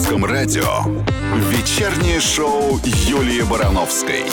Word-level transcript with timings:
русском 0.00 0.24
радио. 0.24 0.64
Вечернее 1.50 2.20
шоу 2.20 2.80
Юлии 3.06 3.42
Барановской. 3.42 4.24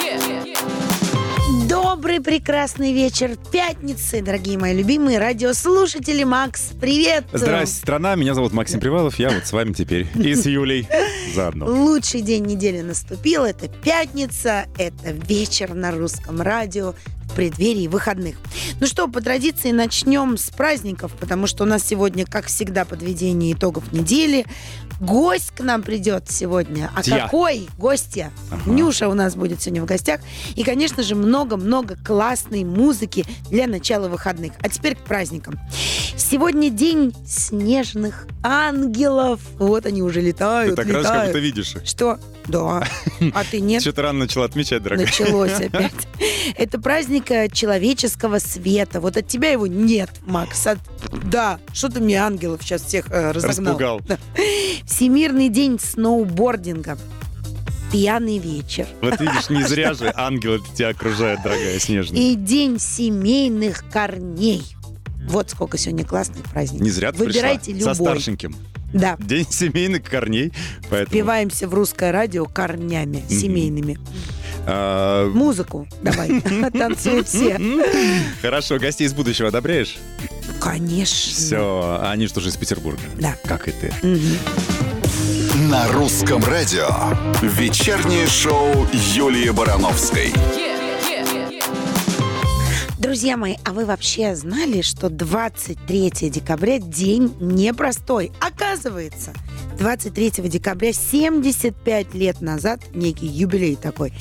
Добрый, 1.68 2.22
прекрасный 2.22 2.94
вечер 2.94 3.36
пятницы, 3.52 4.22
дорогие 4.22 4.58
мои 4.58 4.74
любимые 4.74 5.20
радиослушатели. 5.20 6.24
Макс, 6.24 6.70
привет! 6.80 7.26
Здрасте, 7.34 7.76
страна. 7.76 8.16
Меня 8.16 8.34
зовут 8.34 8.54
Максим 8.54 8.80
Привалов. 8.80 9.20
Я 9.20 9.30
вот 9.30 9.46
с 9.46 9.52
вами 9.52 9.74
теперь. 9.74 10.08
И 10.16 10.34
с 10.36 10.46
Юлей 10.46 10.88
заодно. 11.36 11.66
Лучший 11.66 12.22
день 12.22 12.46
недели 12.46 12.80
наступил. 12.80 13.44
Это 13.44 13.68
пятница, 13.68 14.68
это 14.78 15.12
вечер 15.12 15.74
на 15.74 15.92
русском 15.92 16.40
радио 16.42 16.94
в 17.26 17.36
преддверии 17.36 17.88
выходных. 17.88 18.38
Ну 18.80 18.88
что, 18.88 19.08
по 19.10 19.22
традиции 19.22 19.72
начнем 19.72 20.38
с 20.38 20.50
праздников, 20.50 21.12
потому 21.20 21.46
что 21.46 21.66
у 21.66 21.68
нас 21.68 21.84
сегодня, 21.84 22.26
как 22.26 22.46
всегда, 22.46 22.86
подведение 22.86 23.52
итогов 23.52 23.92
недели. 23.92 24.46
Гость 25.00 25.52
к 25.56 25.62
нам 25.62 25.84
придет 25.84 26.26
сегодня. 26.30 26.90
А 26.96 27.02
Я. 27.04 27.24
какой 27.26 27.68
гостья? 27.78 28.32
Ага. 28.52 28.70
Нюша 28.72 29.08
у 29.10 29.14
нас 29.14 29.36
будет 29.36 29.62
сегодня 29.62 29.82
в 29.84 29.86
гостях. 29.86 30.22
И, 30.56 30.64
конечно 30.64 31.04
же, 31.04 31.16
много-много 31.16 31.96
классной 32.04 32.64
музыки 32.64 33.26
для 33.52 33.68
начала 33.68 34.08
выходных. 34.08 34.54
А 34.62 34.70
теперь 34.70 34.96
к 34.96 35.00
праздникам. 35.00 35.60
Сегодня 36.16 36.70
день 36.70 37.14
снежных 37.28 38.28
ангелов. 38.44 39.40
Вот 39.60 39.86
они 39.86 40.02
уже 40.02 40.22
Ты 40.22 40.28
летают, 40.28 40.76
так 40.76 40.88
раз 40.88 40.96
как 40.96 41.04
летают. 41.04 41.28
будто 41.28 41.40
видишь. 41.40 41.76
Что? 41.86 42.20
Да. 42.48 42.88
А 43.34 43.44
ты 43.44 43.60
нет? 43.60 43.82
Что-то 43.82 44.04
рано 44.04 44.20
начала 44.20 44.46
отмечать, 44.46 44.82
дорогая. 44.84 45.06
Началось 45.08 45.52
опять. 45.60 45.92
Это 46.56 46.80
праздник 46.80 47.30
э, 47.32 47.50
человеческого 47.52 48.40
света. 48.40 49.02
Вот 49.02 49.18
от 49.18 49.28
тебя 49.28 49.50
его 49.52 49.68
нет, 49.68 50.10
Макс. 50.26 50.66
От- 50.66 50.80
Да, 51.30 51.60
что 51.74 51.90
ты 51.90 52.00
мне 52.00 52.16
ангелов 52.18 52.62
сейчас 52.64 52.84
всех 52.84 53.12
э, 53.12 53.32
разогнал. 53.32 53.74
Распугал. 53.74 54.02
Да. 54.08 54.18
Всемирный 54.86 55.50
день 55.50 55.78
сноубординга. 55.80 56.98
Пьяный 57.92 58.38
вечер. 58.38 58.86
Вот 59.02 59.20
видишь, 59.20 59.50
не 59.50 59.64
зря 59.64 59.94
же 59.94 60.12
ангелы 60.16 60.62
тебя 60.76 60.90
окружают, 60.90 61.42
дорогая 61.42 61.80
снежная. 61.80 62.20
И 62.20 62.36
день 62.36 62.80
семейных 62.80 63.84
корней. 63.90 64.64
Вот 65.30 65.50
сколько 65.52 65.78
сегодня 65.78 66.06
классных 66.06 66.44
праздников. 66.46 66.84
Не 66.86 66.90
зря 66.92 67.12
ты 67.12 67.18
Выбирайте 67.20 67.74
пришла. 67.74 67.94
Со 67.94 68.00
любой. 68.02 68.14
старшеньким. 68.16 68.56
Да. 68.94 69.16
День 69.20 69.46
семейных 69.50 70.04
корней. 70.04 70.54
Поэтому, 70.90 71.08
Впиваемся 71.16 71.68
в 71.68 71.74
русское 71.74 72.12
радио 72.12 72.46
корнями 72.46 73.24
семейными. 73.30 73.98
а, 74.66 75.30
Музыку 75.30 75.88
давай. 76.02 76.42
Танцуют 76.72 77.28
все. 77.28 77.60
Хорошо, 78.42 78.80
гостей 78.80 79.06
из 79.06 79.14
будущего 79.14 79.50
одобряешь? 79.50 79.98
Конечно. 80.60 81.32
Все, 81.34 82.00
они 82.04 82.28
что 82.28 82.40
же 82.42 82.50
из 82.50 82.56
Петербурга. 82.58 83.02
Да. 83.20 83.36
Как 83.46 83.68
и 83.68 83.72
ты. 83.72 83.94
На 85.70 85.88
русском 85.92 86.44
радио. 86.44 86.88
Вечернее 87.42 88.28
шоу 88.28 88.88
Юлии 89.14 89.50
Барановской. 89.50 90.32
Друзья 93.08 93.38
мои, 93.38 93.56
а 93.64 93.72
вы 93.72 93.86
вообще 93.86 94.36
знали, 94.36 94.82
что 94.82 95.10
23 95.10 96.12
декабря 96.30 96.78
день 96.78 97.34
непростой? 97.40 98.34
Оказывается, 98.42 99.32
23 99.80 100.50
декабря 100.50 100.92
75 100.92 102.14
лет 102.14 102.42
назад, 102.42 102.82
некий 102.94 103.28
юбилей 103.28 103.78
такой, 103.78 104.12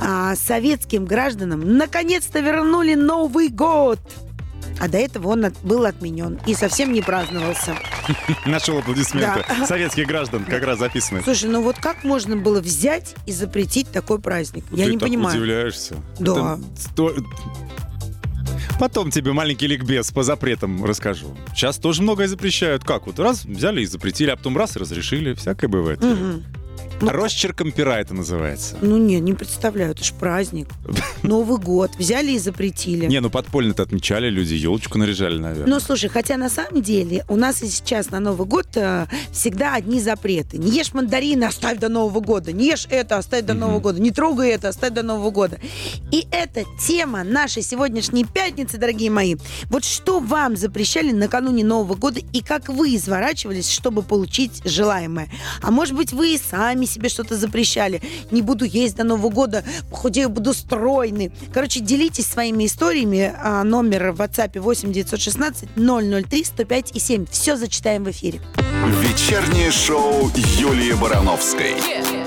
а, 0.00 0.34
советским 0.34 1.04
гражданам 1.04 1.76
наконец-то 1.76 2.40
вернули 2.40 2.94
Новый 2.94 3.48
год. 3.48 4.00
А 4.80 4.88
до 4.88 4.98
этого 4.98 5.28
он 5.28 5.44
от- 5.44 5.60
был 5.62 5.84
отменен 5.84 6.40
и 6.44 6.54
совсем 6.54 6.92
не 6.92 7.00
праздновался. 7.00 7.76
Нашел 8.44 8.76
аплодисменты. 8.76 9.44
Да. 9.48 9.66
Советских 9.68 10.08
граждан 10.08 10.44
как 10.44 10.64
раз 10.64 10.80
записаны. 10.80 11.22
Слушай, 11.22 11.48
ну 11.48 11.62
вот 11.62 11.76
как 11.76 12.02
можно 12.02 12.36
было 12.36 12.60
взять 12.60 13.14
и 13.24 13.30
запретить 13.30 13.92
такой 13.92 14.18
праздник? 14.18 14.64
Я 14.72 14.86
Ты 14.86 14.90
не 14.94 14.98
так 14.98 15.08
понимаю. 15.08 15.36
удивляешься. 15.36 15.94
Да. 16.18 16.58
Это 16.96 17.22
Потом 18.78 19.10
тебе 19.10 19.32
маленький 19.32 19.66
ликбез 19.66 20.10
по 20.10 20.22
запретам 20.22 20.84
расскажу. 20.84 21.36
Сейчас 21.54 21.78
тоже 21.78 22.02
многое 22.02 22.28
запрещают. 22.28 22.84
Как 22.84 23.06
вот 23.06 23.18
раз 23.18 23.44
взяли 23.44 23.82
и 23.82 23.86
запретили, 23.86 24.30
а 24.30 24.36
потом 24.36 24.56
раз 24.56 24.76
и 24.76 24.78
разрешили. 24.78 25.34
Всякое 25.34 25.68
бывает. 25.68 26.02
Мгм. 26.02 26.44
Ну, 27.02 27.10
Росчерком 27.10 27.72
пера 27.72 27.98
это 28.00 28.14
называется. 28.14 28.76
Ну 28.80 28.96
не, 28.96 29.18
не 29.18 29.32
представляю, 29.32 29.90
это 29.90 30.04
ж 30.04 30.12
праздник. 30.12 30.68
Новый 31.22 31.58
год. 31.58 31.90
Взяли 31.98 32.32
и 32.32 32.38
запретили. 32.38 33.06
Не, 33.06 33.20
ну 33.20 33.28
подпольно-то 33.28 33.82
отмечали 33.82 34.30
люди, 34.30 34.54
елочку 34.54 34.98
наряжали, 34.98 35.38
наверное. 35.38 35.66
Ну, 35.66 35.80
слушай, 35.80 36.08
хотя 36.08 36.36
на 36.36 36.48
самом 36.48 36.80
деле 36.80 37.24
у 37.28 37.36
нас 37.36 37.62
и 37.62 37.68
сейчас 37.68 38.10
на 38.10 38.20
Новый 38.20 38.46
год 38.46 38.68
э, 38.76 39.06
всегда 39.32 39.74
одни 39.74 40.00
запреты. 40.00 40.58
Не 40.58 40.70
ешь 40.70 40.94
мандарины, 40.94 41.44
оставь 41.44 41.78
до 41.78 41.88
Нового 41.88 42.20
года. 42.20 42.52
Не 42.52 42.68
ешь 42.68 42.86
это, 42.88 43.18
оставь 43.18 43.44
до 43.44 43.54
Нового 43.54 43.80
года. 43.80 44.00
Не 44.00 44.12
трогай 44.12 44.50
это, 44.50 44.68
оставь 44.68 44.92
до 44.92 45.02
Нового 45.02 45.30
года. 45.30 45.58
И 46.12 46.26
это 46.30 46.64
тема 46.80 47.24
нашей 47.24 47.62
сегодняшней 47.62 48.24
пятницы, 48.24 48.78
дорогие 48.78 49.10
мои. 49.10 49.36
Вот 49.70 49.84
что 49.84 50.20
вам 50.20 50.56
запрещали 50.56 51.10
накануне 51.10 51.64
Нового 51.64 51.96
года 51.96 52.20
и 52.32 52.42
как 52.42 52.68
вы 52.68 52.94
изворачивались, 52.94 53.70
чтобы 53.70 54.02
получить 54.02 54.62
желаемое? 54.64 55.28
А 55.62 55.72
может 55.72 55.96
быть, 55.96 56.12
вы 56.12 56.34
и 56.34 56.38
сами 56.38 56.86
себе 56.92 57.08
что-то 57.08 57.36
запрещали. 57.36 58.00
Не 58.30 58.42
буду 58.42 58.64
есть 58.64 58.96
до 58.96 59.04
Нового 59.04 59.30
года, 59.30 59.64
похудею, 59.90 60.28
буду 60.28 60.54
стройный. 60.54 61.32
Короче, 61.52 61.80
делитесь 61.80 62.26
своими 62.26 62.66
историями. 62.66 63.34
А, 63.38 63.64
номер 63.64 64.12
в 64.12 64.20
WhatsApp 64.20 64.58
8 64.58 64.92
916 64.92 65.68
003 65.76 66.44
105 66.44 66.96
и 66.96 66.98
7. 66.98 67.26
Все 67.30 67.56
зачитаем 67.56 68.04
в 68.04 68.10
эфире. 68.10 68.40
Вечернее 69.00 69.70
шоу 69.70 70.30
Юлии 70.58 70.92
Барановской. 70.92 72.21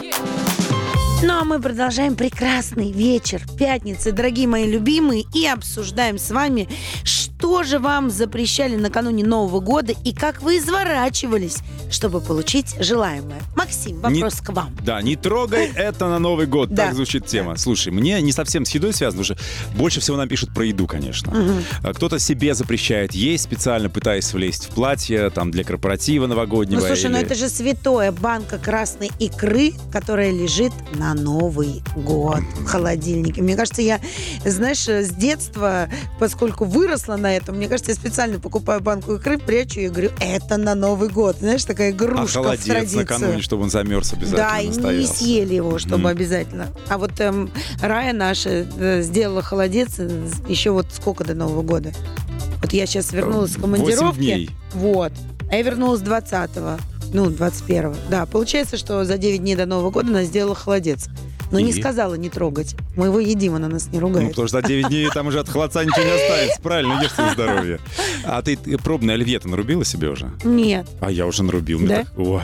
Ну 1.25 1.33
а 1.39 1.43
мы 1.43 1.59
продолжаем 1.59 2.15
прекрасный 2.15 2.91
вечер 2.91 3.41
пятницы, 3.57 4.11
дорогие 4.11 4.47
мои 4.47 4.71
любимые, 4.71 5.23
и 5.33 5.47
обсуждаем 5.47 6.19
с 6.19 6.29
вами, 6.29 6.69
что 7.03 7.63
же 7.63 7.79
вам 7.79 8.11
запрещали 8.11 8.75
накануне 8.75 9.25
Нового 9.25 9.59
года 9.59 9.91
и 10.03 10.13
как 10.13 10.43
вы 10.43 10.59
изворачивались, 10.59 11.57
чтобы 11.89 12.21
получить 12.21 12.75
желаемое. 12.79 13.41
Максим, 13.55 13.97
Не- 14.07 14.21
вопрос 14.21 14.35
к 14.35 14.51
вам. 14.51 14.77
Да, 14.83 15.01
не 15.01 15.15
трогай 15.15 15.65
это 15.75 16.09
на 16.09 16.19
Новый 16.19 16.45
год. 16.45 16.75
Так 16.75 16.93
звучит 16.93 17.25
тема. 17.25 17.57
Слушай, 17.57 17.91
мне 17.91 18.21
не 18.21 18.31
совсем 18.31 18.63
с 18.63 18.69
едой 18.69 18.93
связано, 18.93 19.23
что 19.23 19.35
больше 19.75 20.01
всего 20.01 20.17
нам 20.17 20.29
пишут 20.29 20.53
про 20.53 20.63
еду, 20.63 20.85
конечно. 20.85 21.33
А 21.81 21.91
Кто-то 21.91 22.19
себе 22.19 22.53
запрещает 22.53 23.15
есть, 23.15 23.45
специально 23.45 23.89
пытаясь 23.89 24.31
влезть 24.31 24.65
в 24.65 24.75
платье, 24.75 25.31
там, 25.31 25.49
для 25.49 25.63
корпоратива 25.63 26.27
новогоднего. 26.27 26.81
Ну 26.81 26.85
слушай, 26.85 27.09
ну 27.09 27.17
это 27.17 27.33
же 27.33 27.49
святое, 27.49 28.11
банка 28.11 28.59
красной 28.59 29.09
икры, 29.17 29.73
которая 29.91 30.31
лежит 30.31 30.71
на 30.93 31.14
Новый 31.15 31.81
год 31.95 32.41
в 32.59 32.65
холодильнике. 32.65 33.41
Мне 33.41 33.55
кажется, 33.55 33.81
я, 33.81 33.99
знаешь, 34.45 34.87
с 34.87 35.09
детства, 35.09 35.89
поскольку 36.19 36.65
выросла 36.65 37.15
на 37.15 37.35
этом, 37.35 37.55
мне 37.57 37.67
кажется, 37.67 37.91
я 37.91 37.95
специально 37.95 38.39
покупаю 38.39 38.81
банку 38.81 39.13
икры, 39.15 39.37
прячу 39.37 39.79
и 39.79 39.89
говорю, 39.89 40.11
это 40.19 40.57
на 40.57 40.75
Новый 40.75 41.09
год. 41.09 41.37
Знаешь, 41.39 41.63
такая 41.65 41.89
А 41.89 41.91
игрушка 41.91 42.25
в 42.27 42.33
холодец 42.43 42.65
традицию. 42.65 42.99
накануне, 43.01 43.41
чтобы 43.41 43.63
он 43.63 43.69
замерз 43.69 44.13
обязательно 44.13 44.37
Да, 44.49 44.59
и 44.59 44.97
не 44.99 45.07
съели 45.07 45.55
его, 45.55 45.79
чтобы 45.79 45.99
Мгм. 45.99 46.07
обязательно. 46.07 46.67
А 46.89 46.97
вот 46.97 47.19
эм, 47.19 47.49
Рая 47.81 48.13
наша 48.13 48.49
э, 48.77 49.01
сделала 49.01 49.41
холодец 49.41 49.95
э, 49.99 50.27
еще 50.47 50.71
вот 50.71 50.87
сколько 50.93 51.23
до 51.23 51.33
Нового 51.33 51.61
года? 51.61 51.91
Вот 52.61 52.73
я 52.73 52.85
сейчас 52.85 53.11
вернулась 53.11 53.51
с 53.51 53.57
Восемь 53.57 53.61
командировки. 53.61 54.17
дней. 54.17 54.49
Вот. 54.73 55.11
А 55.51 55.55
я 55.55 55.61
вернулась 55.61 56.01
20-го. 56.01 56.79
Ну, 57.15 57.29
21-го. 57.29 57.95
Да, 58.09 58.25
получается, 58.25 58.75
что 58.75 59.05
за 59.05 59.17
9 59.17 59.39
дней 59.39 59.55
до 59.55 59.65
Нового 59.65 59.89
года 59.89 60.09
она 60.09 60.23
сделала 60.25 60.53
холодец. 60.53 61.07
Но 61.49 61.59
не 61.61 61.69
И? 61.69 61.79
сказала 61.79 62.15
не 62.15 62.29
трогать. 62.29 62.75
Мы 62.97 63.05
его 63.05 63.19
едим, 63.21 63.55
она 63.55 63.69
нас 63.69 63.87
не 63.87 63.99
Ну, 63.99 64.07
ругает. 64.07 64.29
потому 64.31 64.47
что 64.49 64.61
за 64.61 64.67
9 64.67 64.89
дней 64.89 65.07
там 65.13 65.27
уже 65.27 65.39
от 65.39 65.47
холодца 65.47 65.85
ничего 65.85 66.03
не 66.03 66.11
останется. 66.11 66.61
Правильно, 66.61 67.01
ешь 67.01 67.15
на 67.17 67.31
здоровье. 67.33 67.79
А 68.25 68.41
ты 68.41 68.57
пробное 68.83 69.15
оливье-то 69.15 69.47
нарубила 69.47 69.85
себе 69.85 70.09
уже? 70.09 70.29
Нет. 70.43 70.87
А 70.99 71.09
я 71.09 71.25
уже 71.25 71.43
нарубил. 71.43 71.79
Да? 71.87 72.03
так- 72.03 72.11
Ой. 72.17 72.41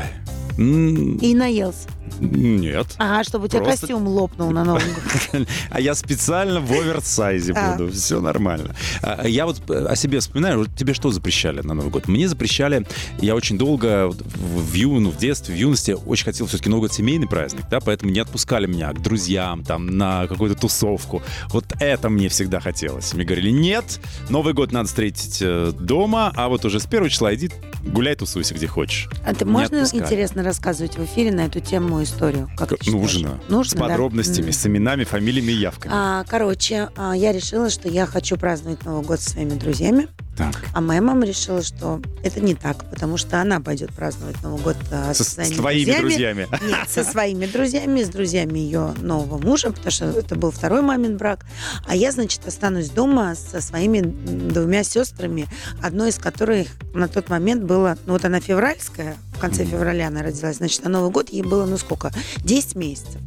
М, 0.58 1.18
И 1.18 1.34
наелся. 1.34 1.90
Нет. 2.22 2.88
Ага, 2.98 3.24
чтобы 3.24 3.46
у 3.46 3.48
тебя 3.48 3.62
Просто- 3.62 3.88
костюм 3.88 4.08
лопнул 4.08 4.52
на 4.52 4.64
Новый 4.64 4.84
год. 4.84 5.48
А 5.72 5.80
я 5.82 5.96
специально 5.96 6.60
в 6.62 6.72
оверсайзе 6.72 7.54
А. 7.56 7.72
буду. 7.76 7.92
Все 7.92 8.22
нормально. 8.22 8.76
А, 9.02 9.28
Я 9.28 9.46
вот 9.46 9.62
э, 9.70 9.86
о 9.86 9.96
себе 9.96 10.20
вспоминаю. 10.20 10.66
Тебе 10.78 10.94
что 10.94 11.12
запрещали 11.12 11.62
на 11.62 11.74
Новый 11.74 11.92
год? 11.92 12.08
Мне 12.08 12.28
запрещали... 12.28 12.86
Я 13.20 13.36
очень 13.36 13.58
долго 13.58 14.10
в, 14.10 14.72
в, 14.72 14.74
ю- 14.74 15.00
ну, 15.00 15.10
в 15.10 15.18
детстве, 15.18 15.56
в 15.56 15.58
юности 15.58 15.92
очень 16.06 16.26
хотел 16.26 16.46
все-таки 16.48 16.70
Новый 16.70 16.82
год 16.90 16.94
семейный 16.94 17.28
праздник, 17.28 17.64
да, 17.70 17.80
поэтому 17.80 18.12
не 18.12 18.20
отпускали 18.20 18.68
меня 18.68 18.92
к 18.94 19.02
друзьям, 19.02 19.64
там, 19.64 19.98
на 19.98 20.28
какую-то 20.28 20.60
тусовку. 20.60 21.22
Вот 21.50 21.66
это 21.80 22.10
мне 22.10 22.30
всегда 22.30 22.60
хотелось. 22.60 23.14
Мне 23.14 23.24
говорили, 23.26 23.50
нет, 23.50 24.00
Новый 24.30 24.54
год 24.54 24.72
надо 24.72 24.88
встретить 24.88 25.40
э, 25.42 25.72
дома, 25.78 26.32
а 26.36 26.50
вот 26.50 26.66
уже 26.66 26.80
с 26.80 26.86
первого 26.86 27.10
числа 27.10 27.34
иди 27.34 27.50
гуляй, 27.84 28.16
тусуйся 28.16 28.54
где 28.54 28.68
хочешь. 28.68 29.10
А 29.26 29.34
ты 29.34 29.44
можно 29.46 29.78
интересно 29.92 30.44
рассказывать 30.44 30.98
в 30.98 31.04
эфире 31.06 31.32
на 31.32 31.42
эту 31.46 31.60
тему 31.60 32.02
историю? 32.12 32.50
Как 32.58 32.70
считаешь? 32.72 32.88
Нужно. 32.94 33.40
Нужно, 33.50 33.72
С 33.72 33.74
да? 33.74 33.88
подробностями, 33.88 34.48
М. 34.48 34.54
с 34.54 34.66
именами, 34.66 35.04
фамилиями 35.04 35.52
и 35.52 35.56
явками. 35.56 35.94
А, 35.96 36.24
короче, 36.28 36.90
а, 36.96 37.14
я 37.16 37.32
решила, 37.32 37.70
что 37.70 37.88
я 37.88 38.06
хочу 38.06 38.38
праздновать 38.38 38.84
Новый 38.86 39.04
год 39.06 39.20
со 39.20 39.32
своими 39.32 39.52
друзьями. 39.58 40.08
Так. 40.38 40.64
А 40.74 40.80
моя 40.82 41.02
мама 41.02 41.26
решила, 41.26 41.62
что 41.62 42.02
это 42.24 42.40
не 42.40 42.56
так, 42.56 42.90
потому 42.90 43.18
что 43.18 43.42
она 43.42 43.60
пойдет 43.60 43.92
праздновать 43.94 44.42
Новый 44.42 44.62
год 44.62 44.78
а, 44.92 45.14
со, 45.14 45.24
Со 45.24 45.32
своими 45.32 45.56
твоими 45.56 46.00
друзьями. 46.00 46.48
Нет, 46.66 46.90
со 46.90 47.04
своими 47.04 47.46
друзьями, 47.46 48.02
с 48.04 48.10
друзьями 48.10 48.60
ее 48.60 48.94
нового 49.02 49.38
мужа, 49.38 49.72
потому 49.72 49.92
что 49.92 50.06
это 50.06 50.36
был 50.36 50.52
второй 50.52 50.82
мамин 50.82 51.18
брак. 51.18 51.46
А 51.86 51.96
я, 51.96 52.12
значит, 52.12 52.48
останусь 52.48 52.90
дома 52.90 53.36
со 53.36 53.62
своими 53.62 54.00
двумя 54.02 54.84
сестрами, 54.84 55.48
одной 55.82 56.10
из 56.10 56.18
которых 56.18 56.68
на 56.94 57.08
тот 57.08 57.30
момент 57.30 57.64
было, 57.64 57.98
ну 58.06 58.14
вот 58.14 58.24
она 58.26 58.40
февральская, 58.40 59.18
конце 59.42 59.66
февраля 59.66 60.08
она 60.08 60.22
родилась, 60.22 60.58
значит, 60.58 60.84
на 60.84 60.90
Новый 60.90 61.10
год 61.10 61.30
ей 61.30 61.42
было, 61.42 61.66
ну 61.66 61.78
сколько, 61.78 62.12
10 62.44 62.76
месяцев. 62.76 63.18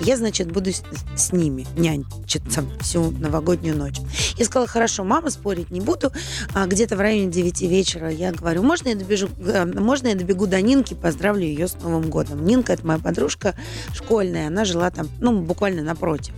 Я, 0.00 0.16
значит, 0.16 0.50
буду 0.50 0.72
с, 0.72 0.82
с 1.16 1.32
ними 1.32 1.66
нянчиться 1.76 2.64
всю 2.80 3.12
новогоднюю 3.12 3.76
ночь. 3.76 4.00
Я 4.36 4.44
сказала, 4.44 4.66
хорошо, 4.66 5.04
мама, 5.04 5.30
спорить 5.30 5.70
не 5.70 5.80
буду. 5.80 6.12
А 6.54 6.66
где-то 6.66 6.96
в 6.96 7.00
районе 7.00 7.30
9 7.30 7.62
вечера 7.62 8.10
я 8.10 8.32
говорю, 8.32 8.62
можно 8.62 8.88
я 8.88 8.96
добежу, 8.96 9.28
э, 9.38 9.64
можно 9.64 10.08
я 10.08 10.16
добегу 10.16 10.46
до 10.46 10.60
Нинки, 10.60 10.94
поздравлю 10.94 11.44
ее 11.44 11.68
с 11.68 11.74
Новым 11.74 12.10
годом. 12.10 12.44
Нинка, 12.44 12.72
это 12.72 12.84
моя 12.84 12.98
подружка 12.98 13.54
школьная, 13.94 14.48
она 14.48 14.64
жила 14.64 14.90
там, 14.90 15.08
ну, 15.20 15.40
буквально 15.40 15.82
напротив. 15.82 16.34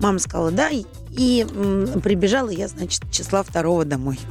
Мама 0.00 0.18
сказала, 0.18 0.50
да, 0.50 0.70
и, 0.70 1.46
прибежала 2.02 2.50
я, 2.50 2.68
значит, 2.68 3.02
числа 3.10 3.42
второго 3.42 3.84
домой. 3.84 4.18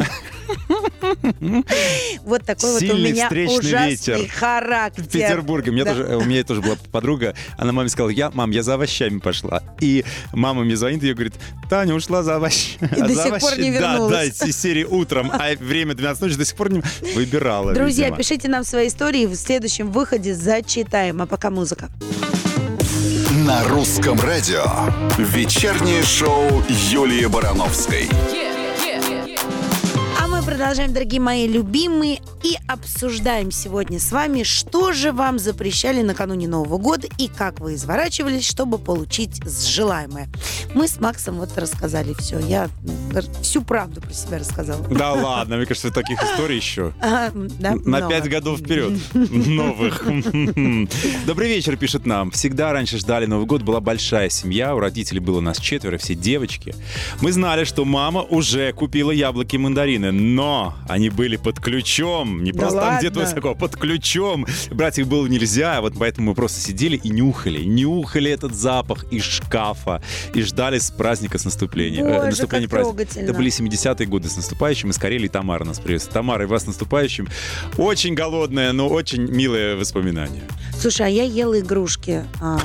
Вот 2.23 2.43
такой 2.45 2.73
вот 2.73 2.81
у 2.81 2.97
меня 2.97 3.27
ужасный 3.27 3.89
ветер. 3.91 4.29
характер. 4.29 5.03
В 5.03 5.07
Петербурге. 5.09 5.71
У 5.71 5.73
меня, 5.73 5.83
Да. 5.85 5.91
тоже, 5.91 6.17
у 6.17 6.23
меня 6.23 6.43
тоже 6.43 6.61
была 6.61 6.75
подруга. 6.91 7.35
Она 7.57 7.71
маме 7.71 7.89
сказала, 7.89 8.09
я, 8.09 8.31
мам, 8.31 8.51
я 8.51 8.63
за 8.63 8.75
овощами 8.75 9.19
пошла. 9.19 9.61
И 9.81 10.05
мама 10.31 10.63
мне 10.63 10.75
звонит, 10.77 11.03
и 11.03 11.13
говорит, 11.13 11.33
Таня 11.69 11.93
ушла 11.93 12.23
за 12.23 12.35
овощами. 12.37 12.89
И 12.95 13.01
до 13.01 13.15
сих 13.15 13.39
пор 13.39 13.59
не 13.59 13.71
Да, 13.73 13.79
да, 13.79 13.93
вернулась. 13.93 14.41
из 14.41 14.57
серии 14.59 14.83
утром, 14.85 15.29
а 15.31 15.55
время 15.59 15.93
12 15.93 16.21
ночи 16.21 16.35
до 16.35 16.45
сих 16.45 16.55
пор 16.55 16.71
не 16.71 16.81
выбирала. 17.15 17.73
Друзья, 17.73 18.05
видимо. 18.05 18.17
пишите 18.17 18.47
нам 18.47 18.63
свои 18.63 18.87
истории, 18.87 19.25
в 19.25 19.35
следующем 19.35 19.91
выходе 19.91 20.33
зачитаем. 20.33 21.21
А 21.21 21.25
пока 21.27 21.49
музыка. 21.49 21.89
На 23.45 23.61
русском 23.65 24.17
радио. 24.21 24.63
Вечернее 25.17 26.01
шоу 26.01 26.63
Юлии 26.69 27.25
Барановской. 27.25 28.07
Мы 28.09 28.42
продолжаем, 30.63 30.93
дорогие 30.93 31.19
мои 31.19 31.45
любимые, 31.45 32.21
и 32.41 32.55
обсуждаем 32.69 33.51
сегодня 33.51 33.99
с 33.99 34.13
вами, 34.13 34.43
что 34.43 34.93
же 34.93 35.11
вам 35.11 35.37
запрещали 35.37 36.01
накануне 36.01 36.47
Нового 36.47 36.77
года 36.77 37.05
и 37.17 37.27
как 37.27 37.59
вы 37.59 37.73
изворачивались, 37.73 38.47
чтобы 38.47 38.77
получить 38.77 39.41
желаемое. 39.45 40.29
Мы 40.73 40.87
с 40.87 41.01
Максом 41.01 41.35
вот 41.35 41.57
рассказали 41.57 42.13
все. 42.13 42.39
Я 42.39 42.69
м, 43.11 43.41
всю 43.41 43.61
правду 43.61 43.99
про 43.99 44.13
себя 44.13 44.39
рассказала. 44.39 44.87
Да 44.87 45.11
ладно, 45.11 45.57
мне 45.57 45.65
кажется, 45.65 45.91
таких 45.91 46.23
историй 46.23 46.55
еще. 46.55 46.93
А, 47.01 47.29
да, 47.33 47.75
На 47.83 48.07
пять 48.07 48.29
годов 48.29 48.59
вперед. 48.59 48.93
Новых. 49.13 50.05
Добрый 51.25 51.49
вечер, 51.49 51.75
пишет 51.75 52.05
нам. 52.05 52.31
Всегда 52.31 52.71
раньше 52.71 52.97
ждали 52.99 53.25
Новый 53.25 53.47
год, 53.47 53.63
была 53.63 53.81
большая 53.81 54.29
семья, 54.29 54.73
у 54.73 54.79
родителей 54.79 55.19
было 55.19 55.41
нас 55.41 55.57
четверо, 55.59 55.97
все 55.97 56.15
девочки. 56.15 56.73
Мы 57.19 57.33
знали, 57.33 57.65
что 57.65 57.83
мама 57.83 58.21
уже 58.21 58.71
купила 58.71 59.11
яблоки 59.11 59.55
и 59.55 59.59
мандарины, 59.59 60.13
но 60.13 60.52
они 60.89 61.09
были 61.09 61.35
под 61.37 61.59
ключом. 61.59 62.43
Не 62.43 62.51
Да 62.51 62.59
просто 62.61 62.79
там 62.79 62.87
ладно? 62.89 62.99
где-то 62.99 63.19
высоко, 63.21 63.55
под 63.55 63.75
ключом. 63.75 64.45
Брать 64.71 64.99
их 64.99 65.07
было 65.07 65.25
нельзя, 65.27 65.81
вот 65.81 65.93
поэтому 65.97 66.29
мы 66.29 66.35
просто 66.35 66.59
сидели 66.59 66.97
и 66.97 67.09
нюхали. 67.09 67.63
Нюхали 67.63 68.31
этот 68.31 68.53
запах 68.55 69.05
из 69.11 69.23
шкафа 69.23 70.01
и 70.33 70.41
ждали 70.41 70.79
с 70.79 70.91
праздника, 70.91 71.37
с 71.37 71.45
наступления. 71.45 72.01
э, 72.03 72.15
Боже, 72.15 72.25
наступления 72.27 72.67
как 72.67 72.71
праздника. 72.71 72.95
трогательно. 72.97 73.23
Это 73.23 73.33
были 73.33 73.49
70-е 73.51 74.07
годы 74.07 74.29
с 74.29 74.35
наступающим. 74.37 74.89
Из 74.89 74.97
Карелии 74.97 75.27
Тамара 75.27 75.63
нас 75.65 75.79
приветствует. 75.79 76.13
Тамара, 76.13 76.43
и 76.43 76.47
вас 76.47 76.63
с 76.63 76.67
наступающим. 76.67 77.27
Очень 77.77 78.13
голодное, 78.13 78.71
но 78.73 78.87
очень 78.89 79.21
милое 79.29 79.75
воспоминание. 79.75 80.43
Слушай, 80.79 81.07
а 81.07 81.09
я 81.09 81.23
ела 81.23 81.59
игрушки. 81.59 82.25
а, 82.41 82.59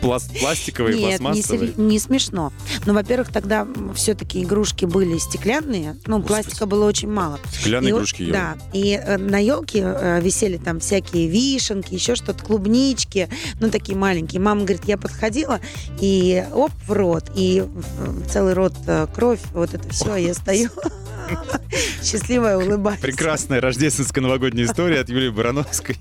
Пласт- 0.00 0.38
Пластиковые, 0.40 0.96
Нет, 0.96 1.20
пластмассовые. 1.20 1.72
сери- 1.72 1.80
не 1.80 1.98
смешно. 1.98 2.52
Но, 2.86 2.94
во-первых, 2.94 3.28
тогда 3.32 3.66
все-таки 3.94 4.42
игрушки 4.42 4.84
были 4.84 5.18
стеклянные, 5.18 5.96
ну, 6.06 6.19
Господи. 6.20 6.44
пластика 6.44 6.66
было 6.66 6.86
очень 6.86 7.08
мало. 7.10 7.38
Стеклянные 7.50 7.90
И 7.90 7.92
игрушки 7.92 8.22
ела. 8.22 8.32
Да, 8.32 8.56
и 8.72 8.92
э, 8.92 9.16
на 9.18 9.38
елке 9.38 9.82
э, 9.84 10.20
висели 10.20 10.56
там 10.56 10.80
всякие 10.80 11.28
вишенки, 11.28 11.94
еще 11.94 12.14
что-то, 12.14 12.44
клубнички, 12.44 13.28
ну, 13.60 13.70
такие 13.70 13.96
маленькие. 13.96 14.40
Мама 14.40 14.62
говорит, 14.62 14.82
я 14.84 14.96
подходила, 14.96 15.60
и 16.00 16.44
оп, 16.52 16.70
в 16.86 16.92
рот, 16.92 17.24
и 17.34 17.62
в 17.62 18.28
целый 18.28 18.54
рот 18.54 18.74
э, 18.86 19.06
кровь, 19.14 19.40
вот 19.52 19.74
это 19.74 19.88
все, 19.90 20.16
я 20.16 20.34
стою 20.34 20.70
счастливая, 22.02 22.56
улыбаюсь. 22.56 23.00
Прекрасная 23.00 23.60
рождественская 23.60 24.22
новогодняя 24.22 24.66
история 24.66 25.00
от 25.00 25.08
Юлии 25.08 25.30
Барановской. 25.30 25.96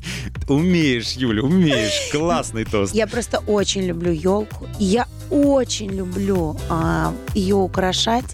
Умеешь, 0.47 1.13
Юля, 1.13 1.43
умеешь. 1.43 2.11
Классный 2.11 2.65
тост. 2.65 2.93
Я 2.93 3.07
просто 3.07 3.39
очень 3.39 3.85
люблю 3.85 4.11
елку. 4.11 4.67
Я 4.79 5.07
очень 5.29 5.91
люблю 5.91 6.57
а, 6.69 7.13
ее 7.33 7.55
украшать. 7.55 8.25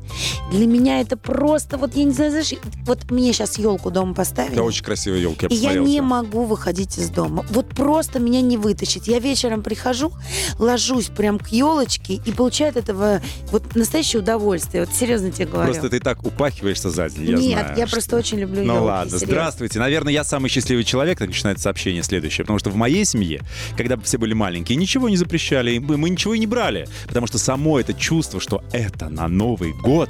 Для 0.51 0.65
меня 0.67 1.01
это 1.01 1.17
просто, 1.17 1.77
вот 1.77 1.95
я 1.95 2.03
не 2.03 2.11
знаю, 2.11 2.31
знаешь, 2.31 2.53
вот 2.85 3.11
мне 3.11 3.33
сейчас 3.33 3.57
елку 3.57 3.91
дома 3.91 4.13
поставили. 4.13 4.53
Это 4.53 4.63
очень 4.63 4.83
красивая 4.83 5.19
елка, 5.19 5.47
я 5.49 5.55
И 5.55 5.75
я 5.75 5.79
не 5.81 6.01
могу 6.01 6.43
выходить 6.45 6.97
из 6.97 7.09
дома. 7.09 7.45
Вот 7.49 7.67
просто 7.69 8.19
меня 8.19 8.41
не 8.41 8.57
вытащить. 8.57 9.07
Я 9.07 9.19
вечером 9.19 9.63
прихожу, 9.63 10.11
ложусь 10.59 11.07
прям 11.07 11.39
к 11.39 11.47
елочке 11.49 12.15
и 12.25 12.31
получаю 12.31 12.71
от 12.71 12.77
этого 12.77 13.21
вот 13.51 13.75
настоящее 13.75 14.21
удовольствие. 14.21 14.85
Вот 14.85 14.95
серьезно 14.95 15.31
тебе 15.31 15.47
говорю. 15.47 15.71
Просто 15.73 15.89
ты 15.89 15.99
так 15.99 16.25
упахиваешься 16.25 16.89
за 16.89 17.09
день, 17.09 17.29
я 17.29 17.37
Нет, 17.37 17.59
знаю, 17.59 17.77
я 17.77 17.87
что- 17.87 17.95
просто 17.95 18.15
очень 18.17 18.39
люблю 18.39 18.63
Ну 18.63 18.73
елки. 18.75 18.85
ладно, 18.85 19.09
серьезно. 19.11 19.27
здравствуйте. 19.27 19.79
Наверное, 19.79 20.13
я 20.13 20.23
самый 20.23 20.49
счастливый 20.49 20.83
человек, 20.83 21.19
так 21.19 21.27
начинает 21.29 21.59
сообщение 21.59 22.03
следующее. 22.03 22.45
Потому 22.45 22.59
что 22.59 22.69
в 22.69 22.75
моей 22.75 23.05
семье, 23.05 23.41
когда 23.77 23.97
все 23.99 24.17
были 24.17 24.33
маленькие, 24.33 24.75
ничего 24.77 25.09
не 25.09 25.17
запрещали, 25.17 25.77
мы 25.79 26.09
ничего 26.09 26.33
и 26.33 26.39
не 26.39 26.47
брали. 26.47 26.84
Потому 27.07 27.27
что 27.27 27.37
само 27.37 27.79
это 27.79 27.93
чувство, 27.93 28.39
что 28.39 28.63
это 28.71 29.09
на 29.09 29.27
Новый 29.27 29.73
год, 29.73 30.09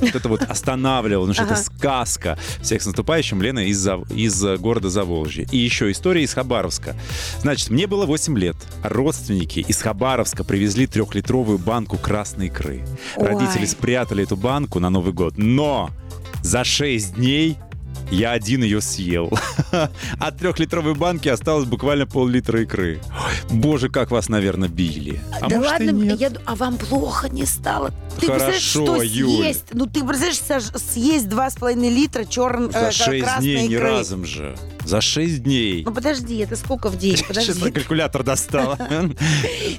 вот 0.00 0.14
это 0.14 0.28
вот 0.28 0.42
останавливало, 0.48 1.26
ну 1.26 1.34
что 1.34 1.44
это 1.44 1.54
Ага. 1.54 1.62
сказка. 1.62 2.38
Всех 2.60 2.82
с 2.82 2.86
наступающим, 2.86 3.40
Лена 3.42 3.60
из, 3.60 3.86
из 4.10 4.44
э, 4.44 4.56
города 4.56 4.90
Заволжья. 4.90 5.46
И 5.50 5.56
еще 5.58 5.90
история 5.90 6.22
из 6.22 6.34
Хабаровска. 6.34 6.96
Значит, 7.40 7.70
мне 7.70 7.86
было 7.86 8.06
8 8.06 8.36
лет. 8.38 8.56
Родственники 8.82 9.60
из 9.60 9.80
Хабаровска 9.80 10.44
привезли 10.44 10.86
трехлитровую 10.86 11.58
банку 11.58 11.96
красной 11.96 12.46
икры. 12.46 12.84
Ой. 13.16 13.26
Родители 13.28 13.66
спрятали 13.66 14.24
эту 14.24 14.36
банку 14.36 14.80
на 14.80 14.90
Новый 14.90 15.12
год. 15.12 15.34
Но 15.36 15.90
за 16.42 16.64
6 16.64 17.14
дней 17.14 17.56
я 18.10 18.32
один 18.32 18.62
ее 18.62 18.80
съел. 18.80 19.32
От 20.18 20.38
трехлитровой 20.38 20.94
банки 20.94 21.28
осталось 21.28 21.66
буквально 21.66 22.06
пол-литра 22.06 22.62
икры. 22.62 23.00
Ой, 23.10 23.58
боже, 23.58 23.88
как 23.88 24.10
вас, 24.10 24.28
наверное, 24.28 24.68
били. 24.68 25.20
А 25.40 25.48
да 25.48 25.56
может, 25.56 25.72
ладно, 25.72 25.90
нет. 25.90 26.20
я 26.20 26.32
а 26.44 26.54
вам 26.54 26.76
плохо 26.76 27.28
не 27.28 27.44
стало? 27.44 27.92
Ты 28.20 28.26
Хорошо, 28.26 28.58
что 28.58 29.02
Юль. 29.02 29.42
съесть? 29.42 29.66
Ну 29.72 29.86
ты 29.86 30.04
представляешь, 30.04 30.70
съесть 30.76 31.26
2,5 31.26 31.74
литра 31.90 32.24
черн... 32.24 32.70
За 32.70 32.88
э, 32.88 32.92
6 32.92 33.24
красной 33.24 33.42
дней 33.42 33.68
не 33.68 33.74
икры. 33.74 33.90
разом 33.90 34.24
же. 34.24 34.56
За 34.84 35.00
6 35.00 35.42
дней. 35.42 35.82
Ну 35.84 35.92
подожди, 35.92 36.38
это 36.38 36.56
сколько 36.56 36.88
в 36.88 36.98
день? 36.98 37.16
Сейчас 37.16 37.28
Подожди. 37.56 37.70
калькулятор 37.72 38.22
достала. 38.22 38.78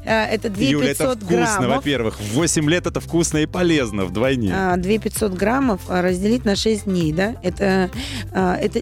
Э, 0.04 0.26
Это 0.36 0.50
2 0.50 0.64
Юля, 0.64 0.92
это 0.92 1.06
500 1.06 1.18
вкусно, 1.24 1.38
граммов. 1.38 1.76
во-первых. 1.78 2.20
В 2.20 2.34
8 2.34 2.70
лет 2.70 2.86
это 2.86 3.00
вкусно 3.00 3.40
и 3.40 3.46
полезно 3.46 4.06
вдвойне. 4.06 4.52
А, 4.56 4.78
2 4.78 4.98
500 5.00 5.34
граммов 5.34 5.82
а, 5.88 6.02
разделить 6.02 6.46
на 6.46 6.56
6 6.56 6.86
дней, 6.86 7.12
да? 7.12 7.36
Это, 7.44 7.90
а, 8.32 8.56
это, 8.56 8.82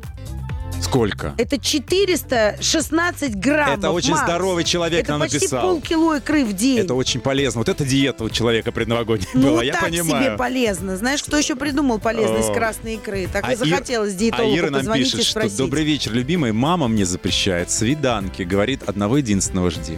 Сколько? 0.83 1.33
это 1.37 1.57
416 1.57 3.35
граммов, 3.35 3.77
Это 3.79 3.91
очень 3.91 4.11
Макс. 4.11 4.23
здоровый 4.23 4.63
человек 4.63 5.01
Это 5.03 5.11
нам 5.13 5.21
почти 5.21 5.37
написал. 5.37 5.61
полкило 5.61 6.17
икры 6.17 6.43
в 6.45 6.53
день. 6.53 6.79
Это 6.79 6.93
очень 6.93 7.19
полезно. 7.21 7.59
Вот 7.59 7.69
это 7.69 7.85
диета 7.85 8.23
у 8.23 8.29
человека 8.29 8.71
предновогодняя 8.71 9.29
ну, 9.33 9.49
была, 9.51 9.63
я 9.63 9.73
так 9.73 9.89
себе 9.91 10.35
полезно. 10.37 10.97
Знаешь, 10.97 11.23
кто 11.23 11.37
еще 11.37 11.55
придумал 11.55 11.99
полезность 11.99 12.49
О. 12.49 12.53
красной 12.53 12.95
икры? 12.95 13.27
Так 13.31 13.43
А 13.47 13.53
и 13.53 13.55
захотелось 13.55 14.13
А 14.13 14.17
диетологу 14.17 14.57
Ира 14.57 14.69
нам 14.69 14.79
позвонить 14.81 15.11
пишет, 15.11 15.19
и 15.21 15.49
что. 15.49 15.57
«Добрый 15.57 15.83
вечер, 15.83 16.11
любимый. 16.13 16.51
Мама 16.51 16.87
мне 16.87 17.05
запрещает 17.05 17.71
свиданки. 17.71 18.43
Говорит, 18.43 18.83
одного 18.87 19.17
единственного 19.17 19.71
жди». 19.71 19.97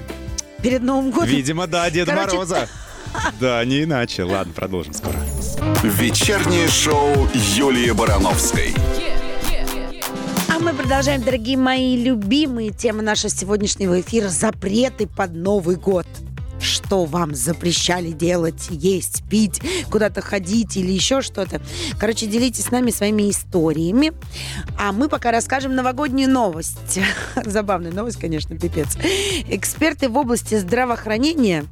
Перед 0.61 0.81
Новым 0.81 1.11
годом. 1.11 1.29
Видимо, 1.29 1.67
да, 1.67 1.89
Деда 1.89 2.11
Короче- 2.11 2.35
Мороза. 2.35 2.67
Да, 3.39 3.63
не 3.63 3.83
иначе. 3.83 4.23
Ладно, 4.23 4.53
продолжим 4.53 4.93
скоро. 4.93 5.15
Вечернее 5.83 6.67
шоу 6.67 7.27
Юлии 7.55 7.91
Барановской. 7.91 8.73
А 10.55 10.59
мы 10.59 10.73
продолжаем, 10.73 11.21
дорогие 11.21 11.57
мои 11.57 12.01
любимые 12.01 12.71
темы 12.71 13.01
нашего 13.01 13.29
сегодняшнего 13.29 13.99
эфира 13.99 14.29
«Запреты 14.29 15.05
под 15.05 15.33
Новый 15.33 15.75
год». 15.75 16.07
Что 16.61 17.03
вам 17.03 17.35
запрещали 17.35 18.11
делать, 18.11 18.67
есть, 18.69 19.27
пить, 19.29 19.61
куда-то 19.91 20.21
ходить 20.21 20.77
или 20.77 20.93
еще 20.93 21.21
что-то. 21.21 21.61
Короче, 21.99 22.25
делитесь 22.25 22.67
с 22.67 22.71
нами 22.71 22.91
своими 22.91 23.29
историями. 23.29 24.13
А 24.79 24.93
мы 24.93 25.09
пока 25.09 25.31
расскажем 25.31 25.75
новогоднюю 25.75 26.29
новость. 26.29 27.01
Забавная 27.45 27.91
новость, 27.91 28.17
конечно, 28.17 28.57
пипец. 28.57 28.95
Эксперты 29.49 30.07
в 30.07 30.15
области 30.15 30.57
здравоохранения 30.57 31.65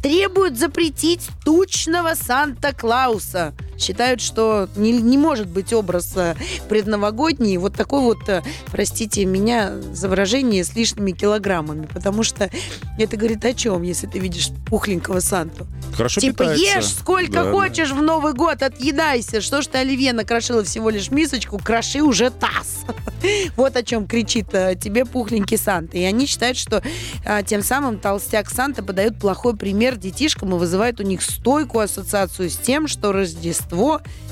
требуют 0.00 0.56
запретить 0.56 1.28
тучного 1.44 2.14
Санта-Клауса. 2.14 3.52
Считают, 3.78 4.20
что 4.20 4.68
не, 4.76 4.92
не 4.92 5.16
может 5.16 5.48
быть 5.48 5.72
образ 5.72 6.12
э, 6.16 6.34
предновогодний, 6.68 7.56
вот 7.56 7.74
такой 7.74 8.00
вот, 8.02 8.28
э, 8.28 8.42
простите 8.66 9.24
меня 9.24 9.74
за 9.92 10.08
выражение, 10.08 10.64
с 10.64 10.74
лишними 10.74 11.12
килограммами, 11.12 11.86
потому 11.86 12.22
что 12.22 12.50
это 12.98 13.16
говорит 13.16 13.44
о 13.44 13.54
чем, 13.54 13.82
если 13.82 14.06
ты 14.06 14.18
видишь 14.18 14.50
пухленького 14.68 15.20
Санту? 15.20 15.66
Хорошо 15.96 16.20
типа 16.20 16.44
питается. 16.44 16.64
ешь 16.64 16.88
сколько 16.88 17.32
Да, 17.32 17.44
да. 17.44 17.52
хочешь 17.52 17.90
в 17.90 18.02
Новый 18.02 18.32
год, 18.34 18.62
отъедайся. 18.62 19.40
Что 19.40 19.62
ж 19.62 19.66
ты, 19.68 19.78
Оливье, 19.78 20.12
накрошила 20.12 20.64
всего 20.64 20.90
лишь 20.90 21.10
мисочку, 21.10 21.58
кроши 21.58 22.02
уже 22.02 22.30
таз. 22.30 22.84
Вот 23.56 23.76
о 23.76 23.82
чем 23.82 24.06
кричит 24.06 24.54
э, 24.54 24.76
тебе 24.80 25.04
пухленький 25.04 25.58
Санта. 25.58 25.96
И 25.96 26.04
они 26.04 26.26
считают, 26.26 26.56
что 26.56 26.82
а, 27.24 27.42
тем 27.42 27.64
самым 27.64 27.98
толстяк 27.98 28.48
Санта 28.48 28.82
подает 28.84 29.18
плохой 29.18 29.56
пример 29.56 29.96
детишкам 29.96 30.54
и 30.54 30.58
вызывает 30.58 31.00
у 31.00 31.02
них 31.02 31.22
стойкую 31.22 31.84
ассоциацию 31.84 32.48
с 32.48 32.56
тем, 32.56 32.86
что 32.86 33.10
Рождество– 33.10 33.67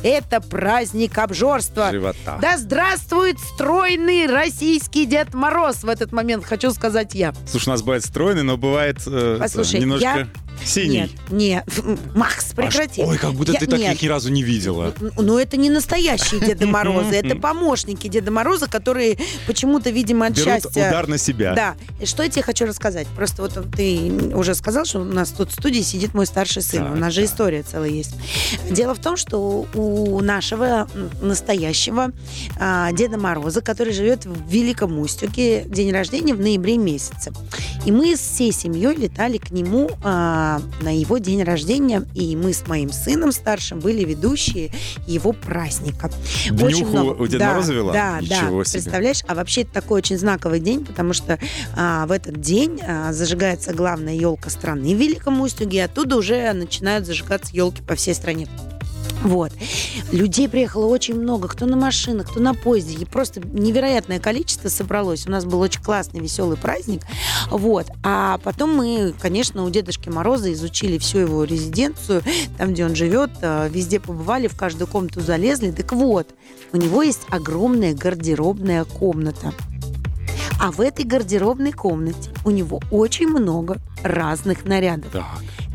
это 0.02 0.40
праздник 0.40 1.16
обжорства. 1.18 1.90
Живота. 1.90 2.38
Да 2.40 2.56
здравствует 2.58 3.38
стройный 3.40 4.26
российский 4.26 5.06
Дед 5.06 5.34
Мороз 5.34 5.82
в 5.82 5.88
этот 5.88 6.12
момент, 6.12 6.44
хочу 6.44 6.70
сказать 6.72 7.14
я. 7.14 7.34
Слушай, 7.46 7.68
у 7.68 7.72
нас 7.72 7.82
бывает 7.82 8.04
стройный, 8.04 8.42
но 8.42 8.56
бывает 8.56 8.98
э, 9.06 9.36
Послушай, 9.40 9.80
немножко 9.80 10.04
я- 10.04 10.28
синий. 10.64 11.00
Нет, 11.00 11.10
нет, 11.30 11.64
Макс, 12.14 12.52
прекрати. 12.52 13.02
Аж- 13.02 13.08
ой, 13.08 13.18
как 13.18 13.32
будто 13.34 13.52
Я- 13.52 13.58
ты 13.58 13.66
нет. 13.66 14.00
ни 14.00 14.06
разу 14.06 14.30
не 14.30 14.42
видела. 14.42 14.94
Ну, 15.16 15.38
это 15.38 15.56
не 15.56 15.70
настоящие 15.70 16.40
Деда 16.40 16.66
Морозы, 16.66 17.14
это 17.14 17.36
помощники 17.36 18.08
Деда 18.08 18.30
Мороза, 18.30 18.68
которые 18.68 19.18
почему-то, 19.46 19.90
видимо, 19.90 20.26
от 20.26 20.32
Берут 20.34 20.44
счастья... 20.46 20.88
удар 20.88 21.06
на 21.08 21.18
себя. 21.18 21.54
Да. 21.54 21.74
И 22.00 22.06
что 22.06 22.22
я 22.22 22.28
тебе 22.28 22.42
хочу 22.42 22.66
рассказать? 22.66 23.06
Просто 23.08 23.42
вот 23.42 23.56
ты 23.76 24.10
уже 24.34 24.54
сказал, 24.54 24.84
что 24.84 25.00
у 25.00 25.04
нас 25.04 25.30
тут 25.30 25.50
в 25.50 25.54
студии 25.54 25.80
сидит 25.80 26.14
мой 26.14 26.26
старший 26.26 26.62
сын. 26.62 26.84
Так, 26.84 26.92
у 26.94 26.96
нас 26.96 27.12
же 27.12 27.22
так. 27.22 27.30
история 27.30 27.62
целая 27.62 27.90
есть. 27.90 28.14
Дело 28.70 28.94
в 28.94 28.98
том, 29.00 29.16
что 29.16 29.25
у 29.32 30.20
нашего 30.20 30.88
настоящего 31.20 32.12
а, 32.58 32.92
Деда 32.92 33.18
Мороза, 33.18 33.60
который 33.60 33.92
живет 33.92 34.24
в 34.24 34.48
Великом 34.48 34.98
Устюге, 34.98 35.64
день 35.64 35.92
рождения 35.92 36.34
в 36.34 36.40
ноябре 36.40 36.78
месяце. 36.78 37.32
И 37.84 37.92
мы 37.92 38.16
с 38.16 38.20
всей 38.20 38.52
семьей 38.52 38.96
летали 38.96 39.38
к 39.38 39.50
нему 39.50 39.90
а, 40.02 40.60
на 40.82 40.96
его 40.96 41.18
день 41.18 41.42
рождения, 41.42 42.04
и 42.14 42.36
мы 42.36 42.52
с 42.52 42.66
моим 42.66 42.92
сыном 42.92 43.32
старшим 43.32 43.80
были 43.80 44.04
ведущие 44.04 44.70
его 45.06 45.32
праздника. 45.32 46.10
Днюху 46.50 47.16
у 47.22 47.26
Деда 47.26 47.38
да, 47.38 47.50
Мороза 47.50 47.72
вела? 47.74 47.92
Да, 47.92 48.18
Ничего 48.20 48.58
да. 48.58 48.64
себе. 48.64 48.80
Представляешь? 48.80 49.22
А 49.26 49.34
вообще 49.34 49.62
это 49.62 49.72
такой 49.72 49.98
очень 49.98 50.18
знаковый 50.18 50.60
день, 50.60 50.84
потому 50.84 51.12
что 51.12 51.38
а, 51.76 52.06
в 52.06 52.12
этот 52.12 52.40
день 52.40 52.80
а, 52.86 53.12
зажигается 53.12 53.72
главная 53.72 54.14
елка 54.14 54.50
страны 54.50 54.94
в 54.94 54.98
Великом 54.98 55.40
Устюге, 55.40 55.78
и 55.78 55.80
оттуда 55.80 56.16
уже 56.16 56.52
начинают 56.52 57.06
зажигаться 57.06 57.54
елки 57.54 57.82
по 57.82 57.94
всей 57.94 58.14
стране. 58.14 58.48
Вот. 59.22 59.52
Людей 60.12 60.48
приехало 60.48 60.86
очень 60.86 61.14
много, 61.14 61.48
кто 61.48 61.66
на 61.66 61.76
машинах, 61.76 62.30
кто 62.30 62.40
на 62.40 62.54
поезде. 62.54 62.96
И 62.96 63.04
просто 63.04 63.40
невероятное 63.40 64.20
количество 64.20 64.68
собралось. 64.68 65.26
У 65.26 65.30
нас 65.30 65.44
был 65.44 65.60
очень 65.60 65.82
классный, 65.82 66.20
веселый 66.20 66.56
праздник. 66.56 67.02
Вот. 67.50 67.86
А 68.02 68.38
потом 68.38 68.74
мы, 68.74 69.14
конечно, 69.20 69.64
у 69.64 69.70
Дедушки 69.70 70.08
Мороза 70.08 70.52
изучили 70.52 70.98
всю 70.98 71.18
его 71.18 71.44
резиденцию, 71.44 72.22
там, 72.58 72.72
где 72.72 72.84
он 72.84 72.94
живет, 72.94 73.30
э, 73.40 73.68
везде 73.70 74.00
побывали, 74.00 74.46
в 74.46 74.56
каждую 74.56 74.86
комнату 74.86 75.20
залезли. 75.20 75.70
Так 75.70 75.92
вот, 75.92 76.28
у 76.72 76.76
него 76.76 77.02
есть 77.02 77.22
огромная 77.28 77.94
гардеробная 77.94 78.84
комната. 78.84 79.52
А 80.60 80.70
в 80.70 80.80
этой 80.80 81.04
гардеробной 81.04 81.72
комнате 81.72 82.30
у 82.44 82.50
него 82.50 82.80
очень 82.90 83.28
много 83.28 83.76
разных 84.02 84.64
нарядов. 84.64 85.12
Так. 85.12 85.24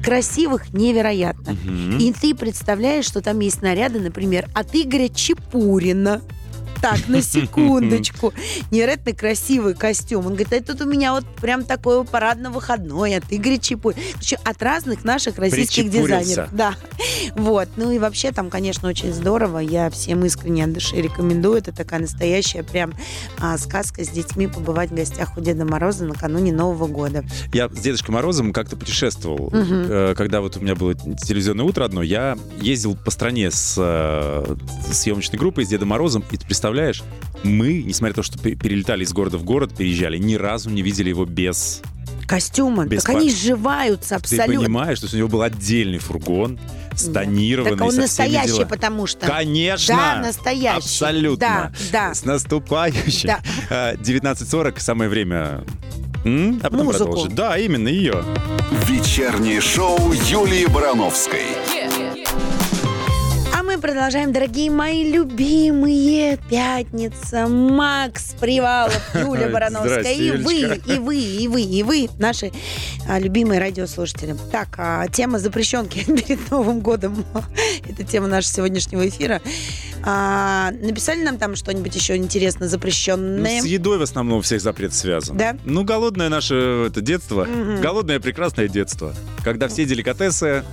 Красивых 0.03 0.73
невероятно. 0.73 1.53
Мгм. 1.53 1.97
И 1.99 2.11
ты 2.13 2.33
представляешь, 2.35 3.05
что 3.05 3.21
там 3.21 3.39
есть 3.39 3.61
наряды, 3.61 3.99
например, 3.99 4.47
от 4.53 4.75
Игоря 4.75 5.09
Чепурина. 5.09 6.21
Так, 6.81 7.07
на 7.07 7.21
секундочку. 7.21 8.33
Невероятно 8.71 9.13
красивый 9.13 9.73
костюм. 9.75 10.25
Он 10.25 10.33
говорит, 10.33 10.53
а 10.53 10.61
тут 10.61 10.81
у 10.81 10.85
меня 10.85 11.13
вот 11.13 11.25
прям 11.39 11.63
такой 11.63 12.03
парадно-выходной 12.03 13.17
от 13.17 13.23
Игоря 13.29 13.57
Чепурина. 13.57 14.01
Короче, 14.13 14.37
От 14.43 14.61
разных 14.61 15.03
наших 15.03 15.37
российских 15.37 15.89
дизайнеров. 15.89 16.49
Да. 16.53 16.75
Вот. 17.35 17.69
Ну 17.75 17.91
и 17.91 17.99
вообще 17.99 18.31
там, 18.31 18.49
конечно, 18.49 18.89
очень 18.89 19.13
здорово. 19.13 19.59
Я 19.59 19.89
всем 19.89 20.25
искренне 20.25 20.65
от 20.65 20.73
души 20.73 20.95
рекомендую. 20.97 21.57
Это 21.57 21.71
такая 21.71 21.99
настоящая 21.99 22.63
прям 22.63 22.93
а, 23.39 23.57
сказка 23.57 24.03
с 24.03 24.09
детьми 24.09 24.47
побывать 24.47 24.89
в 24.91 24.95
гостях 24.95 25.37
у 25.37 25.41
Деда 25.41 25.65
Мороза 25.65 26.05
накануне 26.05 26.51
Нового 26.51 26.87
года. 26.87 27.23
Я 27.53 27.69
с 27.69 27.79
Дедушкой 27.79 28.13
Морозом 28.13 28.53
как-то 28.53 28.75
путешествовал. 28.75 29.49
Э, 29.53 30.13
Когда 30.17 30.41
вот 30.41 30.57
у 30.57 30.61
меня 30.61 30.75
было 30.75 30.93
телевизионное 30.95 31.65
утро 31.65 31.85
одно, 31.85 32.01
я 32.01 32.37
ездил 32.59 32.95
по 32.95 33.11
стране 33.11 33.51
с 33.51 33.75
э, 33.77 34.55
съемочной 34.91 35.37
группой, 35.37 35.65
с 35.65 35.67
Дедом 35.67 35.89
Морозом, 35.89 36.23
и 36.31 36.37
ты 36.37 36.45
представляешь, 36.71 37.03
мы, 37.43 37.83
несмотря 37.83 38.11
на 38.11 38.15
то, 38.15 38.23
что 38.23 38.37
пе- 38.39 38.55
перелетали 38.55 39.03
из 39.03 39.11
города 39.13 39.37
в 39.37 39.43
город, 39.43 39.73
переезжали, 39.75 40.17
ни 40.17 40.35
разу 40.35 40.69
не 40.69 40.81
видели 40.81 41.09
его 41.09 41.25
без... 41.25 41.81
Костюмы. 42.27 42.87
Без 42.87 43.03
так 43.03 43.13
па- 43.13 43.19
они 43.19 43.29
сживаются 43.29 44.09
Ты 44.09 44.15
абсолютно. 44.15 44.61
понимаешь, 44.61 44.99
то 44.99 45.05
есть 45.05 45.13
у 45.13 45.17
него 45.17 45.27
был 45.27 45.41
отдельный 45.41 45.97
фургон, 45.97 46.59
стонированный, 46.95 47.77
Так 47.77 47.87
он 47.87 47.95
настоящий, 47.95 48.47
делами. 48.53 48.69
потому 48.69 49.07
что... 49.07 49.27
Конечно! 49.27 49.95
Да, 49.97 50.21
настоящий. 50.21 50.77
Абсолютно. 50.77 51.37
Да, 51.39 51.71
да. 51.91 52.13
С 52.13 52.23
наступающим. 52.23 53.27
Да. 53.27 53.39
Э, 53.69 53.95
19.40, 53.97 54.79
самое 54.79 55.09
время... 55.09 55.63
М? 56.23 56.59
А 56.63 56.69
потом 56.69 56.85
Музыку. 56.85 57.05
продолжить. 57.05 57.35
Да, 57.35 57.57
именно 57.57 57.87
ее. 57.89 58.23
Вечернее 58.87 59.59
шоу 59.59 60.13
Юлии 60.29 60.67
Барановской. 60.67 61.41
А 61.73 61.89
мы 61.89 61.90
продолжаем, 63.81 64.31
дорогие 64.31 64.69
мои 64.69 65.11
любимые. 65.11 66.37
Пятница, 66.49 67.47
Макс 67.47 68.35
Привалов, 68.39 68.93
Юля 69.15 69.49
Барановская. 69.49 70.13
И 70.13 70.31
вы, 70.31 70.79
и 70.85 70.99
вы, 70.99 71.17
и 71.17 71.47
вы, 71.47 71.61
и 71.63 71.83
вы, 71.83 72.09
наши 72.19 72.51
а, 73.09 73.19
любимые 73.19 73.59
радиослушатели. 73.59 74.35
Так, 74.51 74.75
а, 74.77 75.07
тема 75.07 75.39
запрещенки 75.39 76.03
перед 76.05 76.51
Новым 76.51 76.81
годом. 76.81 77.25
Это 77.89 78.03
тема 78.03 78.27
нашего 78.27 78.53
сегодняшнего 78.53 79.07
эфира. 79.07 79.41
А, 80.03 80.71
написали 80.71 81.23
нам 81.23 81.37
там 81.39 81.55
что-нибудь 81.55 81.95
еще 81.95 82.15
интересно 82.15 82.65
Ну, 82.65 82.69
запрещенное? 82.69 83.61
с 83.61 83.65
едой 83.65 83.97
в 83.97 84.03
основном 84.03 84.39
у 84.39 84.41
всех 84.41 84.61
запрет 84.61 84.93
связан. 84.93 85.37
Да? 85.37 85.57
Ну, 85.65 85.83
голодное 85.83 86.29
наше 86.29 86.85
это 86.87 87.01
детство. 87.01 87.45
Мгм. 87.45 87.81
Голодное 87.81 88.19
прекрасное 88.19 88.67
детство. 88.67 89.15
Когда 89.43 89.67
все 89.67 89.85
деликатесы 89.85 90.63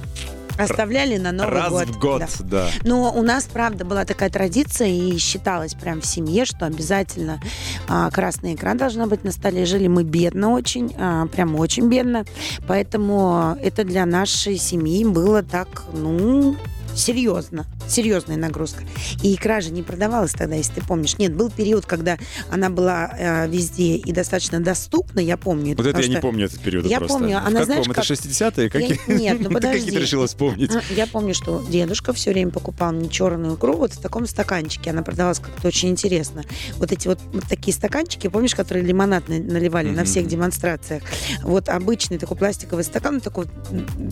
Оставляли 0.59 1.17
на 1.17 1.33
Новый 1.33 1.55
раз 1.55 1.71
год. 1.71 1.87
в 1.89 1.99
год, 1.99 2.23
Да. 2.41 2.45
да. 2.45 2.71
Но 2.85 3.13
у 3.13 3.23
нас, 3.23 3.45
правда, 3.45 3.85
была 3.85 4.05
такая 4.05 4.31
традиция 4.31 4.89
и 4.89 5.17
считалось 5.19 5.75
прям 5.75 6.01
в 6.01 6.07
семье, 6.07 6.45
что 6.45 6.67
обязательно 6.67 7.41
а, 7.89 8.11
красная 8.11 8.55
икра 8.55 8.75
должна 8.75 9.07
быть 9.07 9.25
на 9.25 9.33
столе. 9.33 9.65
Жили 9.65 9.87
мы 9.89 10.03
бедно 10.05 10.51
очень, 10.51 10.95
а, 10.99 11.27
прям 11.27 11.55
очень 11.57 11.89
бедно. 11.89 12.25
Поэтому 12.67 13.57
это 13.63 13.85
для 13.85 14.05
нашей 14.07 14.57
семьи 14.57 15.05
было 15.05 15.43
так, 15.43 15.85
ну, 15.93 16.57
серьезно. 16.99 17.67
Серьезная 17.89 18.37
нагрузка. 18.37 18.83
И 19.23 19.35
икра 19.35 19.61
же 19.61 19.71
не 19.71 19.83
продавалась 19.83 20.33
тогда, 20.33 20.57
если 20.57 20.75
ты 20.75 20.81
помнишь. 20.83 21.17
Нет, 21.19 21.35
был 21.35 21.51
период, 21.51 21.87
когда 21.87 22.19
она 22.51 22.69
была 22.71 23.11
э, 23.19 23.49
везде 23.49 23.97
и 23.97 24.13
достаточно 24.13 24.61
доступна, 24.61 25.21
я 25.21 25.37
помню. 25.37 25.75
Вот 25.77 25.87
это 25.87 26.01
я 26.01 26.07
не 26.09 26.15
что- 26.15 26.23
помню 26.23 26.47
этот 26.47 26.61
период 26.61 26.87
Я 26.87 26.99
просто. 26.99 27.19
помню, 27.19 27.37
В 27.37 27.39
она, 27.39 27.51
каком? 27.51 27.65
знаешь, 27.65 27.87
это 27.87 27.95
как- 27.95 28.05
60-е? 28.05 28.71
Какие? 28.71 28.99
нет, 29.21 29.39
ну 29.41 29.51
подожди. 29.55 29.79
Какие 29.79 29.95
ты 29.95 30.01
решила 30.01 30.27
вспомнить? 30.27 30.71
А, 30.75 30.83
Я 30.95 31.07
помню, 31.07 31.35
что 31.35 31.65
дедушка 31.69 32.13
все 32.13 32.33
время 32.33 32.51
покупал 32.51 32.93
мне 32.93 33.09
черную 33.09 33.55
икру 33.57 33.75
вот 33.77 33.93
в 33.95 34.01
таком 34.01 34.27
стаканчике. 34.27 34.91
Она 34.91 35.03
продавалась 35.03 35.39
как-то 35.39 35.69
очень 35.69 35.91
интересно. 35.91 36.45
Вот 36.77 36.93
эти 36.93 37.09
вот, 37.09 37.19
вот 37.33 37.45
такие 37.49 37.73
стаканчики, 37.75 38.29
помнишь, 38.29 38.55
которые 38.55 38.85
лимонад 38.85 39.29
на- 39.29 39.39
наливали 39.39 39.89
на 39.89 40.03
Мгм. 40.03 40.05
всех 40.05 40.27
демонстрациях? 40.27 41.03
Вот 41.43 41.69
обычный 41.69 42.19
такой 42.19 42.37
пластиковый 42.37 42.85
стакан, 42.85 43.21
такого, 43.21 43.47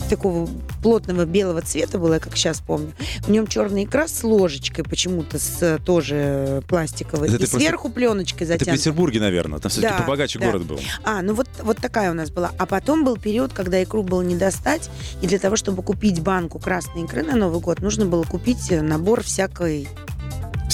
такого 0.09 0.49
плотного 0.81 1.25
белого 1.25 1.61
цвета 1.61 1.99
было, 1.99 2.19
как 2.19 2.35
сейчас 2.37 2.59
помню. 2.59 2.76
В 3.21 3.29
нем 3.31 3.47
черная 3.47 3.83
икра 3.83 4.07
с 4.07 4.23
ложечкой 4.23 4.83
почему-то, 4.83 5.39
с 5.39 5.61
э, 5.61 5.79
тоже 5.83 6.61
пластиковой. 6.67 7.27
Это 7.27 7.35
И 7.37 7.39
ты 7.39 7.43
просто- 7.45 7.57
сверху 7.59 7.89
пленочкой 7.89 8.45
Это 8.47 8.55
в 8.55 8.59
затянута. 8.59 8.77
Петербурге, 8.77 9.19
наверное. 9.19 9.59
Там 9.59 9.69
все-таки 9.69 9.93
Да, 9.93 9.99
побогаче 10.01 10.39
да. 10.39 10.45
город 10.45 10.65
был. 10.65 10.79
А, 11.03 11.21
ну 11.21 11.33
вот, 11.33 11.47
вот 11.63 11.77
такая 11.77 12.11
у 12.11 12.13
нас 12.13 12.29
была. 12.31 12.51
А 12.57 12.65
потом 12.65 13.03
был 13.03 13.17
период, 13.17 13.53
когда 13.53 13.81
икру 13.81 14.03
было 14.03 14.21
не 14.21 14.35
достать, 14.35 14.89
и 15.21 15.27
для 15.27 15.39
того, 15.39 15.55
чтобы 15.55 15.83
купить 15.83 16.21
банку 16.21 16.59
красной 16.59 17.03
икры 17.03 17.23
на 17.23 17.35
Новый 17.35 17.59
год, 17.59 17.81
нужно 17.81 18.05
было 18.05 18.23
купить 18.23 18.71
э, 18.71 18.81
набор 18.81 19.23
всякой, 19.23 19.87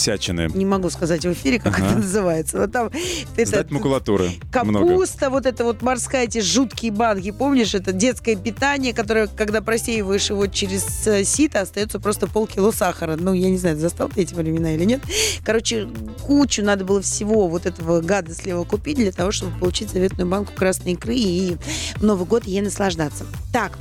Всячины. 0.03 0.49
не 0.53 0.65
могу 0.65 0.89
сказать 0.89 1.25
в 1.25 1.31
эфире, 1.31 1.59
как 1.59 1.77
Ага. 1.77 1.85
это 1.87 1.95
называется, 1.97 2.57
но 2.57 2.67
там 2.67 2.91
это 3.37 3.45
Сдать 3.45 3.71
макулатуры. 3.71 4.31
Много. 4.63 4.87
капуста, 4.89 5.29
вот 5.29 5.45
это 5.45 5.63
вот 5.63 5.81
морская, 5.81 6.25
эти 6.25 6.39
жуткие 6.41 6.91
банки, 6.91 7.31
помнишь, 7.31 7.73
это 7.73 7.93
детское 7.93 8.35
питание, 8.35 8.93
которое, 8.93 9.27
когда 9.27 9.61
просеиваешь 9.61 10.29
его 10.29 10.47
через 10.47 11.07
э, 11.07 11.23
сито, 11.23 11.61
остается 11.61 11.99
просто 11.99 12.27
полкило 12.27 12.71
сахара. 12.71 13.15
Ну, 13.15 13.33
я 13.33 13.49
не 13.49 13.57
знаю, 13.57 13.77
застал 13.77 14.09
ты 14.09 14.21
эти 14.23 14.33
времена 14.33 14.75
или 14.75 14.83
нет. 14.83 15.01
Короче, 15.45 15.87
кучу 16.21 16.63
надо 16.63 16.83
было 16.83 17.01
всего 17.01 17.47
вот 17.47 17.65
этого 17.65 18.01
гада 18.01 18.33
слева 18.35 18.63
купить 18.65 18.97
для 18.97 19.11
того, 19.11 19.31
чтобы 19.31 19.57
получить 19.57 19.89
заветную 19.89 20.27
банку 20.29 20.51
красной 20.53 20.93
икры 20.93 21.15
и 21.15 21.57
в 21.95 22.03
Новый 22.03 22.25
год 22.25 22.43
ей 22.45 22.61
наслаждаться. 22.61 23.25
Так, 23.51 23.77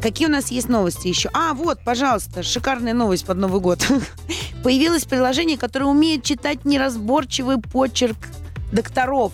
Какие 0.00 0.28
у 0.28 0.30
нас 0.30 0.50
есть 0.50 0.68
новости 0.68 1.08
еще? 1.08 1.30
А, 1.32 1.54
вот, 1.54 1.80
пожалуйста, 1.84 2.42
шикарная 2.42 2.94
новость 2.94 3.24
под 3.26 3.38
Новый 3.38 3.60
год. 3.60 3.86
Появилось 4.62 5.04
приложение, 5.04 5.56
которое 5.56 5.86
умеет 5.86 6.22
читать 6.22 6.64
неразборчивый 6.64 7.58
почерк 7.58 8.16
докторов. 8.72 9.32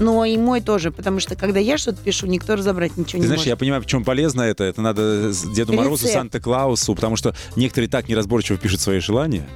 Но 0.00 0.24
и 0.24 0.36
мой 0.36 0.60
тоже, 0.60 0.90
потому 0.90 1.20
что 1.20 1.36
когда 1.36 1.60
я 1.60 1.78
что-то 1.78 2.02
пишу, 2.02 2.26
никто 2.26 2.56
разобрать 2.56 2.96
ничего 2.96 3.12
Ты 3.12 3.18
не 3.18 3.26
знаешь, 3.26 3.40
может. 3.40 3.46
я 3.46 3.56
понимаю, 3.56 3.82
почему 3.82 4.02
полезно 4.04 4.42
это. 4.42 4.64
Это 4.64 4.80
надо 4.80 5.32
Деду 5.54 5.72
Морозу, 5.72 6.06
Рецепт. 6.06 6.14
Санта-Клаусу, 6.14 6.94
потому 6.94 7.16
что 7.16 7.34
некоторые 7.54 7.88
так 7.88 8.08
неразборчиво 8.08 8.58
пишут 8.58 8.80
свои 8.80 8.98
желания, 8.98 9.48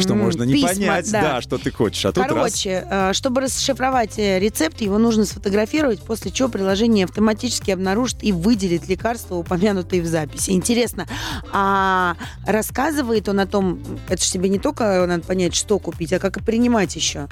что 0.00 0.14
можно 0.14 0.42
не 0.42 0.54
письма, 0.54 0.68
понять, 0.68 1.10
да. 1.10 1.40
что 1.40 1.58
ты 1.58 1.70
хочешь. 1.70 2.04
А 2.04 2.12
тут 2.12 2.24
раз... 2.24 2.32
Короче, 2.32 2.86
э, 2.88 3.12
чтобы 3.12 3.42
расшифровать 3.42 4.18
э, 4.18 4.38
рецепт, 4.38 4.80
его 4.80 4.98
нужно 4.98 5.24
сфотографировать, 5.24 6.00
после 6.02 6.30
чего 6.30 6.48
приложение 6.48 7.04
автоматически 7.04 7.70
обнаружит 7.70 8.22
и 8.22 8.32
выделит 8.32 8.88
лекарства, 8.88 9.36
упомянутые 9.36 10.02
в 10.02 10.06
записи. 10.06 10.50
Интересно, 10.50 11.06
а 11.52 12.16
рассказывает 12.46 13.28
он 13.28 13.40
о 13.40 13.46
том, 13.46 13.80
это 14.08 14.22
же 14.22 14.30
тебе 14.30 14.48
не 14.48 14.58
только 14.58 15.04
надо 15.06 15.22
понять, 15.24 15.54
что 15.54 15.78
купить, 15.78 16.12
а 16.12 16.18
как 16.18 16.36
и 16.36 16.42
принимать 16.42 16.94
еще. 16.96 17.28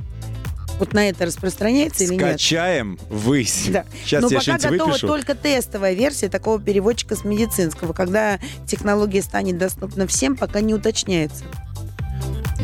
Вот 0.78 0.92
на 0.92 1.08
это 1.08 1.26
распространяется 1.26 2.04
или 2.04 2.14
нет? 2.14 2.40
Скачаем 2.40 2.98
высь. 3.08 3.68
Да. 3.68 3.84
Сейчас 4.04 4.22
Но 4.22 4.28
я 4.28 4.40
пока 4.40 4.70
готова 4.70 4.88
выпишу. 4.88 5.06
только 5.06 5.34
тестовая 5.34 5.94
версия 5.94 6.28
такого 6.28 6.60
переводчика 6.60 7.14
с 7.14 7.24
медицинского. 7.24 7.92
Когда 7.92 8.40
технология 8.66 9.22
станет 9.22 9.56
доступна 9.56 10.06
всем, 10.06 10.36
пока 10.36 10.60
не 10.60 10.74
уточняется. 10.74 11.44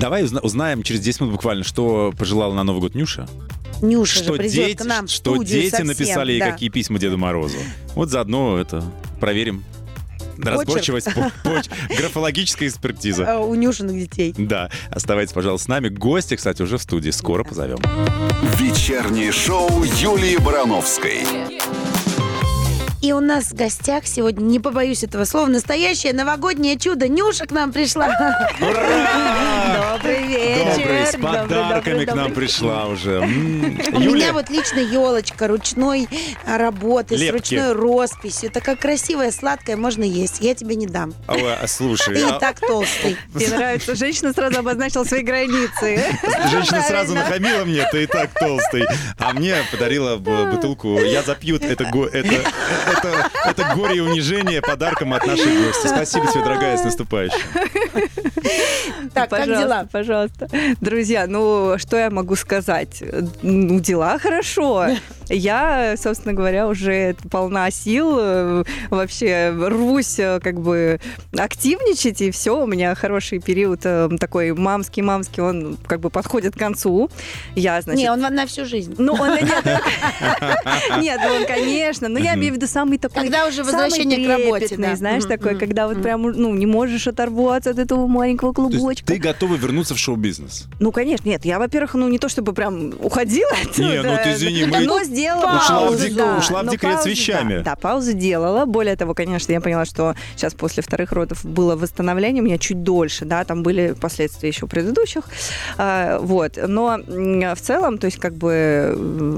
Давай 0.01 0.25
узна- 0.25 0.41
узнаем 0.41 0.83
через 0.83 1.01
10 1.01 1.21
минут 1.21 1.35
буквально, 1.35 1.63
что 1.63 2.13
пожелала 2.19 2.55
на 2.55 2.65
Новый 2.65 2.81
год 2.81 2.95
Нюша. 2.95 3.29
Нюша 3.83 4.17
что 4.25 4.33
же 4.33 4.39
придет 4.39 4.55
дети, 4.67 4.77
к 4.79 4.85
нам 4.85 5.07
в 5.07 5.11
что 5.11 5.35
студию 5.35 5.61
дети 5.63 5.71
совсем, 5.71 5.87
написали 5.89 6.39
да. 6.39 6.51
какие 6.53 6.69
письма 6.71 6.99
Деду 6.99 7.19
Морозу. 7.19 7.57
Вот 7.95 8.09
заодно 8.11 8.59
это 8.59 8.83
проверим. 9.21 9.63
Разборчивость, 10.39 11.09
по- 11.15 11.31
поч- 11.45 11.69
графологическая 11.99 12.69
экспертиза. 12.69 13.27
А, 13.31 13.39
У 13.41 13.55
Нюшиных 13.55 13.97
детей. 13.97 14.35
Да, 14.39 14.71
оставайтесь, 14.91 15.33
пожалуйста, 15.35 15.67
с 15.67 15.69
нами. 15.69 15.89
Гости, 15.91 16.35
кстати, 16.37 16.63
уже 16.63 16.79
в 16.79 16.83
студии. 16.83 17.11
Скоро 17.11 17.45
позовем. 17.45 17.79
Вечернее 18.57 19.33
шоу 19.33 19.85
Юлии 19.85 20.39
Барановской. 20.39 21.25
И 23.03 23.13
у 23.15 23.21
нас 23.21 23.45
в 23.47 23.55
гостях 23.55 24.07
сегодня, 24.07 24.43
не 24.45 24.61
побоюсь 24.61 25.03
этого 25.03 25.25
слова, 25.25 25.47
настоящее 25.47 26.13
новогоднее 26.13 26.79
чудо. 26.79 27.09
Нюша 27.09 27.47
к 27.47 27.51
нам 27.51 27.73
пришла. 27.73 28.09
Добрый 28.61 30.23
вечер. 30.27 30.77
Добрый, 30.77 31.07
с 31.07 31.13
подарками 31.13 31.93
добрый, 32.05 32.07
к 32.07 32.15
нам 32.15 32.33
пришла 32.35 32.87
уже. 32.89 33.21
У 33.21 33.25
меня 34.01 34.35
вот 34.35 34.51
лично 34.51 34.81
елочка 34.81 35.49
ручной 35.49 36.09
работы, 36.47 37.17
с 37.17 37.31
ручной 37.31 37.73
росписью. 37.73 38.51
Такая 38.51 38.77
красивая, 38.77 39.31
сладкая, 39.33 39.79
можно 39.79 40.05
есть. 40.05 40.41
Я 40.41 40.55
тебе 40.55 40.75
не 40.75 40.87
дам. 40.87 41.15
а, 41.27 41.37
а, 41.63 41.67
слушай, 41.69 42.15
Ты 42.15 42.21
и 42.21 42.25
а- 42.25 42.39
так 42.39 42.61
толстый. 42.61 43.17
Мне 43.33 43.49
нравится. 43.49 43.95
Женщина 43.95 44.35
сразу 44.35 44.59
обозначила 44.59 45.05
свои 45.05 45.23
границы. 45.23 46.05
Женщина 46.51 46.83
сразу 46.83 47.15
нахамила 47.15 47.65
мне, 47.65 47.87
ты 47.91 48.03
и 48.03 48.07
так 48.07 48.29
толстый. 48.39 48.85
А 49.19 49.33
мне 49.33 49.57
подарила 49.71 50.17
бутылку 50.19 50.99
«Я 51.01 51.23
запью». 51.23 51.57
Это, 51.57 51.85
го- 51.87 52.11
это, 52.93 53.31
это, 53.45 53.75
горе 53.75 53.97
и 53.97 54.01
унижение 54.01 54.61
подарком 54.63 55.15
от 55.15 55.27
нашей 55.27 55.65
гости. 55.65 55.87
Спасибо 55.87 56.27
тебе, 56.27 56.43
дорогая, 56.43 56.77
с 56.77 56.85
наступающим. 56.85 57.39
Так, 59.15 59.31
как 59.31 59.47
дела? 59.47 59.87
Пожалуйста. 59.91 60.49
Друзья, 60.81 61.27
ну 61.27 61.77
что 61.79 61.97
я 61.97 62.11
могу 62.11 62.37
сказать? 62.37 63.03
Ну, 63.43 63.81
дела 63.81 64.19
хорошо. 64.19 64.87
Я, 65.31 65.95
собственно 65.97 66.35
говоря, 66.35 66.67
уже 66.67 67.15
полна 67.31 67.71
сил, 67.71 68.17
э, 68.19 68.65
вообще 68.91 69.51
рвусь 69.51 70.19
э, 70.19 70.41
как 70.43 70.61
бы 70.61 71.01
активничать, 71.39 72.21
и 72.21 72.31
все, 72.33 72.63
у 72.63 72.67
меня 72.67 72.95
хороший 72.97 73.39
период 73.39 73.81
э, 73.85 74.09
такой 74.19 74.53
мамский-мамский, 74.53 75.41
он 75.43 75.79
как 75.87 76.01
бы 76.01 76.11
подходит 76.11 76.55
к 76.57 76.59
концу. 76.59 77.11
Я, 77.55 77.81
значит, 77.81 78.01
Не, 78.01 78.11
он 78.11 78.21
на 78.21 78.47
всю 78.47 78.65
жизнь. 78.65 78.95
Ну, 78.99 79.13
он, 79.13 79.37
нет, 79.37 79.65
нет, 81.01 81.21
ну, 81.25 81.35
он, 81.37 81.47
конечно, 81.47 82.09
но 82.09 82.19
я 82.19 82.35
имею 82.35 82.53
в 82.53 82.57
виду 82.57 82.67
самый 82.67 82.99
такой... 82.99 83.23
Когда 83.23 83.47
уже 83.47 83.65
самый 83.65 83.85
возвращение 83.85 84.27
к 84.27 84.29
работе, 84.29 84.97
знаешь, 84.97 85.25
такой, 85.25 85.57
когда 85.57 85.87
вот 85.87 86.03
прям, 86.03 86.23
ну, 86.23 86.55
не 86.55 86.67
можешь 86.67 87.07
оторваться 87.07 87.71
от 87.71 87.79
этого 87.79 88.07
маленького 88.09 88.53
клубочка. 88.53 89.07
ты 89.07 89.19
готова 89.19 89.55
вернуться 89.55 89.95
в 89.95 89.99
шоу-бизнес? 89.99 90.67
Ну, 90.81 90.91
конечно, 90.91 91.29
нет, 91.29 91.45
я, 91.45 91.59
во-первых, 91.59 91.95
ну, 91.95 92.09
не 92.09 92.19
то 92.19 92.29
чтобы 92.29 92.53
прям 92.53 92.95
уходила 93.01 93.51
Не, 93.77 94.03
ну 94.03 94.17
ты 94.23 94.33
извини, 94.33 94.65
мы- 94.65 94.85
но 95.29 95.37
сделала 95.37 95.57
Ушла 95.57 95.79
в 95.79 95.83
паузу, 95.87 95.99
дек- 96.09 96.15
да. 96.17 96.37
ушла 96.39 96.63
в 96.63 96.65
Но 96.67 96.73
декрет 96.73 96.93
с 96.93 96.95
паузу, 96.97 97.11
вещами. 97.11 97.57
Да, 97.59 97.63
да, 97.63 97.77
паузу 97.77 98.13
делала. 98.13 98.65
Более 98.67 98.97
того, 98.97 99.15
конечно, 99.15 99.53
я 99.53 99.61
поняла, 99.61 99.85
что 99.85 100.15
сейчас 100.37 100.55
после 100.55 100.83
вторых 100.83 101.13
родов 101.13 101.45
было 101.45 101.77
восстановление 101.77 102.43
у 102.43 102.47
меня 102.47 102.59
чуть 102.59 102.83
дольше, 102.83 103.25
да, 103.25 103.45
там 103.45 103.63
были 103.63 103.95
последствия 104.01 104.49
еще 104.49 104.67
предыдущих, 104.67 105.25
А, 105.79 106.19
вот. 106.21 106.59
Но 106.67 106.99
в 107.07 107.61
целом, 107.61 107.99
то 107.99 108.07
есть 108.07 108.19
как 108.19 108.35
бы, 108.35 108.95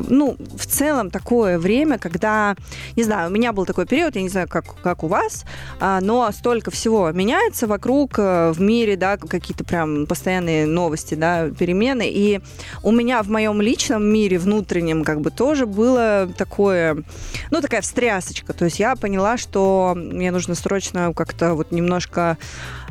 ну, 0.09 0.37
в 0.57 0.66
целом 0.66 1.11
такое 1.11 1.59
время, 1.59 1.99
когда, 1.99 2.57
не 2.97 3.03
знаю, 3.03 3.29
у 3.31 3.33
меня 3.33 3.53
был 3.53 3.66
такой 3.66 3.87
период, 3.87 4.16
я 4.16 4.23
не 4.23 4.29
знаю, 4.29 4.49
как, 4.49 4.64
как 4.83 5.03
у 5.05 5.07
вас, 5.09 5.45
а, 5.81 6.01
но 6.01 6.31
столько 6.33 6.71
всего 6.71 7.11
меняется 7.12 7.66
вокруг, 7.66 8.18
э, 8.18 8.53
в 8.53 8.61
мире, 8.61 8.97
да, 8.97 9.16
какие-то 9.16 9.64
прям 9.64 10.07
постоянные 10.07 10.66
новости, 10.66 11.14
да, 11.14 11.49
перемены, 11.51 12.09
и 12.09 12.40
у 12.83 12.90
меня 12.92 13.23
в 13.23 13.29
моем 13.31 13.61
личном 13.61 14.05
мире 14.05 14.38
внутреннем 14.38 15.05
как 15.05 15.21
бы 15.21 15.31
тоже 15.31 15.66
было 15.72 16.28
такое, 16.37 17.02
ну, 17.50 17.61
такая 17.61 17.80
встрясочка. 17.80 18.52
То 18.52 18.66
есть 18.66 18.78
я 18.78 18.94
поняла, 18.96 19.37
что 19.37 19.94
мне 19.96 20.30
нужно 20.30 20.54
срочно 20.54 21.12
как-то 21.14 21.54
вот 21.54 21.72
немножко 21.72 22.38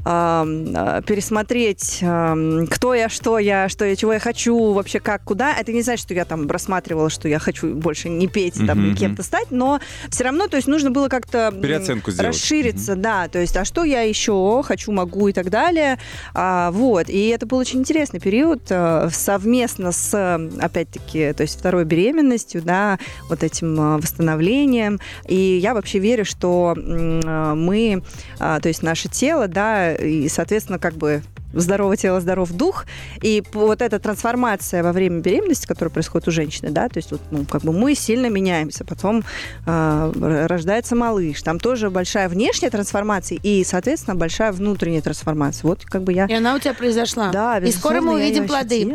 а, 0.04 1.02
пересмотреть, 1.02 2.00
ам, 2.02 2.68
кто 2.68 2.94
я, 2.94 3.10
что 3.10 3.38
я, 3.38 3.70
что 3.70 3.86
я, 3.86 3.96
чего 3.96 4.14
я 4.14 4.20
хочу, 4.20 4.74
вообще 4.74 5.00
как, 5.00 5.24
куда. 5.24 5.54
Это 5.56 5.72
не 5.72 5.82
значит, 5.82 6.06
что 6.06 6.14
я 6.14 6.26
там 6.26 6.50
рассматривала, 6.50 7.10
что 7.10 7.28
я 7.28 7.40
хочу 7.40 7.76
больше 7.76 8.10
не 8.10 8.28
петь, 8.28 8.56
там, 8.66 8.92
и 8.92 8.96
кем-то 8.96 9.24
стать, 9.24 9.52
но 9.52 9.80
все 10.10 10.24
равно, 10.24 10.48
то 10.48 10.58
есть 10.58 10.68
нужно 10.68 10.92
было 10.92 11.08
как-то 11.08 11.54
Переоценку 11.62 12.12
сделать. 12.12 12.36
расшириться, 12.36 12.96
да, 12.96 13.28
то 13.28 13.40
есть, 13.40 13.56
а 13.58 13.66
что 13.66 13.84
я 13.84 14.02
еще 14.02 14.64
хочу, 14.66 14.92
могу 14.92 15.28
и 15.28 15.34
так 15.34 15.50
далее. 15.50 16.00
А, 16.34 16.72
вот, 16.72 17.10
и 17.10 17.28
это 17.28 17.46
был 17.46 17.58
очень 17.58 17.80
интересный 17.80 18.20
период 18.20 18.64
э, 18.70 19.10
совместно 19.12 19.92
с, 19.92 20.40
опять-таки, 20.60 21.34
то 21.34 21.44
есть 21.44 21.60
второй 21.60 21.86
беременностью, 21.86 22.62
да, 22.62 23.00
вот 23.30 23.44
этим 23.44 23.80
э, 23.80 23.98
восстановлением. 23.98 25.00
И 25.28 25.60
я 25.62 25.74
вообще 25.74 26.00
верю, 26.00 26.26
что 26.26 26.74
э, 26.76 27.54
мы, 27.56 28.02
то 28.38 28.62
есть 28.64 28.82
наше 28.82 29.08
тело, 29.08 29.48
да, 29.48 29.91
и, 29.96 30.30
соответственно, 30.30 30.80
как 30.80 30.94
бы 30.94 31.22
здоровое 31.54 31.98
тело, 31.98 32.22
здоров 32.22 32.50
дух. 32.52 32.86
И 33.22 33.44
вот 33.54 33.82
эта 33.82 34.00
трансформация 34.00 34.84
во 34.84 34.94
время 34.94 35.20
беременности, 35.20 35.68
которая 35.68 35.92
происходит 35.92 36.28
у 36.28 36.32
женщины, 36.32 36.70
да, 36.70 36.88
то 36.88 36.98
есть 36.98 37.12
вот, 37.12 37.22
ну, 37.30 37.46
как 37.46 37.64
бы 37.64 37.74
мы 37.74 37.94
сильно 37.96 38.28
меняемся, 38.28 38.86
потом 38.86 39.24
р- 39.68 40.48
рождается 40.48 40.96
малыш, 40.96 41.42
там 41.42 41.60
тоже 41.60 41.90
большая 41.90 42.30
внешняя 42.30 42.70
трансформация 42.70 43.38
и, 43.44 43.64
соответственно, 43.66 44.16
большая 44.16 44.52
внутренняя 44.54 45.02
трансформация. 45.02 45.68
Вот 45.68 45.84
как 45.84 46.04
бы 46.04 46.14
я... 46.14 46.26
И 46.26 46.34
она 46.34 46.56
у 46.56 46.60
тебя 46.60 46.74
произошла. 46.74 47.32
Да, 47.32 47.58
И 47.58 47.72
скоро 47.72 48.02
мы 48.02 48.14
увидим 48.14 48.48
плоды. 48.48 48.88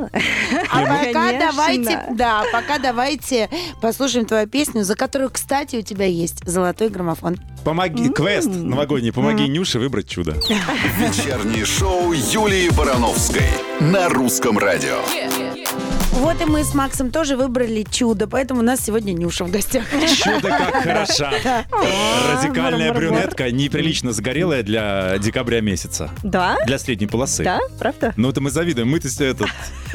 А 0.73 0.81
пока 0.81 1.39
давайте, 1.39 2.03
да, 2.15 2.43
пока 2.53 2.79
давайте 2.79 3.49
послушаем 3.83 4.27
твою 4.27 4.47
песню, 4.47 4.83
за 4.85 4.97
которую, 4.97 5.31
кстати, 5.31 5.77
у 5.77 5.83
тебя 5.83 6.07
есть 6.07 6.47
золотой 6.47 6.89
граммофон. 6.89 7.37
Помоги, 7.67 8.11
квест 8.11 8.49
новогодний, 8.49 9.13
помоги 9.13 9.49
Нюше 9.49 9.81
выбрать 9.81 10.09
чудо. 10.09 10.37
Вечернее 11.01 11.65
шоу 11.65 12.13
Юлии 12.13 12.69
Барановской 12.71 13.49
на 13.81 14.09
русском 14.09 14.57
радио. 14.57 15.01
Вот 16.13 16.41
и 16.41 16.45
мы 16.45 16.65
с 16.65 16.75
Максом 16.75 17.11
тоже 17.11 17.37
выбрали 17.37 17.85
чудо, 17.91 18.27
поэтому 18.27 18.61
у 18.61 18.63
нас 18.63 18.81
сегодня 18.81 19.13
Нюша 19.13 19.45
в 19.45 19.51
гостях. 19.51 19.85
Чудо 20.17 20.49
как 20.49 20.83
хороша. 20.83 21.33
Радикальная 22.33 22.93
брюнетка, 22.93 23.51
неприлично 23.51 24.13
загорелая 24.13 24.63
для 24.63 25.19
декабря 25.19 25.61
месяца. 25.61 26.11
Да? 26.23 26.57
Для 26.67 26.79
средней 26.79 27.07
полосы. 27.07 27.45
Да? 27.45 27.61
Правда? 27.79 28.13
Ну 28.17 28.31
это 28.31 28.41
мы 28.41 28.51
завидуем, 28.51 28.89
мы-то 28.89 29.09
этот, 29.23 29.49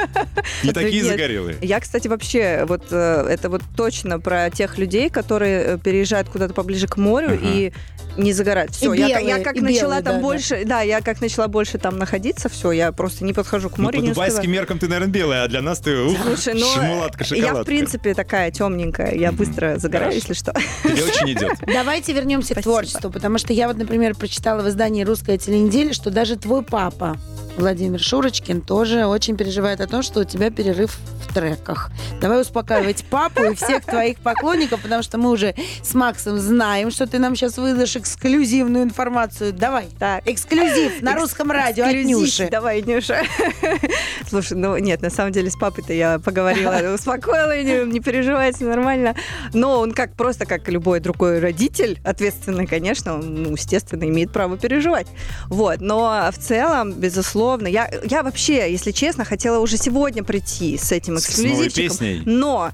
не 0.63 0.71
такие 0.71 1.04
загорелые. 1.04 1.58
Я, 1.62 1.80
кстати, 1.80 2.08
вообще, 2.08 2.65
вот 2.67 2.84
э, 2.91 3.26
это 3.30 3.50
вот 3.50 3.62
точно 3.76 4.19
про 4.19 4.50
тех 4.50 4.78
людей, 4.78 5.10
которые 5.10 5.63
э, 5.63 5.78
переезжают 5.78 6.30
куда-то 6.30 6.54
поближе 6.54 6.88
к 6.88 6.97
морю 6.97 7.38
и 7.41 7.74
не 8.17 8.34
загорать. 8.34 8.76
Все, 8.76 8.93
И 8.93 9.00
я, 9.00 9.08
белые, 9.08 9.28
я 9.28 9.39
как 9.43 9.56
и 9.56 9.62
начала 9.62 10.02
белые, 10.02 10.04
там 10.04 10.13
да, 10.13 10.19
да. 10.19 10.19
больше, 10.21 10.65
да. 10.65 10.82
я 10.82 11.02
как 11.02 11.21
начала 11.21 11.47
больше 11.47 11.78
там 11.78 11.97
находиться, 11.97 12.50
все, 12.50 12.71
я 12.71 12.91
просто 12.91 13.24
не 13.24 13.34
подхожу 13.34 13.69
к 13.69 13.78
Ну, 13.78 13.86
морю, 13.86 14.00
по 14.00 14.02
не 14.04 14.10
дубайским 14.10 14.52
меркам 14.52 14.80
ты, 14.80 14.88
наверное, 14.88 15.12
белая, 15.12 15.43
а 15.43 15.47
для 15.47 15.62
нас 15.62 15.80
ты, 15.80 15.97
ух, 15.97 16.17
Слушай, 16.24 16.56
ну, 16.56 16.65
шмуладка, 16.65 17.24
я, 17.24 17.26
шоколадка. 17.26 17.63
в 17.63 17.65
принципе, 17.65 18.13
такая 18.13 18.52
темненькая. 18.52 19.15
Я 19.15 19.32
быстро 19.32 19.78
загораю, 19.78 20.13
если 20.13 20.34
что. 20.34 20.54
Тебе 20.84 21.04
очень 21.04 21.32
идет. 21.34 21.54
Давайте 21.65 22.13
вернемся 22.13 22.56
к 22.56 22.62
творчеству, 22.62 23.10
потому 23.10 23.38
что 23.38 23.54
я 23.54 23.67
вот, 23.67 23.78
например, 23.78 24.15
прочитала 24.15 24.62
в 24.62 24.69
издании 24.69 25.04
«Русская 25.04 25.38
теленеделя», 25.38 25.93
что 25.93 26.10
даже 26.12 26.36
твой 26.36 26.63
папа, 26.63 27.17
Владимир 27.58 28.00
Шурочкин, 28.00 28.62
тоже 28.62 29.06
очень 29.06 29.38
переживает 29.38 29.82
о 29.82 29.88
том, 29.88 30.04
что 30.04 30.21
у 30.21 30.24
тебя 30.24 30.50
перерыв 30.52 30.97
треках. 31.34 31.91
Давай 32.20 32.41
успокаивать 32.41 33.06
папу 33.06 33.44
и 33.44 33.56
всех 33.56 33.86
твоих 33.86 34.20
поклонников, 34.20 34.82
потому 34.82 35.04
что 35.04 35.17
мы 35.17 35.30
уже 35.32 35.56
с 35.84 35.94
Максом 35.94 36.39
знаем, 36.39 36.91
что 36.91 37.08
ты 37.08 37.20
нам 37.20 37.36
сейчас 37.36 37.58
выдашь 37.58 37.96
эксклюзивную 37.96 38.84
информацию. 38.84 39.54
Давай. 39.54 39.88
Так. 40.00 40.28
Эксклюзив 40.28 41.02
на 41.02 41.15
русском 41.15 41.52
радио 41.52 41.86
от. 41.86 41.94
Нюши. 41.94 42.48
Давай, 42.52 42.82
Нюша. 42.82 43.24
Слушай, 44.30 44.58
ну 44.58 44.78
нет, 44.78 45.02
на 45.02 45.10
самом 45.10 45.32
деле 45.32 45.50
с 45.50 45.56
папой-то 45.56 45.94
я 45.94 46.20
поговорила, 46.20 46.94
успокоила, 46.96 47.62
не, 47.62 47.86
не 47.91 48.00
переживайте, 48.00 48.65
нормально. 48.65 49.15
Но 49.54 49.80
он 49.80 49.91
как 49.91 50.15
просто 50.15 50.46
как 50.46 50.67
любой 50.70 51.00
другой 51.00 51.39
родитель, 51.39 52.00
ответственный, 52.04 52.67
конечно, 52.67 53.15
он, 53.15 53.44
ну, 53.44 53.52
естественно, 53.52 54.04
имеет 54.04 54.32
право 54.32 54.58
переживать. 54.58 55.08
Вот, 55.48 55.82
но 55.82 56.30
в 56.32 56.38
целом, 56.38 56.94
безусловно, 56.94 57.67
я, 57.67 57.89
я 58.04 58.24
вообще, 58.24 58.72
если 58.72 58.91
честно, 58.91 59.26
хотела 59.26 59.60
уже 59.60 59.78
сегодня 59.78 60.24
прийти 60.24 60.78
с 60.78 60.91
этим 60.91 61.17
С 61.22 61.38
новой 61.38 61.68
эксклюзивчиком. 61.68 61.98
песней? 61.98 62.22
Но, 62.26 62.72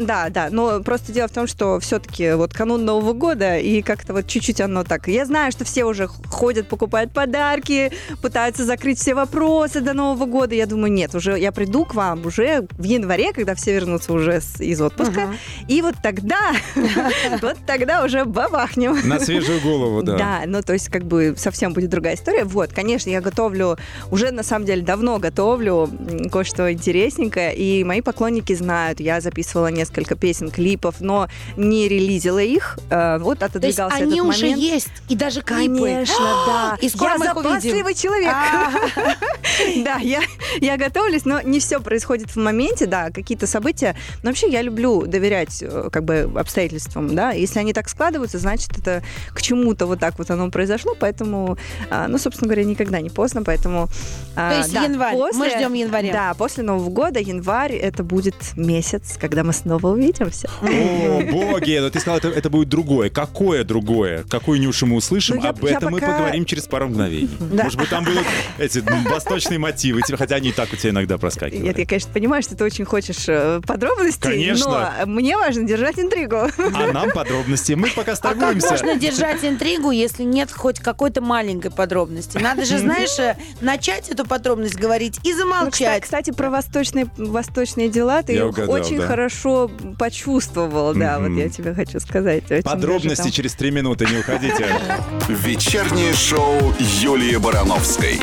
да, 0.00 0.28
да, 0.30 0.48
но 0.50 0.80
просто 0.82 1.12
дело 1.12 1.28
в 1.28 1.32
том, 1.32 1.46
что 1.46 1.80
все-таки 1.80 2.32
вот 2.32 2.52
канун 2.54 2.84
Нового 2.84 3.12
года, 3.12 3.58
и 3.58 3.82
как-то 3.82 4.12
вот 4.12 4.26
чуть-чуть 4.26 4.60
оно 4.60 4.84
так. 4.84 5.08
Я 5.08 5.24
знаю, 5.26 5.52
что 5.52 5.64
все 5.64 5.84
уже 5.84 6.06
ходят, 6.06 6.68
покупают 6.68 7.12
подарки, 7.12 7.92
пытаются 8.22 8.64
закрыть 8.64 8.98
все 8.98 9.14
вопросы 9.14 9.80
до 9.80 9.92
Нового 9.92 10.26
года. 10.26 10.54
Я 10.54 10.66
думаю, 10.66 10.92
нет, 10.92 11.14
уже 11.14 11.38
я 11.38 11.52
приду 11.52 11.84
к 11.84 11.94
вам 11.94 12.26
уже 12.26 12.66
в 12.72 12.82
январе, 12.82 13.32
когда 13.32 13.54
все 13.54 13.72
вернутся 13.74 14.12
уже 14.12 14.40
с- 14.40 14.60
из 14.60 14.80
отпуска. 14.80 15.34
И 15.68 15.82
вот 15.82 15.94
тогда, 16.02 16.52
вот 17.42 17.56
тогда 17.66 18.04
уже 18.04 18.24
бабахнем. 18.24 18.96
На 19.08 19.20
свежую 19.20 19.60
голову, 19.60 20.02
да. 20.02 20.16
Да, 20.16 20.42
ну 20.46 20.62
то 20.62 20.72
есть 20.72 20.88
как 20.88 21.04
бы 21.04 21.34
совсем 21.36 21.72
будет 21.72 21.90
другая 21.90 22.14
история. 22.14 22.44
Вот, 22.44 22.72
конечно, 22.72 23.10
я 23.10 23.20
готовлю, 23.20 23.76
уже 24.10 24.30
на 24.30 24.42
самом 24.42 24.66
деле 24.66 24.82
давно 24.82 25.18
готовлю 25.18 25.88
кое-что 26.32 26.72
интересненькое, 26.72 27.54
и 27.54 27.75
мои 27.84 28.00
поклонники 28.00 28.52
знают, 28.54 29.00
я 29.00 29.20
записывала 29.20 29.68
несколько 29.68 30.14
песен, 30.14 30.50
клипов, 30.50 30.96
но 31.00 31.28
не 31.56 31.88
релизила 31.88 32.38
их. 32.42 32.78
Э, 32.90 33.18
Вот 33.18 33.38
То 33.38 33.44
есть 33.46 33.56
отодвигался 33.78 33.96
они 33.96 34.14
этот 34.18 34.26
уже 34.28 34.42
момент. 34.46 34.60
есть, 34.62 34.88
и 35.08 35.16
даже 35.16 35.42
клипы. 35.42 35.78
Конечно, 35.80 36.14
да. 36.46 36.78
И 36.80 36.88
скоро 36.88 37.12
я 37.12 37.18
мы 37.18 37.24
их 37.26 37.36
увидим. 37.36 37.52
запасливый 37.52 37.94
человек. 37.94 38.32
А. 38.32 38.70
Да, 39.84 39.96
я, 39.98 40.20
я 40.60 40.76
готовлюсь, 40.76 41.24
но 41.24 41.40
не 41.40 41.60
все 41.60 41.80
происходит 41.80 42.30
в 42.30 42.36
моменте, 42.36 42.86
да, 42.86 43.10
какие-то 43.10 43.46
события. 43.46 43.96
Но 44.22 44.30
вообще 44.30 44.48
я 44.50 44.60
люблю 44.62 45.06
доверять 45.06 45.62
э, 45.62 45.88
как 45.90 46.04
бы 46.04 46.30
обстоятельствам, 46.36 47.14
да. 47.14 47.30
Если 47.30 47.58
они 47.58 47.72
так 47.72 47.88
складываются, 47.88 48.38
значит, 48.38 48.76
это 48.76 49.02
к 49.32 49.40
чему-то 49.42 49.86
вот 49.86 50.00
так 50.00 50.18
вот 50.18 50.30
оно 50.30 50.50
произошло, 50.50 50.94
поэтому, 50.98 51.56
а, 51.90 52.08
ну, 52.08 52.18
собственно 52.18 52.48
говоря, 52.48 52.64
никогда 52.64 53.00
не 53.00 53.08
поздно, 53.10 53.42
поэтому... 53.44 53.88
а, 54.34 54.50
То 54.52 54.58
есть 54.58 54.72
да, 54.74 54.82
январь. 54.82 55.16
Мы 55.34 55.48
ждем 55.50 55.72
января. 55.72 56.12
Да, 56.12 56.34
после 56.34 56.62
Нового 56.62 56.90
года, 56.90 57.20
январь, 57.20 57.65
это 57.74 58.04
будет 58.04 58.34
месяц, 58.56 59.16
когда 59.20 59.42
мы 59.42 59.52
снова 59.52 59.88
увидимся. 59.88 60.48
О, 60.62 61.20
боги, 61.32 61.78
но 61.80 61.90
ты 61.90 61.98
сказал, 62.00 62.18
это, 62.18 62.28
это 62.28 62.48
будет 62.50 62.68
другое. 62.68 63.10
Какое 63.10 63.64
другое? 63.64 64.24
Какую 64.30 64.60
Нюшу 64.60 64.86
мы 64.86 64.96
услышим? 64.96 65.36
Ну, 65.36 65.42
я- 65.42 65.50
Об 65.50 65.64
я 65.64 65.72
этом 65.76 65.90
мы 65.92 65.98
пока- 66.00 66.12
поговорим 66.12 66.44
через 66.44 66.64
пару 66.66 66.86
мгновений. 66.88 67.28
Да. 67.40 67.64
Может 67.64 67.78
быть, 67.80 67.88
там 67.90 68.04
будут 68.04 68.24
эти 68.58 68.78
восточные 69.08 69.58
мотивы, 69.58 70.02
хотя 70.16 70.36
они 70.36 70.50
и 70.50 70.52
так 70.52 70.72
у 70.72 70.76
тебя 70.76 70.90
иногда 70.90 71.18
проскакивают. 71.18 71.64
Нет, 71.64 71.78
я, 71.78 71.86
конечно, 71.86 72.12
понимаю, 72.12 72.42
что 72.42 72.56
ты 72.56 72.64
очень 72.64 72.84
хочешь 72.84 73.24
э, 73.28 73.60
подробностей, 73.66 74.20
Конечно. 74.30 74.94
но 75.00 75.06
мне 75.06 75.36
важно 75.36 75.64
держать 75.64 75.98
интригу. 75.98 76.36
А 76.58 76.92
нам 76.92 77.10
подробности. 77.10 77.72
Мы 77.72 77.88
пока 77.88 78.12
А 78.12 78.14
как 78.14 78.16
сторгуемся. 78.16 78.70
можно 78.70 78.94
держать 78.96 79.44
интригу, 79.44 79.90
если 79.90 80.22
нет 80.22 80.50
хоть 80.52 80.78
какой-то 80.80 81.20
маленькой 81.20 81.70
подробности? 81.70 82.38
Надо 82.38 82.64
же, 82.64 82.78
знаешь, 82.78 83.18
э, 83.18 83.36
начать 83.60 84.08
эту 84.10 84.24
подробность 84.26 84.76
говорить 84.76 85.18
и 85.24 85.32
Ну, 85.32 85.36
кстати, 85.36 85.38
замолчать. 85.38 86.02
кстати, 86.02 86.30
про 86.30 86.50
восточные, 86.50 87.06
восточные 87.16 87.55
дела 87.64 88.22
ты 88.22 88.34
Я 88.34 88.40
их 88.44 88.48
угадал, 88.50 88.74
очень 88.74 88.98
да. 88.98 89.06
хорошо 89.06 89.70
почувствовал, 89.98 90.94
да, 90.94 91.18
Мгм. 91.18 91.34
вот 91.34 91.40
я 91.42 91.48
тебе 91.48 91.74
хочу 91.74 91.98
сказать. 92.00 92.44
Очень 92.50 92.62
Подробности 92.62 93.22
там- 93.24 93.32
через 93.32 93.54
три 93.54 93.70
минуты, 93.70 94.06
не 94.06 94.18
уходите. 94.18 94.66
Вечернее 95.28 96.12
шоу 96.14 96.74
Юлии 96.78 97.36
Барановской. 97.36 98.18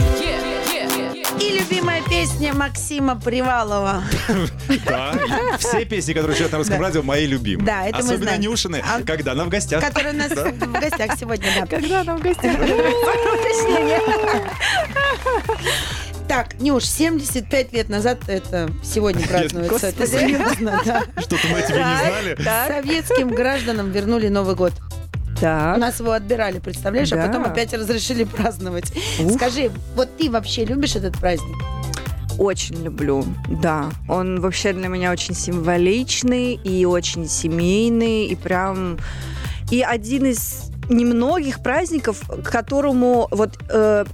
И 1.41 1.49
любимая 1.59 2.01
песня 2.03 2.53
Максима 2.53 3.19
Привалова. 3.19 4.03
Да, 4.85 5.13
все 5.59 5.83
песни, 5.85 6.13
которые 6.13 6.35
звучат 6.35 6.51
на 6.51 6.57
русском 6.59 6.77
Да. 6.77 6.83
радио, 6.83 7.01
мои 7.03 7.25
любимые. 7.25 7.65
Да, 7.65 7.83
это 7.85 7.97
мы 7.97 8.03
Особенно 8.03 8.23
знаем. 8.23 8.41
Нюшины, 8.41 8.83
А- 8.87 9.01
когда 9.03 9.31
она 9.33 9.43
в 9.45 9.49
гостях. 9.49 9.83
Который 9.83 10.13
у 10.13 10.15
нас 10.17 10.29
в 10.31 10.71
гостях 10.71 11.17
сегодня, 11.19 11.47
да. 11.59 11.65
Когда 11.65 12.03
там 12.03 12.17
в 12.17 12.21
гостях? 12.21 12.53
Уточнение. 12.53 13.99
Так, 16.27 16.59
Нюш, 16.59 16.85
75 16.85 17.73
лет 17.73 17.89
назад 17.89 18.19
это 18.27 18.69
сегодня 18.83 19.27
празднуется. 19.27 19.87
Это 19.87 20.07
серьезно, 20.07 20.81
да. 20.85 21.03
Что-то 21.17 21.47
мы 21.51 21.61
тебе 21.61 21.77
не 21.77 22.35
знали. 22.37 22.37
Советским 22.67 23.29
гражданам 23.29 23.91
вернули 23.91 24.29
Новый 24.29 24.55
год. 24.55 24.73
У 25.35 25.39
Так. 25.45 25.77
нас 25.77 25.99
его 25.99 26.11
отбирали, 26.13 26.59
представляешь, 26.59 27.11
а 27.11 27.17
Да. 27.17 27.27
потом 27.27 27.43
опять 27.43 27.73
разрешили 27.73 28.23
праздновать. 28.23 28.93
Ух. 29.19 29.33
Скажи, 29.33 29.71
вот 29.95 30.15
ты 30.17 30.29
вообще 30.31 30.63
любишь 30.63 30.95
этот 30.95 31.17
праздник? 31.17 31.57
Очень 32.39 32.81
люблю, 32.83 33.25
да. 33.61 33.91
Он 34.07 34.39
вообще 34.39 34.73
для 34.73 34.87
меня 34.87 35.11
очень 35.11 35.35
символичный 35.35 36.53
и 36.55 36.85
очень 36.85 37.27
семейный, 37.27 38.25
и 38.27 38.35
прям... 38.35 38.97
И 39.69 39.81
один 39.81 40.25
из 40.27 40.71
немногих 40.89 41.61
праздников, 41.61 42.21
к 42.27 42.49
которому, 42.49 43.27
вот, 43.31 43.57
э, 43.69 44.05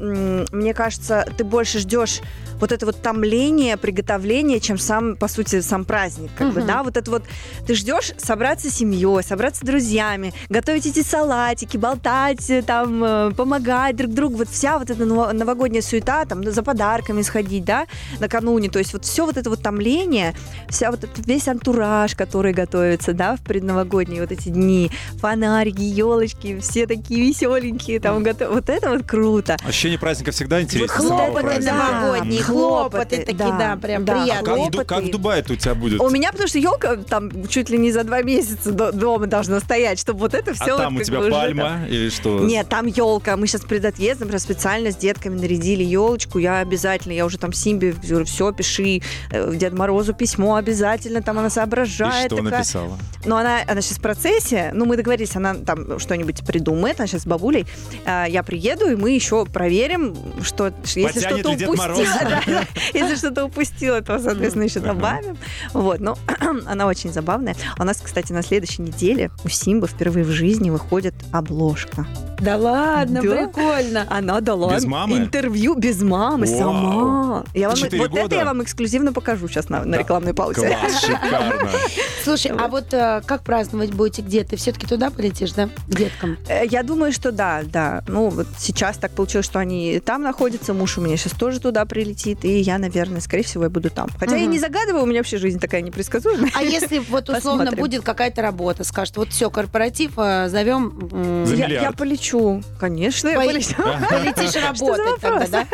мне 0.51 0.73
кажется, 0.73 1.25
ты 1.37 1.43
больше 1.43 1.79
ждешь 1.79 2.21
вот 2.59 2.71
это 2.71 2.85
вот 2.85 3.01
томление, 3.01 3.77
приготовление, 3.77 4.59
чем 4.59 4.77
сам, 4.77 5.15
по 5.15 5.27
сути, 5.27 5.61
сам 5.61 5.85
праздник. 5.85 6.31
Как 6.37 6.53
бы, 6.53 6.59
Мгм. 6.59 6.67
да, 6.67 6.83
вот 6.83 6.97
это 6.97 7.09
вот 7.11 7.23
ты 7.65 7.73
ждешь 7.75 8.13
собраться 8.17 8.69
с 8.69 8.73
семьей, 8.75 9.23
собраться 9.23 9.61
с 9.61 9.63
друзьями, 9.65 10.33
готовить 10.49 10.85
эти 10.85 11.01
салатики, 11.03 11.77
болтать, 11.77 12.49
э, 12.49 12.61
там, 12.61 13.03
э, 13.03 13.31
помогать 13.35 13.95
друг 13.95 14.13
другу. 14.13 14.37
Вот 14.37 14.49
вся 14.49 14.77
вот 14.77 14.89
эта 14.89 15.03
ново- 15.05 15.31
новогодняя 15.33 15.81
суета, 15.81 16.25
там, 16.25 16.43
за 16.43 16.63
подарками 16.63 17.21
сходить, 17.21 17.65
да, 17.65 17.85
накануне. 18.19 18.69
То 18.69 18.79
есть 18.79 18.93
вот 18.93 19.05
все 19.05 19.25
вот 19.25 19.37
это 19.37 19.49
вот 19.49 19.61
томление, 19.61 20.35
вся 20.69 20.91
вот 20.91 21.03
этот 21.03 21.25
весь 21.25 21.47
антураж, 21.47 22.15
который 22.15 22.53
готовится, 22.53 23.13
да, 23.13 23.35
в 23.35 23.41
предновогодние 23.41 24.21
вот 24.21 24.31
эти 24.31 24.49
дни, 24.49 24.91
фонарики, 25.17 25.81
елочки, 25.81 26.59
все 26.59 26.87
такие 26.87 27.21
веселенькие, 27.27 27.99
там, 27.99 28.23
готов... 28.23 28.53
вот 28.53 28.69
это 28.69 28.89
вот 28.89 29.03
круто. 29.05 29.57
Ощущение 29.65 29.99
праздника 29.99 30.31
всегда 30.31 30.61
интереснее. 30.61 30.87
Вот 30.87 31.07
Хлопоты 31.09 31.41
праздника. 31.41 31.65
Да, 31.75 31.99
хлопоты 31.99 32.25
хлопоты, 32.49 33.17
такие, 33.17 33.37
да, 33.37 33.51
да, 33.57 33.75
прям 33.77 34.05
да. 34.05 34.13
А 34.13 34.23
приятные. 34.23 34.43
как, 34.45 34.53
в 34.53 34.57
Ду- 34.57 34.61
хлопоты. 34.63 34.85
как 34.85 35.03
в 35.03 35.11
Дубае 35.11 35.45
у 35.49 35.55
тебя 35.55 35.75
будет? 35.75 36.01
У 36.01 36.09
меня, 36.09 36.31
потому 36.31 36.47
что 36.47 36.59
елка 36.59 36.95
там 36.97 37.47
чуть 37.47 37.69
ли 37.69 37.77
не 37.77 37.91
за 37.91 38.03
два 38.03 38.21
месяца 38.21 38.71
до- 38.71 38.91
дома 38.91 39.27
должна 39.27 39.59
стоять, 39.59 39.99
чтобы 39.99 40.19
вот 40.19 40.33
это 40.33 40.51
а 40.51 40.53
все. 40.53 40.77
там 40.77 40.97
у 40.97 41.01
тебя 41.01 41.21
пальма 41.29 41.85
или 41.89 42.09
что? 42.09 42.39
Нет, 42.39 42.67
там 42.69 42.85
елка. 42.87 43.37
Мы 43.37 43.47
сейчас 43.47 43.61
перед 43.61 43.85
отъездом 43.85 44.27
прям 44.27 44.39
специально 44.39 44.91
с 44.91 44.95
детками 44.95 45.39
нарядили 45.39 45.83
елочку. 45.83 46.39
Я 46.39 46.59
обязательно, 46.59 47.13
я 47.13 47.25
уже 47.25 47.37
там 47.37 47.53
Симбе 47.53 47.93
говорю, 47.93 48.25
все, 48.25 48.51
пиши 48.51 49.01
э, 49.31 49.53
Дед 49.55 49.73
Морозу 49.73 50.13
письмо 50.13 50.55
обязательно. 50.55 51.21
Там 51.21 51.37
она 51.39 51.47
И 51.47 51.51
соображает. 51.51 52.27
что 52.31 52.37
такая. 52.37 52.51
написала? 52.59 52.97
Но 53.25 53.37
она, 53.37 53.59
она 53.67 53.81
сейчас 53.81 53.97
в 53.97 54.01
процессе, 54.01 54.71
ну, 54.73 54.85
мы 54.85 54.95
договорились, 54.97 55.35
она 55.35 55.53
там 55.55 55.99
что-нибудь 55.99 56.45
придумает, 56.45 56.99
она 56.99 57.07
сейчас 57.07 57.23
с 57.23 57.25
бабулей. 57.25 57.65
А, 58.05 58.25
я 58.25 58.43
приеду, 58.43 58.89
и 58.91 58.95
мы 58.95 59.11
еще 59.11 59.45
проверим, 59.45 60.15
что 60.43 60.71
если 60.95 61.19
что-то 61.19 61.49
упустила. 61.51 62.38
Если 62.93 63.15
что-то 63.15 63.45
упустила, 63.45 64.01
то, 64.01 64.19
соответственно, 64.19 64.63
еще 64.63 64.79
добавим. 64.79 65.37
Вот, 65.73 65.99
но 65.99 66.17
она 66.65 66.87
очень 66.87 67.11
забавная. 67.11 67.55
У 67.77 67.83
нас, 67.83 68.01
кстати, 68.01 68.31
на 68.31 68.41
следующей 68.41 68.81
неделе 68.81 69.31
у 69.43 69.49
Симбы 69.49 69.87
впервые 69.87 70.25
в 70.25 70.29
жизни 70.29 70.69
выходит 70.69 71.15
обложка. 71.31 72.05
Да 72.41 72.57
ладно, 72.57 73.21
Да. 73.21 73.47
прикольно. 73.47 74.05
Она 74.09 74.39
дала 74.41 74.73
Без 74.75 74.85
мамы? 74.85 75.17
интервью 75.17 75.75
без 75.75 76.01
мамы 76.01 76.45
Вау. 76.47 76.57
сама. 76.57 77.43
Я 77.53 77.67
вам, 77.69 77.77
Четыре 77.77 78.03
вот 78.03 78.11
это 78.11 78.21
года? 78.21 78.35
я 78.35 78.45
вам 78.45 78.63
эксклюзивно 78.63 79.13
покажу 79.13 79.47
сейчас 79.47 79.69
на, 79.69 79.83
на 79.85 79.95
рекламной 79.95 80.33
паузе. 80.33 80.67
Класс, 80.67 81.01
шикарно. 81.01 81.69
Слушай, 82.23 82.51
а 82.57 82.67
вот 82.67 82.93
э, 82.93 83.21
как 83.25 83.43
праздновать 83.43 83.93
будете 83.93 84.21
где? 84.21 84.43
Ты 84.43 84.55
все-таки 84.55 84.85
туда 84.87 85.09
полетишь, 85.09 85.51
да? 85.53 85.67
К 85.87 85.95
деткам? 85.95 86.37
Э, 86.47 86.65
Я 86.65 86.83
думаю, 86.83 87.11
что 87.11 87.31
да, 87.31 87.61
да. 87.63 88.03
Ну, 88.07 88.29
вот 88.29 88.47
сейчас 88.57 88.97
так 88.97 89.11
получилось, 89.11 89.45
что 89.45 89.59
они 89.59 89.99
там 89.99 90.21
находятся, 90.21 90.73
муж 90.73 90.97
у 90.97 91.01
меня 91.01 91.17
сейчас 91.17 91.33
тоже 91.33 91.59
туда 91.59 91.85
прилетит, 91.85 92.45
и 92.45 92.59
я, 92.59 92.77
наверное, 92.77 93.21
скорее 93.21 93.43
всего, 93.43 93.65
я 93.65 93.69
буду 93.69 93.89
там. 93.89 94.09
Хотя 94.19 94.35
я 94.35 94.45
не 94.45 94.59
загадываю, 94.59 95.03
у 95.03 95.05
меня 95.05 95.19
вообще 95.19 95.37
жизнь 95.37 95.59
такая 95.59 95.81
непредсказуемая. 95.81 96.51
А 96.55 96.61
если 96.63 96.99
вот 96.99 97.29
условно 97.29 97.65
Посмотрим. 97.65 97.79
будет 97.79 98.03
какая-то 98.03 98.41
работа, 98.41 98.83
скажет, 98.83 99.17
вот 99.17 99.29
все, 99.29 99.49
корпоратив, 99.49 100.13
э, 100.17 100.47
зовем... 100.49 101.45
За 101.45 101.55
я 101.55 101.91
полечу 101.91 102.28
полечу. 102.29 102.63
Конечно, 102.79 103.29
я 103.29 103.35
полечу. 103.35 103.75
Полетишь 104.09 104.61
работать 104.61 105.21
тогда, 105.21 105.47
да? 105.47 105.67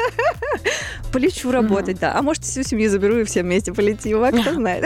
Полечу 1.16 1.50
работать, 1.50 1.98
да. 2.00 2.14
А 2.14 2.22
может, 2.22 2.44
всю 2.44 2.64
семью 2.64 2.90
заберу 2.90 3.20
и 3.20 3.24
все 3.24 3.42
вместе 3.42 3.74
полетим, 3.74 4.22
а 4.22 4.32
кто 4.34 4.54
знает. 4.54 4.86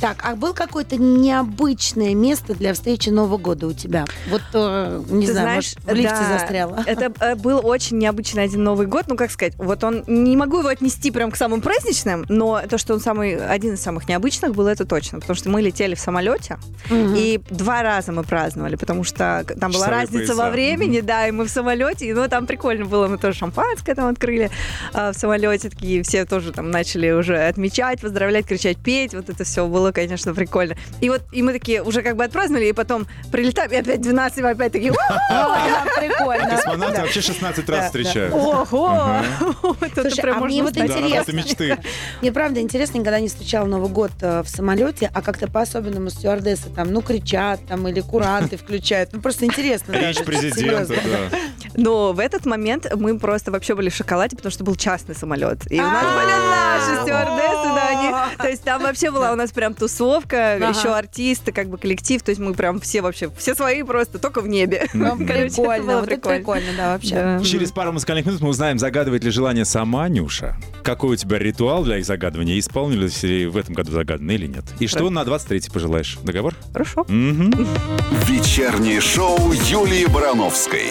Так, 0.00 0.18
а 0.22 0.34
был 0.34 0.52
какое-то 0.52 0.96
необычное 0.96 2.14
место 2.14 2.54
для 2.54 2.74
встречи 2.74 3.08
Нового 3.08 3.38
года 3.38 3.66
у 3.66 3.72
тебя? 3.72 4.04
Вот, 4.28 4.42
э, 4.52 5.02
не 5.08 5.26
Ты 5.26 5.32
знаю, 5.32 5.46
знаешь, 5.46 5.74
может, 5.76 5.84
в 5.84 5.94
лифте 5.94 6.16
да, 6.20 6.38
застряла. 6.38 6.82
Это 6.84 7.12
э, 7.20 7.34
был 7.36 7.60
очень 7.64 7.98
необычный 7.98 8.44
один 8.44 8.64
Новый 8.64 8.86
год. 8.86 9.04
Ну, 9.08 9.16
как 9.16 9.30
сказать, 9.30 9.54
вот 9.56 9.82
он, 9.84 10.04
не 10.06 10.36
могу 10.36 10.58
его 10.58 10.68
отнести 10.68 11.10
прям 11.10 11.30
к 11.30 11.36
самым 11.36 11.60
праздничным, 11.62 12.26
но 12.28 12.62
то, 12.68 12.76
что 12.76 12.94
он 12.94 13.00
самый, 13.00 13.36
один 13.36 13.74
из 13.74 13.80
самых 13.80 14.08
необычных 14.08 14.54
был, 14.54 14.66
это 14.66 14.84
точно. 14.84 15.20
Потому 15.20 15.36
что 15.36 15.48
мы 15.48 15.62
летели 15.62 15.94
в 15.94 16.00
самолете, 16.00 16.58
и 16.90 17.40
два 17.50 17.82
раза 17.82 18.12
мы 18.12 18.24
праздновали, 18.24 18.76
потому 18.76 19.04
что 19.04 19.44
там 19.58 19.70
была 19.70 19.86
Часовые 19.86 20.00
разница 20.02 20.26
пояса. 20.26 20.34
во 20.34 20.50
времени, 20.50 21.00
да, 21.00 21.28
и 21.28 21.30
мы 21.30 21.44
в 21.44 21.50
самолете, 21.50 22.06
и, 22.06 22.12
ну, 22.12 22.28
там 22.28 22.46
прикольно 22.46 22.84
было, 22.84 23.06
мы 23.06 23.18
тоже 23.18 23.38
шампанское 23.38 23.94
там 23.94 24.08
открыли 24.08 24.50
в 24.94 25.14
самолете, 25.14 25.70
такие 25.70 26.02
все 26.02 26.24
тоже 26.24 26.52
там 26.52 26.70
начали 26.70 27.10
уже 27.10 27.36
отмечать, 27.36 28.00
поздравлять, 28.00 28.46
кричать, 28.46 28.78
петь, 28.78 29.14
вот 29.14 29.28
это 29.28 29.44
все 29.44 29.66
было, 29.66 29.92
конечно, 29.92 30.34
прикольно. 30.34 30.76
И 31.00 31.10
вот, 31.10 31.22
и 31.32 31.42
мы 31.42 31.52
такие 31.52 31.82
уже 31.82 32.02
как 32.02 32.16
бы 32.16 32.24
отпраздновали, 32.24 32.66
и 32.66 32.72
потом 32.72 33.06
прилетаем, 33.32 33.72
и 33.72 33.76
опять 33.76 34.00
12, 34.00 34.38
и 34.38 34.42
мы 34.42 34.50
опять 34.50 34.72
такие, 34.72 34.92
прикольно. 34.92 36.48
Космонавты 36.48 37.02
вообще 37.02 37.20
16 37.20 37.68
раз 37.68 37.86
встречают. 37.86 38.32
ого, 38.34 39.16
вот 39.62 39.82
это 39.82 40.02
Слушай, 40.02 40.22
прям 40.22 40.36
а 40.36 40.40
можно 40.40 40.54
мне 40.54 40.62
вот 40.62 40.76
интересно. 40.76 41.78
Мне 42.20 42.32
правда 42.32 42.60
интересно, 42.60 42.98
никогда 42.98 43.20
не 43.20 43.28
встречала 43.28 43.66
Новый 43.66 43.90
год 43.90 44.12
э, 44.20 44.42
в 44.42 44.48
самолете, 44.48 45.10
а 45.12 45.22
как-то 45.22 45.48
по-особенному 45.48 46.10
стюардессы 46.10 46.70
там, 46.70 46.92
ну, 46.92 47.02
кричат 47.02 47.60
там 47.66 47.86
или 47.88 48.00
куранты 48.00 48.56
включают. 48.64 49.10
Ну, 49.12 49.20
просто 49.20 49.44
интересно. 49.44 49.92
Речь 49.92 50.22
президента, 50.24 50.94
да. 50.94 51.38
Но 51.76 52.12
в 52.12 52.20
этот 52.20 52.46
момент 52.46 52.86
мы 52.94 53.18
просто 53.18 53.50
вообще 53.50 53.74
были 53.74 53.88
в 53.88 53.94
шоколаде, 53.94 54.36
потому 54.36 54.52
что 54.52 54.64
был 54.64 54.76
частный 54.84 55.14
самолет. 55.14 55.60
И 55.70 55.80
у 55.80 55.82
нас 55.82 56.04
А, 56.04 56.20
были 56.20 56.32
наши 56.50 57.02
стюардессы, 57.02 57.74
да, 57.74 57.88
они... 57.88 58.36
То 58.36 58.48
есть 58.48 58.62
там 58.62 58.82
вообще 58.82 59.10
была 59.10 59.32
у 59.32 59.36
нас 59.36 59.50
прям 59.50 59.72
тусовка, 59.72 60.56
еще 60.58 60.94
артисты, 60.94 61.52
как 61.52 61.68
бы 61.68 61.78
коллектив, 61.78 62.22
то 62.22 62.30
есть 62.30 62.40
мы 62.40 62.52
прям 62.52 62.80
все 62.80 63.00
вообще, 63.00 63.30
все 63.38 63.54
свои 63.54 63.82
просто, 63.82 64.18
только 64.18 64.42
в 64.42 64.48
небе. 64.48 64.86
Ну, 64.92 65.16
Прикольно, 65.26 65.84
было 65.84 66.00
вот 66.00 66.10
это 66.10 66.28
прикольно, 66.28 66.68
да, 66.76 66.92
вообще. 66.92 67.40
Через 67.44 67.72
пару 67.72 67.92
музыкальных 67.92 68.26
минут 68.26 68.42
мы 68.42 68.50
узнаем, 68.50 68.78
загадывает 68.78 69.24
ли 69.24 69.30
желание 69.30 69.64
сама 69.64 70.08
Нюша. 70.08 70.56
Какой 70.82 71.14
у 71.14 71.16
тебя 71.16 71.38
ритуал 71.38 71.82
для 71.82 71.96
их 71.98 72.04
загадывания? 72.04 72.58
Исполнилось 72.58 73.22
ли 73.22 73.46
в 73.46 73.56
этом 73.56 73.74
году 73.74 73.92
загадано 73.92 74.32
или 74.32 74.46
нет? 74.46 74.64
И 74.80 74.86
что 74.86 75.08
на 75.08 75.24
23 75.24 75.70
пожелаешь? 75.72 76.18
Договор? 76.22 76.54
Хорошо. 76.72 77.06
Вечернее 77.08 79.00
шоу 79.00 79.38
Юлии 79.52 80.04
Барановской. 80.06 80.88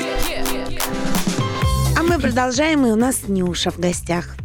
А 2.04 2.06
мы 2.06 2.20
продолжаем, 2.20 2.86
и 2.86 2.92
у 2.92 2.98
нас 2.98 3.30
Нюша 3.30 3.72
в 3.72 3.80
гостях. 3.80 4.36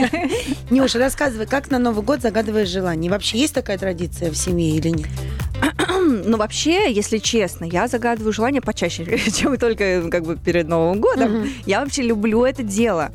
Нюша, 0.70 0.98
рассказывай, 0.98 1.46
как 1.46 1.70
на 1.70 1.78
Новый 1.78 2.02
год 2.02 2.22
загадываешь 2.22 2.68
желание? 2.68 3.10
Вообще 3.10 3.38
есть 3.38 3.52
такая 3.52 3.76
традиция 3.76 4.30
в 4.30 4.36
семье 4.36 4.76
или 4.76 4.88
нет? 4.88 5.08
Ну, 6.26 6.36
вообще, 6.36 6.92
если 6.92 7.18
честно, 7.18 7.64
я 7.64 7.88
загадываю 7.88 8.32
желание 8.32 8.60
почаще, 8.60 9.18
чем 9.34 9.56
только 9.56 10.08
как 10.10 10.24
бы 10.24 10.36
перед 10.36 10.68
Новым 10.68 11.00
годом. 11.00 11.40
Мгм. 11.40 11.48
Я 11.66 11.80
вообще 11.80 12.02
люблю 12.02 12.44
это 12.44 12.62
дело. 12.62 13.10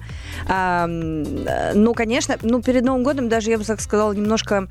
А, 0.47 0.87
ну, 0.87 1.93
конечно, 1.93 2.37
ну, 2.41 2.61
перед 2.61 2.83
Новым 2.83 3.03
годом 3.03 3.29
даже, 3.29 3.51
я 3.51 3.57
бы 3.57 3.63
так 3.63 3.81
сказала, 3.81 4.13
немножко 4.13 4.67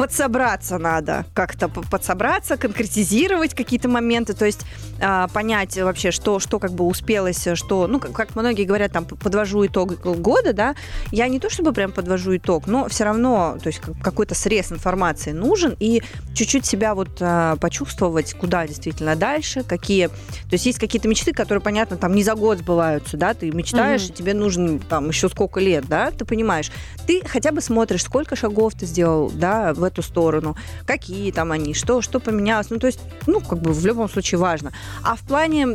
подсобраться 0.00 0.78
надо, 0.78 1.26
как-то 1.34 1.68
подсобраться, 1.68 2.56
конкретизировать 2.56 3.52
какие-то 3.52 3.86
моменты, 3.90 4.32
то 4.32 4.46
есть 4.46 4.62
а, 5.02 5.28
понять 5.28 5.76
вообще, 5.76 6.10
что, 6.10 6.38
что 6.40 6.58
как 6.58 6.72
бы 6.72 6.86
успелось, 6.86 7.46
что, 7.52 7.86
ну, 7.86 8.00
как, 8.00 8.12
как 8.12 8.34
многие 8.34 8.64
говорят, 8.64 8.92
там, 8.92 9.04
подвожу 9.04 9.66
итог 9.66 10.00
года, 10.00 10.54
да, 10.54 10.74
я 11.12 11.28
не 11.28 11.38
то 11.38 11.50
чтобы 11.50 11.74
прям 11.74 11.92
подвожу 11.92 12.34
итог, 12.34 12.66
но 12.66 12.88
все 12.88 13.04
равно, 13.04 13.58
то 13.62 13.66
есть 13.66 13.80
как- 13.80 13.98
какой-то 14.00 14.34
срез 14.34 14.72
информации 14.72 15.32
нужен, 15.32 15.76
и 15.78 16.02
чуть-чуть 16.34 16.64
себя 16.64 16.94
вот 16.94 17.18
а, 17.20 17.56
почувствовать, 17.56 18.32
куда 18.32 18.66
действительно 18.66 19.16
дальше, 19.16 19.64
какие, 19.64 20.06
то 20.06 20.52
есть 20.52 20.64
есть 20.64 20.78
какие-то 20.78 21.08
мечты, 21.08 21.32
которые, 21.34 21.60
понятно, 21.60 21.98
там 21.98 22.14
не 22.14 22.22
за 22.22 22.36
год 22.36 22.60
сбываются, 22.60 23.18
да, 23.18 23.34
ты 23.34 23.50
мечтаешь, 23.50 24.04
Мгм. 24.04 24.12
и 24.12 24.16
тебе 24.16 24.32
нужно 24.32 24.78
там 24.78 25.08
еще 25.08 25.28
сколько 25.28 25.60
лет, 25.60 25.84
да, 25.88 26.10
ты 26.10 26.24
понимаешь, 26.24 26.72
ты 27.06 27.20
хотя 27.26 27.52
бы 27.52 27.60
смотришь, 27.60 28.02
сколько 28.02 28.34
шагов 28.34 28.72
ты 28.74 28.86
сделал, 28.86 29.30
да, 29.30 29.74
в 29.74 29.89
эту 29.90 30.02
сторону, 30.02 30.56
какие 30.86 31.30
там 31.32 31.52
они, 31.52 31.74
что, 31.74 32.00
что 32.02 32.20
поменялось, 32.20 32.70
ну, 32.70 32.78
то 32.78 32.86
есть, 32.86 33.00
ну, 33.26 33.40
как 33.40 33.60
бы 33.60 33.72
в 33.72 33.84
любом 33.86 34.08
случае 34.08 34.38
важно. 34.38 34.72
А 35.04 35.16
в 35.16 35.20
плане 35.20 35.66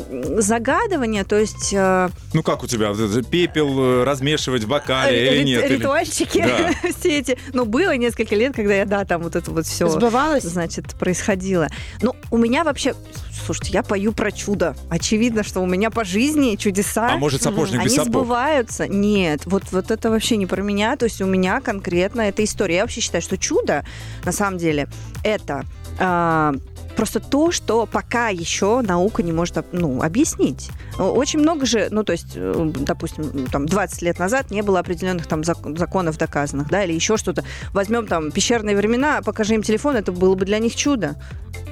загадывания, 0.41 1.23
то 1.23 1.37
есть... 1.37 1.73
э, 1.73 2.09
Ну 2.33 2.43
как 2.43 2.63
у 2.63 2.67
тебя? 2.67 2.93
Пепел 3.29 4.01
э, 4.01 4.03
размешивать 4.03 4.63
в 4.63 4.67
бокале 4.67 5.35
или 5.39 5.43
нет? 5.43 5.69
Ритуальчики 5.69 6.41
Да. 6.41 6.89
все 6.99 7.19
эти. 7.19 7.37
Ну, 7.53 7.65
было 7.65 7.95
несколько 7.97 8.35
лет, 8.35 8.55
когда 8.55 8.73
я, 8.73 8.85
да, 8.85 9.05
там 9.05 9.21
вот 9.23 9.35
это 9.35 9.51
вот 9.51 9.65
все 9.65 9.87
Сбывалось? 9.89 10.43
значит, 10.43 10.95
происходило. 10.95 11.67
Ну, 12.01 12.15
у 12.31 12.37
меня 12.37 12.63
вообще, 12.63 12.93
слушайте, 13.45 13.71
я 13.73 13.83
пою 13.83 14.11
про 14.13 14.31
чудо. 14.31 14.75
Очевидно, 14.89 15.43
что 15.43 15.61
у 15.61 15.65
меня 15.65 15.89
по 15.89 16.03
жизни 16.03 16.55
чудеса. 16.55 17.09
А 17.13 17.17
может 17.17 17.41
сапожник 17.41 17.83
без 17.83 17.91
Они 17.91 17.95
сапог? 17.97 18.11
сбываются? 18.13 18.87
Нет, 18.87 19.41
вот, 19.45 19.63
вот 19.71 19.91
это 19.91 20.09
вообще 20.09 20.37
не 20.37 20.45
про 20.45 20.61
меня. 20.61 20.95
То 20.97 21.05
есть 21.05 21.21
у 21.21 21.25
меня 21.25 21.61
конкретно 21.61 22.21
эта 22.21 22.43
история. 22.43 22.75
Я 22.77 22.81
вообще 22.83 23.01
считаю, 23.01 23.21
что 23.21 23.37
чудо, 23.37 23.85
на 24.23 24.31
самом 24.31 24.57
деле, 24.57 24.87
это 25.23 25.65
а, 25.99 26.53
просто 26.95 27.19
то, 27.19 27.51
что 27.51 27.85
пока 27.85 28.29
еще 28.29 28.81
наука 28.81 29.23
не 29.23 29.31
может 29.31 29.65
ну, 29.71 30.01
объяснить. 30.01 30.69
Очень 30.97 31.39
много 31.39 31.65
же, 31.65 31.87
ну, 31.91 32.03
то 32.03 32.13
есть, 32.13 32.33
э, 32.35 32.71
допустим, 32.79 33.47
там 33.47 33.65
20 33.65 34.01
лет 34.01 34.17
назад 34.19 34.49
не 34.51 34.61
было 34.61 34.79
определенных 34.79 35.27
там 35.27 35.41
зак- 35.41 35.77
законов 35.77 36.17
доказанных, 36.17 36.69
да, 36.69 36.83
или 36.83 36.93
еще 36.93 37.17
что-то. 37.17 37.43
Возьмем 37.73 38.07
там 38.07 38.31
пещерные 38.31 38.77
времена, 38.77 39.21
покажи 39.21 39.55
им 39.55 39.61
телефон, 39.63 39.95
это 39.97 40.11
было 40.11 40.35
бы 40.35 40.45
для 40.45 40.59
них 40.59 40.75
чудо. 40.75 41.15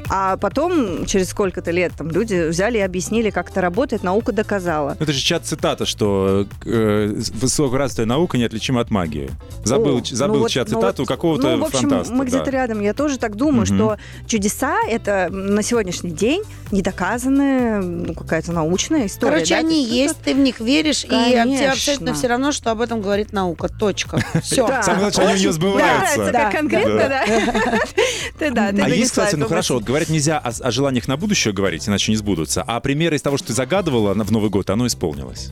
А 0.09 0.35
потом, 0.35 1.05
через 1.05 1.29
сколько-то 1.29 1.71
лет, 1.71 1.93
там 1.97 2.09
люди 2.11 2.49
взяли 2.49 2.77
и 2.77 2.81
объяснили, 2.81 3.29
как 3.29 3.49
это 3.49 3.61
работает, 3.61 4.03
наука 4.03 4.33
доказала. 4.33 4.97
Ну, 4.99 5.03
Это 5.05 5.13
же 5.13 5.19
чат 5.21 5.45
цитата, 5.45 5.85
что 5.85 6.45
э, 6.65 7.15
высокоразвитая 7.33 8.05
наука 8.05 8.37
неотличима 8.37 8.81
от 8.81 8.91
магии. 8.91 9.31
Забыл, 9.63 9.99
О, 9.99 10.01
забыл 10.03 10.35
ну 10.35 10.41
вот- 10.41 10.51
чат 10.51 10.67
ну 10.69 10.75
цитату 10.79 11.03
вот, 11.03 11.07
какого-то 11.07 11.55
Ну, 11.55 11.63
в 11.63 11.67
общем, 11.67 11.89
фантаста. 11.89 12.13
мы 12.13 12.25
да. 12.25 12.29
где-то 12.29 12.51
рядом. 12.51 12.81
Я 12.81 12.93
тоже 12.93 13.17
так 13.17 13.35
думаю, 13.37 13.65
Мгм. 13.65 13.77
что 13.77 13.97
чудеса— 14.27 14.75
это 14.89 15.29
на 15.31 15.63
сегодняшний 15.63 16.11
день 16.11 16.43
недоказанная, 16.71 17.81
ну, 17.81 18.13
какая-то 18.13 18.51
научная 18.51 19.07
история. 19.13 19.33
Короче, 19.33 19.55
да, 19.55 19.59
они 19.59 19.83
есть, 19.83 20.17
ты 20.23 20.33
в 20.33 20.37
них 20.39 20.59
веришь, 20.59 21.03
и 21.03 21.07
Конечно. 21.07 21.55
тебе 21.55 21.69
абсолютно 21.69 22.13
все 22.13 22.27
равно, 22.27 22.51
что 22.51 22.71
об 22.71 22.81
этом 22.81 23.01
говорит 23.01 23.31
наука. 23.33 23.69
Точка. 23.69 24.19
Все. 24.43 24.67
Самое 24.67 24.83
главное, 24.83 25.11
что 25.11 25.21
они 25.23 25.33
у 25.33 25.37
нее 25.37 25.51
сбываются. 25.51 26.31
Да, 26.31 26.51
конкретно, 26.51 26.97
да. 26.97 27.23
А 28.83 28.89
есть, 28.89 29.11
кстати, 29.11 29.35
ну 29.35 29.47
хорошо, 29.47 29.75
вот 29.75 29.83
говорят, 29.83 30.09
нельзя 30.09 30.37
о, 30.37 30.71
желаниях 30.71 31.07
на 31.07 31.17
будущее 31.17 31.53
говорить, 31.53 31.87
иначе 31.87 32.11
не 32.11 32.17
сбудутся. 32.17 32.63
А 32.65 32.79
примеры 32.79 33.15
из 33.15 33.21
того, 33.21 33.37
что 33.37 33.47
ты 33.47 33.53
загадывала 33.53 34.13
в 34.13 34.31
Новый 34.31 34.49
год, 34.49 34.69
оно 34.69 34.87
исполнилось. 34.87 35.51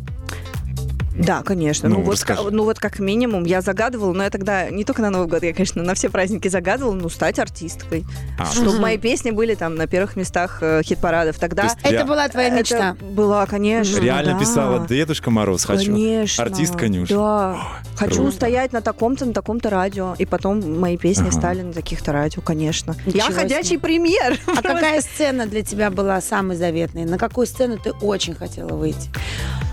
Да, 1.25 1.41
конечно. 1.43 1.89
Ну, 1.89 1.97
Ну, 1.97 2.01
вот, 2.03 2.13
расскажи. 2.13 2.41
ну 2.51 2.63
вот 2.63 2.79
как 2.79 2.99
минимум 2.99 3.43
я 3.45 3.61
загадывала, 3.61 4.13
но 4.13 4.23
я 4.23 4.29
тогда 4.29 4.69
не 4.69 4.83
только 4.83 5.01
на 5.01 5.09
Новый 5.09 5.27
год, 5.27 5.43
я, 5.43 5.53
конечно, 5.53 5.83
на 5.83 5.93
все 5.93 6.09
праздники 6.09 6.47
загадывала, 6.47 6.93
ну, 6.93 7.09
стать 7.09 7.39
артисткой. 7.39 8.05
А, 8.39 8.45
Чтобы 8.45 8.71
Мгм. 8.73 8.81
мои 8.81 8.97
песни 8.97 9.31
были 9.31 9.55
там 9.55 9.75
на 9.75 9.87
первых 9.87 10.15
местах 10.15 10.59
э, 10.61 10.81
хит-парадов. 10.83 11.37
Тогда 11.39 11.63
То 11.63 11.67
есть 11.69 11.77
Это 11.83 11.93
Я- 11.93 12.05
была 12.05 12.27
твоя 12.29 12.47
это 12.49 12.57
мечта. 12.57 12.95
была, 13.01 13.45
конечно. 13.45 13.99
Реально 13.99 14.33
да. 14.33 14.39
писала 14.39 14.87
Дедушка 14.87 15.29
Мороз, 15.31 15.65
хочу. 15.65 15.91
Конечно. 15.91 16.43
Артистка 16.43 16.87
Нюша. 16.87 17.13
Да. 17.15 17.57
Хочу 17.95 18.15
круто. 18.15 18.31
стоять 18.31 18.73
на 18.73 18.81
таком-то, 18.81 19.25
на 19.25 19.33
таком-то 19.33 19.69
радио. 19.69 20.15
И 20.17 20.25
потом 20.25 20.79
мои 20.79 20.97
песни 20.97 21.27
Ага. 21.27 21.31
стали 21.37 21.61
на 21.61 21.73
таких-то 21.73 22.11
радио, 22.11 22.41
конечно. 22.41 22.95
Ничего 23.05 23.27
я 23.27 23.31
ходячий 23.31 23.77
пример. 23.77 24.39
А 24.47 24.61
какая 24.61 25.01
сцена 25.01 25.45
для 25.45 25.61
тебя 25.61 25.89
была 25.91 26.19
самой 26.21 26.55
заветной? 26.57 27.05
На 27.05 27.17
какую 27.17 27.45
сцену 27.47 27.77
ты 27.77 27.91
очень 27.91 28.33
хотела 28.33 28.69
выйти? 28.75 29.09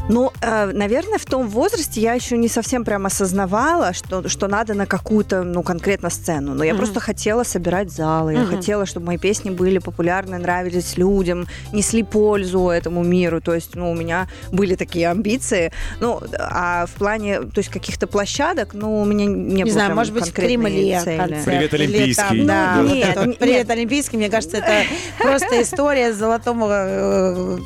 Ну, 0.09 0.33
э, 0.41 0.71
наверное, 0.73 1.19
в 1.19 1.25
том 1.27 1.49
возрасте 1.49 2.01
я 2.01 2.15
еще 2.15 2.39
не 2.39 2.49
совсем 2.49 2.85
прям 2.85 3.05
осознавала, 3.05 3.93
что, 3.93 4.27
что 4.29 4.49
надо 4.49 4.73
на 4.75 4.87
какую-то, 4.87 5.43
ну, 5.43 5.63
конкретно 5.63 6.09
сцену. 6.09 6.55
Но 6.55 6.65
я 6.65 6.73
Мгм. 6.73 6.79
просто 6.79 7.01
хотела 7.01 7.45
собирать 7.45 7.91
залы, 7.91 8.33
я 8.33 8.41
Мгм. 8.41 8.57
хотела, 8.57 8.87
чтобы 8.87 9.07
мои 9.07 9.19
песни 9.19 9.51
были 9.51 9.79
популярны, 9.79 10.39
нравились 10.39 10.97
людям, 10.97 11.47
несли 11.73 12.03
пользу 12.03 12.69
этому 12.71 13.03
миру. 13.05 13.41
То 13.43 13.55
есть, 13.55 13.75
ну, 13.75 13.91
у 13.91 13.95
меня 13.95 14.29
были 14.51 14.77
такие 14.77 15.11
амбиции. 15.11 15.73
Ну, 16.01 16.21
а 16.39 16.87
в 16.87 16.93
плане, 16.93 17.41
то 17.41 17.59
есть, 17.59 17.69
каких-то 17.69 18.07
площадок, 18.07 18.73
ну, 18.73 19.03
у 19.03 19.05
меня 19.05 19.27
не, 19.27 19.37
Не 19.59 19.65
было 19.65 19.73
знаю, 19.73 19.89
прям 19.89 19.97
может 19.99 20.15
быть, 20.15 20.29
в 20.29 20.33
Кремле 20.33 21.01
цели. 21.05 21.19
концерт. 21.19 21.45
Привет, 21.45 21.75
или 21.75 21.83
Олимпийский. 21.85 22.23
там, 22.23 22.47
да, 22.47 22.77
вот 22.83 22.93
нет, 22.95 23.17
вот. 23.17 23.39
Привет, 23.39 23.71
Олимпийский. 23.71 24.17
Мне 24.17 24.31
кажется, 24.31 24.57
это 24.57 24.85
просто 25.19 25.61
история 25.63 26.15
золотого 26.15 26.73
э, 26.73 27.59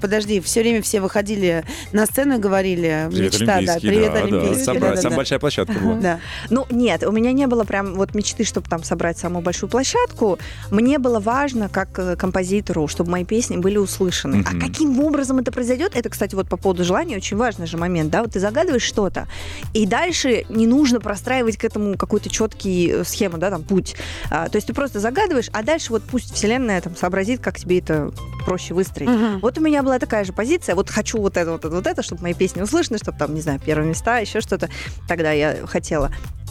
подожди, 0.00 0.40
все 0.40 0.60
время 0.60 0.82
все 0.82 1.00
выходили 1.00 1.64
на 1.92 2.06
сцену 2.06 2.36
и 2.36 2.38
говорили 2.38 3.08
Привет, 3.10 3.32
мечта, 3.32 3.46
да, 3.46 3.54
Олимпийский, 3.54 3.88
привет, 3.88 4.12
да, 4.12 4.12
да. 4.12 4.24
Олимпийский. 4.24 4.64
Самая, 4.64 4.80
да, 4.80 4.90
да, 4.90 4.96
самая 4.96 5.10
да. 5.10 5.16
большая 5.16 5.38
площадка 5.38 5.72
была. 5.72 5.94
Да. 5.94 6.20
Ну, 6.50 6.66
нет, 6.70 7.02
у 7.04 7.12
меня 7.12 7.32
не 7.32 7.46
было 7.46 7.64
прям 7.64 7.94
вот 7.94 8.14
мечты, 8.14 8.44
чтобы 8.44 8.68
там 8.68 8.82
собрать 8.84 9.18
самую 9.18 9.42
большую 9.42 9.70
площадку. 9.70 10.38
Мне 10.70 10.98
было 10.98 11.20
важно, 11.20 11.68
как 11.68 11.98
э, 11.98 12.16
композитору, 12.16 12.88
чтобы 12.88 13.10
мои 13.10 13.24
песни 13.24 13.56
были 13.56 13.78
услышаны. 13.78 14.38
Мгм. 14.38 14.46
А 14.48 14.66
каким 14.66 15.00
образом 15.00 15.38
это 15.38 15.52
произойдет, 15.52 15.92
это, 15.94 16.08
кстати, 16.08 16.34
вот 16.34 16.48
по 16.48 16.56
поводу 16.56 16.84
желания 16.84 17.16
очень 17.16 17.36
важный 17.36 17.66
же 17.66 17.76
момент, 17.76 18.10
да, 18.10 18.22
вот 18.22 18.32
ты 18.32 18.40
загадываешь 18.40 18.82
что-то, 18.82 19.28
и 19.72 19.86
дальше 19.86 20.44
не 20.48 20.66
нужно 20.66 21.00
простраивать 21.00 21.56
к 21.56 21.64
этому 21.64 21.96
какую-то 21.96 22.30
четкий 22.30 22.90
э, 22.90 23.04
схему, 23.04 23.38
да, 23.38 23.50
там, 23.50 23.62
путь. 23.62 23.96
А, 24.30 24.48
то 24.48 24.56
есть 24.56 24.66
ты 24.66 24.74
просто 24.74 25.00
загадываешь, 25.00 25.48
а 25.52 25.62
дальше 25.62 25.92
вот 25.92 26.02
пусть 26.02 26.34
вселенная 26.34 26.80
там 26.80 26.96
сообразит, 26.96 27.40
как 27.40 27.58
тебе 27.58 27.78
это 27.78 28.12
проще 28.44 28.74
выстроить. 28.74 29.10
Мгм. 29.10 29.40
Вот 29.40 29.55
у 29.58 29.60
меня 29.60 29.82
была 29.82 29.98
такая 29.98 30.24
же 30.24 30.32
позиция. 30.32 30.74
Вот 30.74 30.90
хочу 30.90 31.18
вот 31.18 31.36
это, 31.36 31.52
вот 31.52 31.64
это, 31.64 31.74
вот 31.74 31.86
это, 31.86 32.02
чтобы 32.02 32.22
мои 32.22 32.34
песни 32.34 32.62
услышаны, 32.62 32.98
чтобы 32.98 33.18
там, 33.18 33.34
не 33.34 33.40
знаю, 33.40 33.60
первые 33.64 33.88
места, 33.88 34.18
еще 34.18 34.40
что-то. 34.40 34.68
Тогда 35.08 35.32
я 35.32 35.66
хотела. 35.66 36.10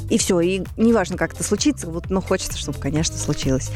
И 0.10 0.18
все, 0.18 0.40
и 0.40 0.64
неважно, 0.78 1.18
как 1.18 1.34
это 1.34 1.44
случится, 1.44 1.88
вот, 1.88 2.10
но 2.10 2.22
хочется, 2.22 2.58
чтобы, 2.60 2.78
конечно, 2.80 3.18
случилось. 3.18 3.72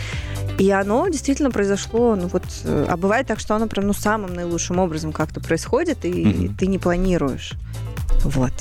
И 0.59 0.69
оно 0.69 1.07
действительно 1.07 1.49
произошло, 1.49 2.15
ну 2.15 2.27
вот, 2.27 2.43
э, 2.65 2.85
а 2.87 2.97
бывает 2.97 3.25
так, 3.25 3.39
что 3.39 3.55
оно 3.55 3.67
прям, 3.67 3.87
ну, 3.87 3.93
самым 3.93 4.33
наилучшим 4.33 4.77
образом 4.77 5.11
как-то 5.11 5.39
происходит, 5.39 6.05
и 6.05 6.25
Мгм. 6.25 6.55
ты 6.55 6.67
не 6.67 6.77
планируешь. 6.77 7.53
Вот. 8.23 8.53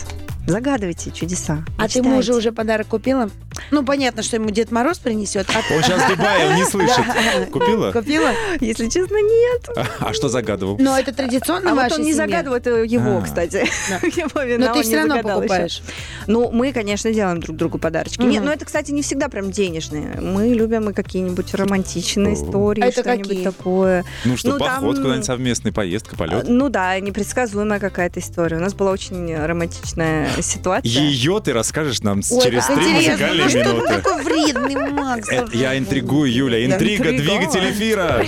Загадывайте 0.49 1.11
чудеса. 1.11 1.65
А 1.77 1.83
ты 1.83 1.99
мечтайте. 2.01 2.09
мужу 2.09 2.37
уже 2.37 2.53
подарок 2.53 2.89
купила? 2.89 3.31
Ну, 3.71 3.85
понятно, 3.85 4.23
что 4.23 4.37
ему 4.37 4.51
Дед 4.51 4.71
Мороз 4.71 4.99
принесет. 4.99 5.47
А 5.51 5.59
Он 5.75 5.83
сейчас 5.83 6.01
в 6.03 6.09
Дубае, 6.09 6.47
он 6.49 6.55
не 6.57 6.65
слышит. 6.65 7.05
Купила? 7.53 7.93
Купила? 7.93 8.31
Если 8.61 8.89
честно, 8.89 9.17
нет. 9.21 9.69
А 10.01 10.13
что 10.13 10.29
загадывал? 10.29 10.79
Но 10.79 10.99
это 10.99 11.13
традиционно 11.13 11.73
А 11.73 11.75
вот 11.75 11.93
он 11.93 12.03
не 12.03 12.15
загадывал, 12.15 12.57
это 12.57 12.83
его, 12.83 13.19
А. 13.19 13.23
кстати. 13.23 13.67
Да. 13.91 13.97
Его 14.19 14.41
вина, 14.43 14.69
Но 14.69 14.75
ты 14.75 14.83
все 14.83 14.97
равно 14.97 15.17
еще. 15.17 15.23
покупаешь. 15.29 15.83
Ну, 16.27 16.51
мы, 16.51 16.73
конечно, 16.73 17.13
делаем 17.13 17.41
друг 17.41 17.57
другу 17.57 17.79
подарочки. 17.79 18.23
Нет, 18.23 18.43
но 18.45 18.53
это, 18.53 18.65
кстати, 18.65 18.91
не 18.91 19.03
всегда 19.03 19.29
прям 19.29 19.51
денежные. 19.51 20.21
Мы 20.21 20.49
любим 20.49 20.91
и 20.91 20.93
какие-нибудь 20.93 21.55
романтичные 21.55 22.33
О. 22.33 22.35
истории, 22.35 22.83
А 22.83 22.87
это 22.87 23.01
что-нибудь 23.03 23.29
какие? 23.29 23.45
такое. 23.45 24.05
Ну 24.25 24.37
что, 24.37 24.51
Ну, 24.51 24.59
там- 24.59 24.81
поход 24.81 24.97
куда-нибудь 24.99 25.25
совместный, 25.27 25.73
поездка, 25.73 26.15
А, 26.15 26.19
полет? 26.19 26.45
Ну 26.49 26.69
да, 26.69 26.99
непредсказуемая 27.01 27.81
какая-то 27.81 28.21
история. 28.21 28.57
У 28.57 28.61
нас 28.61 28.75
была 28.75 28.93
очень 28.93 29.35
романтичная 29.37 30.29
ситуация. 30.43 30.91
Ее 31.03 31.41
ты 31.45 31.53
расскажешь 31.53 32.01
нам 32.03 32.21
Ой, 32.31 32.43
через 32.43 32.67
три 32.67 32.93
музыкальные 32.93 33.45
Ну 33.45 33.49
что 33.51 33.63
ты 33.63 33.69
минуты. 33.69 33.95
такой 33.95 34.23
вредный, 34.23 34.77
Макс? 34.93 35.29
Это 35.29 35.57
я 35.57 35.77
интригую, 35.79 36.33
Юля. 36.33 36.65
Интрига, 36.65 37.11
Интрига. 37.11 37.39
двигатель 37.39 37.71
эфира. 37.71 38.25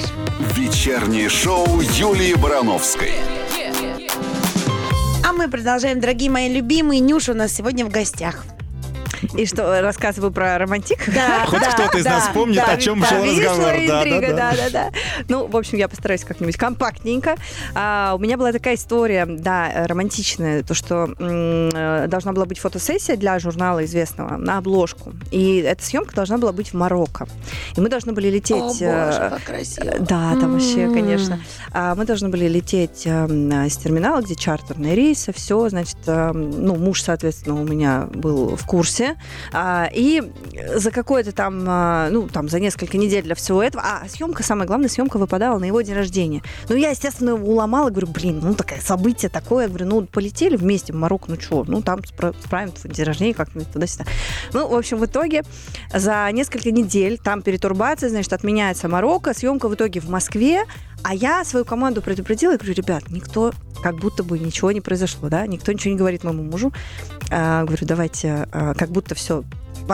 Вечернее 0.55 1.29
шоу 1.29 1.81
Юлии 1.81 2.35
Барановской. 2.35 3.13
А 5.25 5.33
мы 5.33 5.49
продолжаем, 5.49 6.01
дорогие 6.01 6.31
мои 6.31 6.53
любимые. 6.53 7.01
Нюша 7.01 7.33
у 7.33 7.35
нас 7.35 7.53
сегодня 7.53 7.85
в 7.85 7.91
гостях. 7.91 8.45
И 9.37 9.47
что, 9.47 9.81
рассказываю 9.81 10.33
про 10.33 10.59
романтик? 10.59 11.13
Да, 11.13 11.45
Хоть 11.47 11.61
да, 11.61 11.71
кто-то 11.73 11.99
из 11.99 12.05
да. 12.05 12.11
нас 12.11 12.29
помнит, 12.33 12.57
Да, 12.57 12.73
о 12.73 12.77
чем 12.77 13.01
да, 13.01 13.07
шел 13.07 13.25
разговор. 13.25 13.75
интрига, 13.75 14.29
да, 14.35 14.53
да. 14.53 14.57
да, 14.57 14.71
да. 14.71 14.91
Ну, 15.29 15.47
в 15.47 15.57
общем, 15.57 15.79
я 15.79 15.89
постараюсь 15.89 16.25
как-нибудь 16.25 16.57
компактненько. 16.57 17.37
А, 17.75 18.15
у 18.17 18.19
меня 18.19 18.37
была 18.37 18.53
такая 18.53 18.75
история, 18.77 19.27
да, 19.27 19.87
романтичная, 19.87 20.63
то, 20.63 20.75
что 20.75 21.15
м, 21.19 22.09
должна 22.09 22.33
была 22.33 22.45
быть 22.47 22.59
фотосессия 22.59 23.17
для 23.17 23.39
журнала 23.39 23.85
известного 23.85 24.37
на 24.37 24.59
обложку. 24.59 25.13
И 25.31 25.59
эта 25.59 25.83
съемка 25.85 26.15
должна 26.15 26.39
была 26.39 26.53
быть 26.53 26.69
в 26.73 26.75
Марокко. 26.75 27.27
И 27.77 27.81
мы 27.81 27.89
должны 27.89 28.13
были 28.13 28.29
О, 28.29 28.31
лететь... 28.31 28.57
боже, 28.61 28.85
э, 28.87 29.31
как 29.31 29.43
красиво. 29.45 29.93
Да, 30.01 30.37
там 30.41 30.53
вообще, 30.53 30.87
конечно. 30.89 31.41
А, 31.73 31.95
Мы 31.95 32.05
должны 32.05 32.29
были 32.29 32.49
лететь 32.49 33.03
эм, 33.07 33.53
с 33.53 33.77
терминала, 33.77 34.21
где 34.23 34.35
чартерные 34.35 34.95
рейсы, 34.95 35.33
все, 35.33 35.69
значит, 35.69 35.99
эм, 36.07 36.51
ну, 36.65 36.77
муж, 36.77 37.03
соответственно, 37.03 37.61
у 37.61 37.65
меня 37.65 38.07
был 38.13 38.57
в 38.57 38.65
курсе. 38.67 39.10
А, 39.53 39.89
И 39.93 40.23
за 40.77 40.91
какое-то 40.91 41.33
там, 41.33 41.65
а, 41.67 42.09
ну, 42.11 42.29
там, 42.29 42.49
за 42.49 42.61
несколько 42.61 42.97
недель 42.97 43.23
для 43.23 43.35
всего 43.35 43.63
этого, 43.63 43.83
а 43.85 44.09
съемка, 44.09 44.43
самое 44.43 44.67
главное, 44.67 44.89
съемка 44.89 45.19
выпадала 45.19 45.59
на 45.59 45.65
его 45.65 45.81
день 45.81 45.95
рождения. 45.95 46.43
Ну, 46.69 46.77
я, 46.77 46.91
естественно, 46.91 47.35
уломала, 47.35 47.91
говорю, 47.91 48.09
блин, 48.09 48.41
ну, 48.43 48.55
такое 48.55 48.81
событие 48.81 49.29
такое, 49.29 49.69
говорю, 49.69 49.87
ну, 49.87 50.03
полетели 50.07 50.57
вместе 50.57 50.93
в 50.93 50.97
Марокко, 50.97 51.31
ну, 51.31 51.41
что, 51.41 51.65
ну, 51.67 51.83
там 51.83 52.01
спра- 52.01 52.35
справим 52.45 52.73
день 52.85 53.05
рождения 53.05 53.35
как-нибудь 53.35 53.73
туда-сюда. 53.73 54.05
Ну, 54.53 54.69
в 54.69 54.75
общем, 54.75 54.99
в 54.99 55.07
итоге 55.07 55.43
за 55.95 56.29
несколько 56.33 56.71
недель 56.71 57.19
там 57.19 57.43
перетурбация, 57.43 58.09
значит, 58.11 58.33
отменяется 58.33 58.89
Марокко, 58.89 59.35
съемка 59.35 59.69
в 59.69 59.75
итоге 59.75 60.01
в 60.01 60.09
Москве, 60.09 60.65
а 61.03 61.15
я 61.15 61.45
свою 61.45 61.65
команду 61.65 62.03
предупредила 62.03 62.55
и 62.55 62.57
говорю, 62.57 62.75
ребят, 62.75 63.11
никто, 63.11 63.53
как 63.83 63.97
будто 63.97 64.23
бы 64.23 64.39
ничего 64.39 64.73
не 64.73 64.81
произошло, 64.81 65.29
да, 65.29 65.47
никто 65.47 65.73
ничего 65.73 65.93
не 65.93 65.99
говорит 65.99 66.25
моему 66.25 66.43
мужу. 66.43 66.73
А, 67.31 67.65
говорю, 67.65 67.87
давайте, 67.87 68.49
а, 68.53 68.75
как 68.75 68.91
будто 68.91 69.15
все 69.15 69.45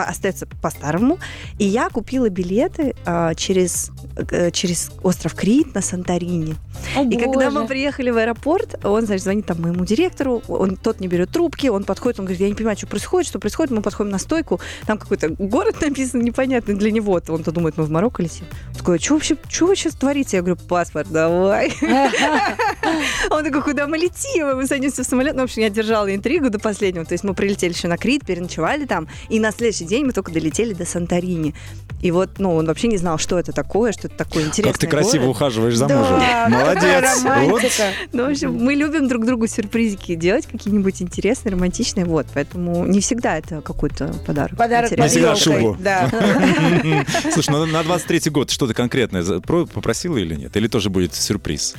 остается 0.03 0.47
по-старому. 0.61 1.19
И 1.57 1.65
я 1.65 1.89
купила 1.89 2.29
билеты 2.29 2.95
а, 3.05 3.33
через, 3.35 3.91
э, 4.31 4.51
через 4.51 4.91
остров 5.03 5.33
Крит 5.35 5.73
на 5.73 5.81
Санторини. 5.81 6.55
О, 6.95 7.03
И 7.03 7.17
когда 7.17 7.49
мы 7.49 7.61
боже. 7.61 7.67
приехали 7.67 8.09
в 8.09 8.17
аэропорт, 8.17 8.83
он, 8.85 9.05
значит, 9.05 9.23
звонит 9.23 9.45
там 9.45 9.61
моему 9.61 9.85
директору, 9.85 10.41
он 10.47 10.77
тот 10.77 10.99
не 10.99 11.07
берет 11.07 11.31
трубки, 11.31 11.67
он 11.67 11.83
подходит, 11.83 12.19
он 12.19 12.25
говорит, 12.25 12.41
я 12.41 12.49
не 12.49 12.55
понимаю, 12.55 12.77
что 12.77 12.87
происходит, 12.87 13.27
что 13.27 13.39
происходит, 13.39 13.71
мы 13.71 13.81
подходим 13.81 14.11
на 14.11 14.19
стойку, 14.19 14.59
там 14.85 14.97
какой-то 14.97 15.29
город 15.29 15.77
написан 15.81 16.21
непонятный 16.21 16.75
для 16.75 16.91
него, 16.91 17.19
он-то 17.27 17.51
думает, 17.51 17.77
мы 17.77 17.83
в 17.83 17.89
Марокко 17.89 18.23
летим. 18.23 18.45
Он 18.69 18.75
такой, 18.75 18.99
что 18.99 19.15
вообще, 19.15 19.37
что 19.49 19.73
сейчас 19.75 19.95
творится? 19.95 20.37
Я 20.37 20.41
говорю, 20.41 20.59
паспорт 20.67 21.07
давай. 21.09 21.73
Он 23.29 23.43
такой, 23.43 23.61
куда 23.61 23.87
мы 23.87 23.97
летим? 23.97 24.55
Мы 24.55 24.65
садимся 24.65 25.03
в 25.03 25.05
самолет. 25.05 25.35
Ну, 25.35 25.41
в 25.41 25.45
общем, 25.45 25.61
я 25.61 25.69
держала 25.69 26.13
интригу 26.13 26.49
до 26.49 26.59
последнего. 26.59 27.05
То 27.05 27.13
есть 27.13 27.23
мы 27.23 27.33
прилетели 27.33 27.73
еще 27.73 27.87
на 27.87 27.97
Крит, 27.97 28.25
переночевали 28.25 28.85
там, 28.85 29.07
и 29.29 29.39
на 29.39 29.51
следующий 29.51 29.85
день 29.87 30.05
мы 30.05 30.11
только 30.11 30.31
долетели 30.31 30.73
до 30.73 30.85
Санторини. 30.85 31.55
И 32.01 32.11
вот, 32.11 32.37
ну, 32.37 32.55
он 32.55 32.67
вообще 32.67 32.87
не 32.87 32.97
знал, 32.97 33.17
что 33.17 33.39
это 33.39 33.51
такое, 33.51 33.91
что 33.91 34.07
это 34.07 34.17
такое 34.17 34.45
интересное. 34.45 34.73
Как 34.73 34.79
ты 34.79 34.87
красиво 34.87 35.23
город. 35.23 35.35
ухаживаешь 35.35 35.75
за 35.75 35.87
Да, 35.87 35.97
мужем. 35.97 36.51
Молодец. 36.51 37.23
Вот. 37.23 37.29
романтика. 37.31 37.83
Ну, 38.13 38.27
в 38.27 38.31
общем, 38.31 38.53
мы 38.53 38.75
любим 38.75 39.07
друг 39.07 39.25
другу 39.25 39.47
сюрпризики 39.47 40.15
делать, 40.15 40.45
какие-нибудь 40.45 41.01
интересные, 41.01 41.53
романтичные. 41.53 42.05
Вот, 42.05 42.27
поэтому 42.33 42.85
не 42.85 42.99
всегда 43.01 43.37
это 43.37 43.61
какой-то 43.61 44.13
подарок. 44.25 44.57
Подарок 44.57 44.91
Не 44.91 45.07
всегда 45.07 45.35
шубу. 45.35 45.77
Да. 45.79 46.09
Слушай, 47.33 47.51
ну 47.51 47.65
на 47.65 47.81
23-й 47.81 48.29
год 48.29 48.51
что-то 48.51 48.73
конкретное 48.73 49.23
попросила 49.23 50.17
или 50.17 50.35
нет? 50.35 50.55
Или 50.55 50.67
тоже 50.67 50.89
будет 50.89 51.15
сюрприз? 51.15 51.75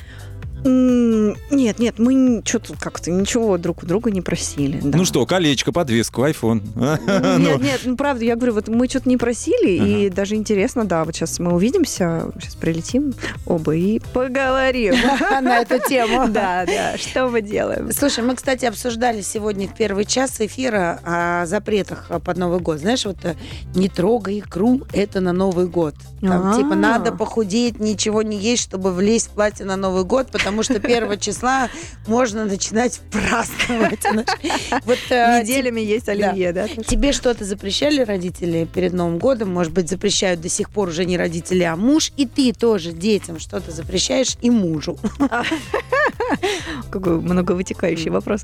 Нет, 0.63 1.79
нет, 1.79 1.99
мы 1.99 2.41
что-то 2.45 2.75
как-то 2.79 3.11
ничего 3.11 3.57
друг 3.57 3.83
у 3.83 3.85
друга 3.85 4.11
не 4.11 4.21
просили. 4.21 4.79
да. 4.81 4.97
Ну 4.97 5.05
что, 5.05 5.25
колечко, 5.25 5.71
подвеску, 5.71 6.23
iPhone. 6.25 6.61
Нет, 6.99 7.39
Ну, 7.39 7.57
нет, 7.59 7.81
ну 7.85 7.95
правда, 7.95 8.25
я 8.25 8.35
говорю, 8.35 8.53
вот 8.53 8.67
мы 8.67 8.87
что-то 8.87 9.07
не 9.09 9.17
просили, 9.17 9.69
и 10.05 10.09
даже 10.09 10.35
интересно, 10.35 10.85
да, 10.85 11.03
вот 11.05 11.15
сейчас 11.15 11.39
мы 11.39 11.53
увидимся, 11.53 12.31
сейчас 12.39 12.55
прилетим 12.55 13.13
оба 13.45 13.75
и 13.75 13.99
поговорим. 14.13 14.95
На 15.41 15.59
эту 15.59 15.79
тему. 15.87 16.27
Да, 16.39 16.65
да, 16.65 16.97
что 16.97 17.27
мы 17.29 17.41
делаем? 17.41 17.91
Слушай, 17.91 18.23
мы, 18.23 18.35
кстати, 18.35 18.65
обсуждали 18.65 19.21
сегодня 19.21 19.67
в 19.67 19.75
первый 19.75 20.05
час 20.05 20.39
эфира 20.39 20.99
о 21.03 21.45
запретах 21.45 22.09
под 22.23 22.37
Новый 22.37 22.59
год. 22.59 22.79
Знаешь, 22.79 23.05
вот 23.05 23.17
э, 23.23 23.35
не 23.75 23.89
трогай 23.89 24.39
икру, 24.39 24.81
это 24.93 25.19
на 25.21 25.33
Новый 25.33 25.67
год. 25.67 25.95
Там, 26.21 26.51
А. 26.51 26.55
типа, 26.55 26.75
надо 26.75 27.11
похудеть, 27.11 27.79
ничего 27.79 28.21
не 28.21 28.37
есть, 28.37 28.63
чтобы 28.63 28.91
влезть 28.91 29.27
в 29.27 29.31
платье 29.31 29.65
на 29.65 29.75
Новый 29.75 30.03
год, 30.03 30.27
потому 30.31 30.48
что 30.63 30.79
первого 30.79 31.17
числа 31.17 31.69
можно 32.07 32.45
начинать 32.45 32.99
праздновать. 33.11 33.99
Вот, 34.85 34.97
э, 35.09 35.41
Неделями 35.41 35.81
есть 35.81 36.09
оливье, 36.09 36.53
да? 36.53 36.67
Тебе 36.67 37.13
что-то 37.13 37.45
запрещали 37.45 38.01
родители 38.01 38.67
перед 38.71 38.93
Новым 38.93 39.17
годом? 39.17 39.53
Может 39.53 39.73
быть, 39.73 39.89
запрещают 39.89 40.41
до 40.41 40.49
сих 40.49 40.69
пор 40.69 40.89
уже 40.89 41.05
не 41.05 41.17
родители, 41.17 41.63
а 41.63 41.75
муж. 41.75 42.11
И 42.17 42.25
ты 42.25 42.53
тоже 42.53 42.91
детям 42.91 43.39
что-то 43.39 43.71
запрещаешь 43.71 44.37
и 44.41 44.49
мужу. 44.49 44.97
Какой 46.91 47.19
многовытекающий 47.21 48.09
вопрос. 48.09 48.43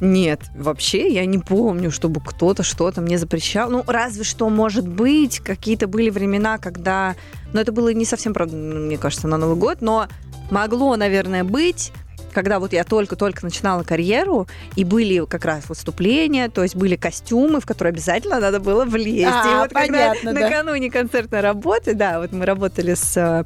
Нет, 0.00 0.40
вообще 0.54 1.08
я 1.12 1.24
не 1.26 1.38
помню, 1.38 1.90
чтобы 1.90 2.20
кто-то 2.20 2.62
что-то 2.62 3.00
мне 3.00 3.18
запрещал. 3.18 3.70
Ну, 3.70 3.84
разве 3.86 4.24
что, 4.24 4.48
может 4.48 4.86
быть, 4.86 5.40
какие-то 5.40 5.86
были 5.86 6.10
времена, 6.10 6.58
когда... 6.58 7.14
Ну, 7.52 7.60
это 7.60 7.70
было 7.70 7.92
не 7.92 8.04
совсем, 8.04 8.34
правда, 8.34 8.56
мне 8.56 8.98
кажется, 8.98 9.28
на 9.28 9.36
Новый 9.36 9.56
год, 9.56 9.80
но 9.80 10.08
могло, 10.50 10.96
наверное, 10.96 11.44
быть, 11.44 11.92
когда 12.34 12.58
вот 12.58 12.72
я 12.72 12.84
только-только 12.84 13.44
начинала 13.44 13.82
карьеру, 13.82 14.46
и 14.76 14.84
были 14.84 15.24
как 15.26 15.44
раз 15.44 15.68
выступления, 15.68 16.48
то 16.48 16.62
есть 16.62 16.76
были 16.76 16.96
костюмы, 16.96 17.60
в 17.60 17.66
которые 17.66 17.92
обязательно 17.92 18.40
надо 18.40 18.60
было 18.60 18.84
влезть. 18.84 19.28
А, 19.32 19.52
и 19.52 19.58
вот 19.60 19.72
понятно, 19.72 20.32
когда 20.32 20.40
да. 20.40 20.48
накануне 20.48 20.90
концертной 20.90 21.40
работы, 21.40 21.94
да, 21.94 22.20
вот 22.20 22.32
мы 22.32 22.44
работали 22.44 22.94
с 22.94 23.16
э, 23.16 23.44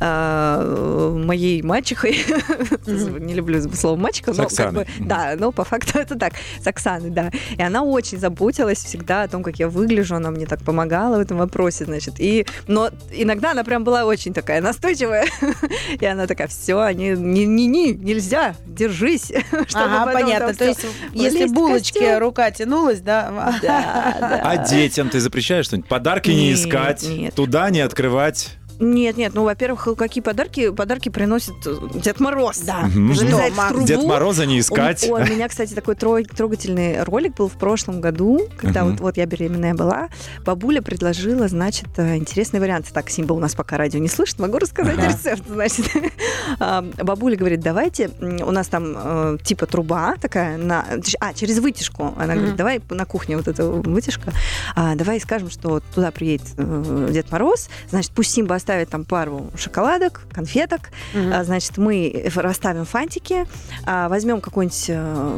э, 0.00 1.22
моей 1.24 1.62
мачехой, 1.62 2.18
не 2.86 3.34
люблю 3.34 3.60
слово 3.72 3.96
мачеха, 3.96 4.32
но 4.32 4.48
как 4.48 4.72
бы, 4.72 4.86
да, 5.00 5.34
но 5.38 5.52
по 5.52 5.64
факту 5.64 5.98
это 5.98 6.18
так, 6.18 6.34
с 6.60 6.66
Оксаной, 6.66 7.10
да. 7.10 7.30
И 7.56 7.62
она 7.62 7.82
очень 7.82 8.18
заботилась 8.18 8.78
всегда 8.78 9.22
о 9.22 9.28
том, 9.28 9.42
как 9.42 9.56
я 9.58 9.68
выгляжу, 9.68 10.16
она 10.16 10.30
мне 10.30 10.46
так 10.46 10.60
помогала 10.62 11.16
в 11.16 11.20
этом 11.20 11.38
вопросе, 11.38 11.84
значит. 11.84 12.14
И, 12.18 12.46
но 12.66 12.90
иногда 13.12 13.52
она 13.52 13.64
прям 13.64 13.84
была 13.84 14.04
очень 14.04 14.32
такая 14.32 14.60
настойчивая, 14.60 15.26
и 16.00 16.06
она 16.06 16.26
такая, 16.26 16.48
все, 16.48 16.88
не, 16.90 17.10
не, 17.10 17.46
не, 17.46 17.66
не, 17.66 18.13
нельзя, 18.14 18.54
держись. 18.66 19.26
чтобы 19.68 19.84
Ага, 19.84 20.12
понятно. 20.12 20.54
То 20.54 20.66
есть, 20.66 20.86
если 21.12 21.46
булочки 21.46 21.98
костюм. 21.98 22.18
рука 22.18 22.50
тянулась, 22.50 23.00
да? 23.00 23.58
Да, 23.62 24.16
да. 24.20 24.40
А 24.42 24.56
детям 24.56 25.10
ты 25.10 25.20
запрещаешь 25.20 25.66
что-нибудь? 25.66 25.88
Подарки 25.88 26.30
не 26.30 26.52
искать, 26.52 27.02
нет. 27.02 27.34
туда 27.34 27.70
не 27.70 27.80
открывать. 27.80 28.50
Нет, 28.80 29.16
нет, 29.16 29.32
ну, 29.34 29.44
во-первых, 29.44 29.88
какие 29.96 30.22
подарки? 30.22 30.70
Подарки 30.70 31.08
приносит 31.08 31.54
э, 31.66 31.76
Дед 31.94 32.20
Мороз. 32.20 32.58
Да. 32.60 32.82
Мгм. 32.86 33.14
Залезает 33.14 33.52
в 33.54 33.68
трубу. 33.68 33.86
Дед 33.86 34.02
Мороза 34.04 34.46
не 34.46 34.58
искать. 34.60 35.06
У, 35.08 35.14
у 35.14 35.18
меня, 35.18 35.48
кстати, 35.48 35.74
такой 35.74 35.94
трой- 35.94 36.24
трогательный 36.24 37.02
ролик 37.04 37.34
был 37.36 37.48
в 37.48 37.52
прошлом 37.58 38.00
году, 38.00 38.40
когда 38.56 38.82
Мгм. 38.82 38.92
вот, 38.92 39.00
вот 39.00 39.16
я 39.16 39.26
беременная 39.26 39.74
была. 39.74 40.08
Бабуля 40.44 40.82
предложила, 40.82 41.46
значит, 41.48 41.88
э, 41.98 42.16
интересный 42.16 42.60
вариант. 42.60 42.86
Так, 42.92 43.10
Симба 43.10 43.32
у 43.34 43.38
нас 43.40 43.54
пока 43.54 43.76
радио 43.76 44.00
не 44.00 44.08
слышит, 44.08 44.38
могу 44.38 44.58
рассказать 44.58 44.98
Ага. 44.98 45.08
рецепт, 45.08 45.42
значит. 45.48 45.86
А, 46.60 46.82
Бабуля 46.82 47.36
говорит, 47.36 47.60
давайте, 47.60 48.10
у 48.20 48.50
нас 48.50 48.68
там 48.68 48.94
э, 48.96 49.38
типа 49.42 49.66
труба 49.66 50.14
такая, 50.20 50.56
на, 50.58 50.84
а, 51.20 51.32
через 51.32 51.58
вытяжку. 51.58 52.14
Она 52.16 52.34
говорит, 52.34 52.48
Мгм. 52.50 52.56
давай 52.56 52.80
на 52.90 53.04
кухне 53.06 53.36
вот 53.36 53.48
эта 53.48 53.64
вытяжка, 53.66 54.32
а, 54.76 54.94
давай 54.94 55.20
скажем, 55.20 55.50
что 55.50 55.80
туда 55.94 56.10
приедет 56.10 56.46
Дед 57.12 57.30
Мороз, 57.32 57.68
значит, 57.90 58.12
пусть 58.14 58.30
Симба 58.32 58.54
оставит 58.64 58.88
там 58.88 59.04
пару 59.04 59.50
шоколадок, 59.56 60.22
конфеток, 60.32 60.80
Мгм. 61.12 61.32
а, 61.34 61.44
Значит, 61.44 61.76
мы 61.76 62.30
расставим 62.34 62.86
фантики, 62.86 63.46
а, 63.84 64.08
возьмем 64.08 64.40
какой-нибудь 64.40 64.84
э, 64.88 65.36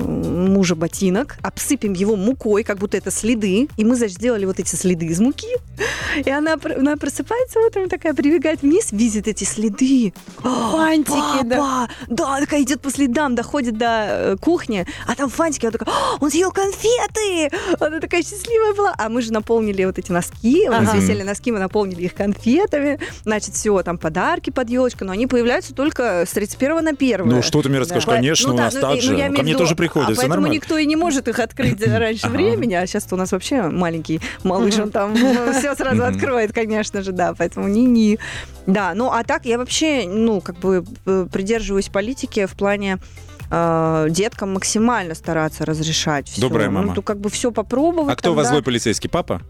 мужа 0.55 0.77
ботинок, 0.77 1.37
обсыпем 1.43 1.93
его 1.93 2.15
мукой, 2.15 2.63
как 2.63 2.79
будто 2.79 2.97
это 2.97 3.11
следы, 3.11 3.69
и 3.77 3.85
мы, 3.85 3.97
значит, 3.97 4.17
сделали 4.19 4.45
вот 4.47 4.61
эти 4.61 4.77
следы 4.77 5.07
из 5.07 5.19
муки. 5.21 5.49
И 6.25 6.31
она, 6.31 6.55
она 6.79 6.97
просыпается 6.97 7.59
утром, 7.59 7.89
такая 7.89 8.15
прибегает 8.15 8.63
вниз, 8.63 8.93
видит 8.93 9.27
эти 9.27 9.43
следы. 9.45 10.13
«А, 10.45 10.71
Фантики, 10.73 11.45
да. 11.45 11.57
Папа! 11.57 11.89
Да, 12.09 12.41
такая 12.41 12.63
идет 12.63 12.81
по 12.81 12.91
следам, 12.91 13.35
доходит 13.35 13.77
до 13.77 13.87
э, 14.09 14.37
кухни, 14.41 14.87
а 15.09 15.15
там 15.17 15.29
фантики, 15.31 15.67
она 15.67 15.73
такая, 15.73 15.93
«А, 15.93 16.17
он 16.21 16.31
съел 16.31 16.53
конфеты! 16.53 17.51
Она 17.81 17.99
такая 18.01 18.23
счастливая 18.23 18.73
была. 18.75 18.95
А 18.97 19.09
мы 19.09 19.21
же 19.21 19.33
наполнили 19.33 19.85
вот 19.85 19.99
эти 19.99 20.13
носки, 20.13 20.69
у 20.69 20.71
нас 20.73 20.89
Ага. 20.91 20.99
висели 20.99 21.23
носки, 21.23 21.51
мы 21.51 21.59
наполнили 21.59 22.03
их 22.05 22.15
конфетами, 22.15 23.01
значит, 23.25 23.55
все, 23.55 23.83
там 23.83 23.99
подарки 23.99 24.51
под 24.51 24.71
елочку, 24.71 25.05
но 25.05 25.13
они 25.13 25.27
появляются 25.27 25.75
только 25.75 26.25
с 26.27 26.31
31 26.31 26.85
на 26.85 26.91
1. 26.91 27.29
Ну, 27.29 27.43
что 27.43 27.63
ты 27.63 27.69
мне 27.69 27.79
расскажешь? 27.79 28.05
По- 28.05 28.13
Конечно, 28.13 28.49
ну 28.49 28.55
у 28.55 28.57
да, 28.59 28.65
нас 28.65 28.75
ну, 28.75 28.81
так 28.81 28.97
и- 28.97 29.01
же. 29.01 29.13
ну, 29.13 29.19
я 29.19 29.27
Ко 29.27 29.43
мне 29.43 29.51
виду, 29.53 29.59
тоже 29.59 29.75
а 29.75 29.77
приходит, 29.77 30.09
все 30.09 30.17
поэтому 30.17 30.35
нормально. 30.35 30.55
никто 30.55 30.79
и 30.79 30.87
не 30.87 30.97
может 30.97 31.29
их 31.29 31.39
открыть 31.39 31.81
раньше 31.87 32.29
времени, 32.29 32.75
а 32.75 32.87
сейчас 32.87 33.07
у 33.13 33.17
нас 33.17 33.33
вообще 33.33 33.63
маленький 33.63 34.21
малыш, 34.45 34.79
он 34.79 34.91
там 34.91 35.15
все 35.59 35.75
сразу 35.75 36.05
откроет, 36.05 36.53
конечно 36.53 37.03
же, 37.03 37.13
да, 37.13 37.35
поэтому 37.37 37.69
ни-ни. 37.69 38.19
Да, 38.67 38.93
ну 38.95 39.11
а 39.13 39.23
так 39.25 39.45
я 39.47 39.59
вообще, 39.59 40.05
ну, 40.07 40.41
как 40.41 40.59
бы 40.59 40.85
э, 41.07 41.27
придерживаюсь 41.33 41.89
политики 41.89 42.47
в 42.47 42.53
плане 42.53 42.99
э, 43.51 44.07
деткам 44.11 44.55
максимально 44.55 45.15
стараться 45.15 45.65
разрешать 45.65 46.29
все. 46.29 46.41
Добрая 46.41 46.69
мама. 46.71 46.89
Ну, 46.89 46.95
то 46.95 47.03
как 47.03 47.21
бы 47.21 47.31
все 47.31 47.53
попробовать. 47.53 48.13
А 48.13 48.17
кто 48.17 48.33
у 48.33 48.35
вас 48.35 48.47
тогда- 48.47 48.55
злой 48.57 48.63
полицейский? 48.65 49.09
Папа? 49.09 49.41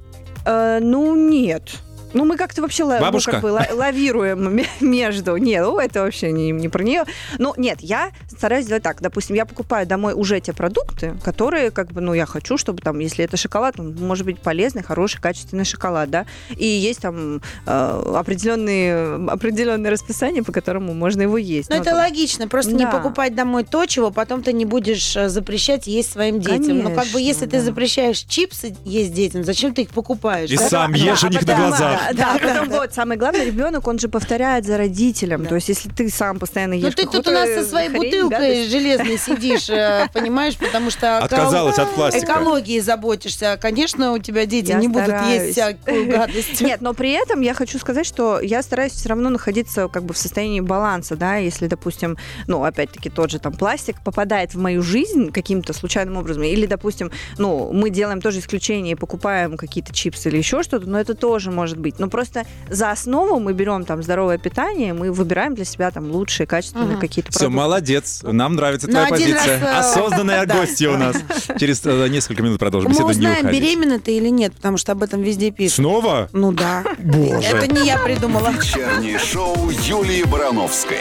Э, 0.44 0.78
ну, 0.80 1.16
нет. 1.16 1.76
Ну, 2.16 2.24
мы 2.24 2.36
как-то 2.36 2.62
вообще 2.62 2.84
ла- 2.84 2.96
ну, 2.98 3.02
Бабушка? 3.02 3.32
как 3.32 3.42
бы 3.42 3.48
ла- 3.52 3.66
лавируем 3.72 4.54
ме- 4.56 4.66
между. 4.80 5.36
Нет, 5.36 5.62
ну, 5.64 5.78
это 5.78 6.00
вообще 6.02 6.32
не, 6.32 6.50
не 6.50 6.68
про 6.68 6.82
нее. 6.82 7.04
Но 7.38 7.52
нет, 7.56 7.78
я 7.80 8.10
стараюсь 8.28 8.66
делать 8.66 8.82
так. 8.82 9.02
Допустим, 9.02 9.36
я 9.36 9.44
покупаю 9.44 9.86
домой 9.86 10.14
уже 10.14 10.40
те 10.40 10.52
продукты, 10.52 11.14
которые, 11.22 11.70
как 11.70 11.92
бы, 11.92 12.00
ну, 12.00 12.14
я 12.14 12.24
хочу, 12.26 12.56
чтобы 12.56 12.80
там, 12.80 12.98
если 13.00 13.24
это 13.24 13.36
шоколад, 13.36 13.78
он 13.78 13.94
может 13.96 14.24
быть 14.24 14.40
полезный, 14.40 14.82
хороший, 14.82 15.20
качественный 15.20 15.64
шоколад, 15.64 16.08
да. 16.10 16.26
И 16.56 16.66
есть 16.66 17.00
там 17.00 17.42
э, 17.66 18.02
определенные, 18.16 19.16
определенные 19.30 19.90
расписания, 19.92 20.42
по 20.42 20.52
которому 20.52 20.94
можно 20.94 21.22
его 21.22 21.36
есть. 21.38 21.68
Ну, 21.70 21.76
Ну, 21.76 21.82
это 21.82 21.90
там- 21.90 21.98
логично. 22.00 22.48
Просто 22.48 22.72
не 22.72 22.84
Да. 22.84 22.90
покупать 22.90 23.34
домой 23.34 23.64
то, 23.64 23.86
чего 23.86 24.10
потом 24.10 24.42
ты 24.42 24.52
не 24.52 24.64
будешь 24.64 25.16
э, 25.16 25.28
запрещать 25.28 25.86
есть 25.86 26.12
своим 26.12 26.40
детям. 26.40 26.78
Но 26.78 26.90
как 26.90 27.06
бы 27.06 27.12
Конечно, 27.16 27.18
если 27.18 27.44
ты 27.46 27.58
да. 27.58 27.62
запрещаешь 27.62 28.20
чипсы 28.20 28.74
есть 28.84 29.12
детям, 29.12 29.44
зачем 29.44 29.74
ты 29.74 29.82
их 29.82 29.90
покупаешь? 29.90 30.50
И 30.50 30.56
да? 30.56 30.68
сам 30.68 30.92
Да, 30.92 30.98
ешь 30.98 31.22
у 31.24 31.26
а 31.26 31.30
них 31.30 31.40
на 31.42 31.46
потом- 31.46 31.68
глазах. 31.68 32.00
Да, 32.12 32.34
да, 32.34 32.38
Да, 32.38 32.54
потом 32.54 32.68
да. 32.68 32.80
вот 32.80 32.94
самое 32.94 33.18
главное, 33.18 33.44
ребенок, 33.44 33.86
он 33.88 33.98
же 33.98 34.08
повторяет 34.08 34.64
за 34.64 34.76
родителем. 34.78 35.42
Да. 35.44 35.50
То 35.50 35.54
есть, 35.56 35.68
если 35.68 35.88
ты 35.88 36.08
сам 36.10 36.38
постоянно 36.38 36.74
ешь 36.74 36.82
Ну 36.84 36.90
ты 36.90 37.06
тут 37.06 37.26
у 37.26 37.30
нас 37.30 37.48
со 37.50 37.64
своей 37.64 37.88
хрень, 37.88 38.02
бутылкой 38.04 38.38
гадость, 38.38 38.70
железной 38.70 39.18
сидишь, 39.26 39.70
э, 39.70 40.08
понимаешь, 40.12 40.56
потому 40.56 40.90
что 40.90 41.18
Отказалась 41.18 41.78
от 41.78 41.94
пластика. 41.94 42.24
экологией 42.24 42.80
заботишься. 42.80 43.58
Конечно, 43.60 44.12
у 44.12 44.18
тебя 44.18 44.46
дети 44.46 44.70
Я 44.70 44.78
не 44.78 44.88
будут 44.88 45.04
стараюсь. 45.08 45.42
есть 45.42 45.52
всякую 45.52 46.08
гадость. 46.10 46.60
Нет, 46.60 46.80
но 46.80 46.94
при 46.94 47.10
этом 47.12 47.40
я 47.40 47.54
хочу 47.54 47.78
сказать, 47.78 48.06
что 48.06 48.40
я 48.40 48.62
стараюсь 48.62 48.92
все 48.92 49.08
равно 49.08 49.30
находиться 49.30 49.88
как 49.88 50.04
бы 50.04 50.14
в 50.14 50.18
состоянии 50.18 50.60
баланса, 50.60 51.16
да, 51.16 51.36
если, 51.36 51.66
допустим, 51.66 52.16
ну, 52.46 52.64
опять-таки, 52.64 53.10
тот 53.10 53.30
же 53.30 53.38
там 53.38 53.52
пластик 53.52 54.02
попадает 54.02 54.54
в 54.54 54.58
мою 54.58 54.82
жизнь 54.82 55.30
каким-то 55.32 55.72
случайным 55.72 56.16
образом, 56.16 56.42
или, 56.42 56.66
допустим, 56.66 57.10
ну, 57.38 57.70
мы 57.72 57.90
делаем 57.90 58.20
тоже 58.20 58.40
исключение 58.40 58.92
и 58.92 58.94
покупаем 58.96 59.56
какие-то 59.56 59.92
чипсы 59.94 60.28
или 60.28 60.38
еще 60.38 60.62
что-то, 60.62 60.86
но 60.88 60.98
это 60.98 61.14
тоже 61.14 61.50
может 61.50 61.78
быть. 61.78 61.85
Но 61.98 62.08
просто 62.08 62.44
за 62.68 62.90
основу 62.90 63.38
мы 63.38 63.52
берем 63.52 63.84
там 63.84 64.02
здоровое 64.02 64.38
питание, 64.38 64.92
мы 64.92 65.12
выбираем 65.12 65.54
для 65.54 65.64
себя 65.64 65.90
там 65.90 66.10
лучшие, 66.10 66.46
качественные 66.46 66.92
Мгм. 66.92 67.00
какие-то 67.00 67.30
Все, 67.30 67.40
продукты. 67.40 67.56
молодец. 67.56 68.20
Нам 68.22 68.54
нравится 68.54 68.88
твоя 68.88 69.06
позиция. 69.08 69.60
раз, 69.60 69.62
э, 69.62 69.78
Осознанная 69.78 70.46
гостья 70.46 70.90
у 70.90 70.96
нас. 70.96 71.16
Через 71.58 71.80
э, 71.84 72.08
несколько 72.08 72.42
минут 72.42 72.58
продолжим 72.58 72.92
Мы 72.92 73.04
узнаем, 73.04 73.46
беременна 73.46 73.98
ты 73.98 74.16
или 74.16 74.28
нет, 74.28 74.54
потому 74.54 74.76
что 74.76 74.92
об 74.92 75.02
этом 75.02 75.22
везде 75.22 75.50
пишут. 75.50 75.76
Снова? 75.76 76.28
Ну 76.32 76.52
да. 76.52 76.84
Боже. 76.98 77.46
Это 77.48 77.66
не 77.66 77.86
я 77.86 77.98
придумала. 77.98 78.50
Вечернее 78.50 79.18
шоу 79.18 79.70
Юлии 79.70 80.24
Барановской. 80.24 81.00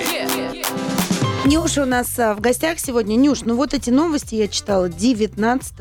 Нюша 1.45 1.83
у 1.83 1.85
нас 1.85 2.17
а, 2.17 2.33
в 2.33 2.41
гостях 2.41 2.79
сегодня. 2.79 3.15
Нюш, 3.15 3.41
ну 3.45 3.55
вот 3.55 3.73
эти 3.75 3.91
новости 3.91 4.33
я 4.33 4.47
читала 4.47 4.89
19 4.89 5.73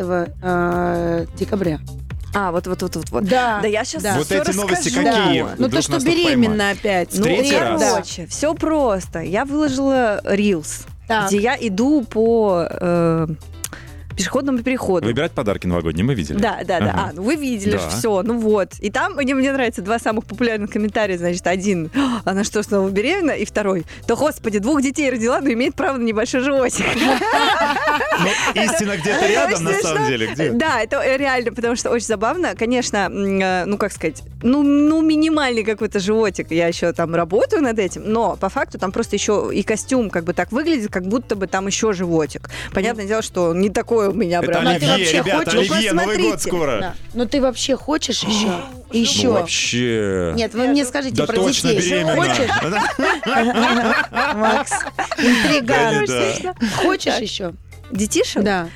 э, 0.43 1.27
декабря. 1.39 1.81
А, 2.35 2.51
вот, 2.51 2.67
вот, 2.67 2.83
вот, 2.83 2.97
вот, 2.97 3.11
вот. 3.11 3.25
Да. 3.25 3.61
Да 3.63 3.69
я 3.69 3.85
сейчас 3.85 4.03
Да. 4.03 4.17
Вот 4.19 4.31
эти 4.31 4.57
новости 4.57 4.93
Да. 4.95 5.03
какие? 5.03 5.47
Ну 5.57 5.69
то, 5.69 5.81
что 5.83 5.99
беременна 6.01 6.71
опять. 6.71 7.13
В 7.15 7.23
третий 7.23 7.57
раз? 7.57 7.81
Да. 7.81 7.91
Короче, 7.93 8.27
все 8.27 8.55
просто. 8.55 9.21
Я 9.21 9.45
выложила 9.45 10.21
рилс, 10.25 10.85
Так. 11.07 11.29
где 11.29 11.39
я 11.39 11.57
иду 11.61 12.03
по 12.03 12.67
э, 12.69 13.27
пешеходному 14.17 14.63
переходу. 14.63 15.07
Выбирать 15.07 15.33
подарки 15.33 15.67
новогодние 15.67 16.05
мы 16.05 16.15
видели. 16.15 16.39
Да, 16.39 16.59
да, 16.65 16.81
да. 16.81 16.95
А, 16.97 17.11
ну 17.15 17.23
вы 17.23 17.37
видели 17.37 17.73
Да. 17.73 17.89
все, 17.89 18.23
ну 18.23 18.39
вот. 18.39 18.75
И 18.81 18.91
там 18.91 19.15
мне, 19.15 19.35
мне 19.35 19.53
нравятся 19.53 19.83
два 19.83 19.99
самых 19.99 20.25
популярных 20.25 20.71
комментария. 20.71 21.19
Значит, 21.19 21.47
один, 21.47 21.91
«А, 21.97 22.21
она 22.25 22.45
что, 22.45 22.63
снова 22.63 22.89
беременна? 22.91 23.33
И 23.33 23.45
второй, 23.45 23.85
да 24.07 24.17
господи, 24.17 24.59
двух 24.59 24.83
детей 24.83 25.11
родила, 25.11 25.41
но 25.41 25.51
имеет 25.53 25.75
право 25.75 25.97
на 25.97 26.05
небольшой 26.05 26.41
животик. 26.41 26.85
Ну, 28.21 28.63
истина 28.63 28.97
где-то 28.97 29.27
рядом, 29.27 29.65
на 29.65 29.73
самом 29.75 30.07
деле. 30.07 30.29
Где? 30.33 30.51
Да, 30.51 30.81
это 30.81 31.01
э, 31.03 31.17
реально, 31.17 31.53
потому 31.53 31.77
что 31.77 31.91
очень 31.91 32.07
забавно. 32.07 32.55
Конечно, 32.57 33.11
э, 33.11 33.65
ну 33.65 33.77
как 33.77 33.93
сказать, 33.93 34.23
ну, 34.43 34.63
ну 34.63 35.03
минимальный 35.03 35.65
какой-то 35.65 35.99
животик. 35.99 36.51
Я 36.51 36.69
еще 36.69 36.93
там 36.93 37.15
работаю 37.15 37.63
над 37.63 37.79
этим, 37.79 38.03
но 38.07 38.37
по 38.37 38.49
факту 38.49 38.79
там 38.79 38.93
просто 38.93 39.17
еще 39.17 39.51
и 39.53 39.63
костюм 39.63 40.11
как 40.11 40.25
бы 40.25 40.33
так 40.33 40.53
выглядит, 40.53 40.93
как 40.93 41.05
будто 41.07 41.35
бы 41.37 41.47
там 41.47 41.67
еще 41.67 41.93
животик. 41.93 42.51
Понятное 42.73 43.07
дело, 43.07 43.23
что 43.23 43.53
не 43.55 43.69
такой 43.71 44.04
у 44.11 44.13
меня 44.15 44.39
Это 44.39 44.47
прям. 44.49 44.65
Ну, 44.65 44.71
ты 44.71 44.75
Оливье, 44.77 44.89
вообще 44.91 45.19
ребята, 45.19 45.51
хочешь? 45.51 45.71
Оливье, 45.71 45.93
Новый 45.93 46.19
год 46.19 46.43
скоро. 46.43 46.81
Да. 46.81 46.95
Но 47.15 47.25
ты 47.27 47.41
вообще 47.41 47.77
хочешь 47.77 48.23
еще? 48.23 48.47
Ну, 48.47 49.01
Еще? 49.01 49.29
вообще. 49.29 50.33
Нет, 50.37 50.55
вы 50.55 50.69
мне 50.69 50.85
скажите 50.85 51.17
Да 51.17 51.27
про 51.27 51.35
точно 51.35 51.71
детей. 51.75 51.91
беременна. 51.91 52.15
Хочешь? 52.17 52.51
Макс, 54.35 54.73
интриган. 55.19 56.55
Хочешь 56.83 57.19
еще? 57.19 57.55
Детишек? 57.91 58.43
Да. 58.43 58.69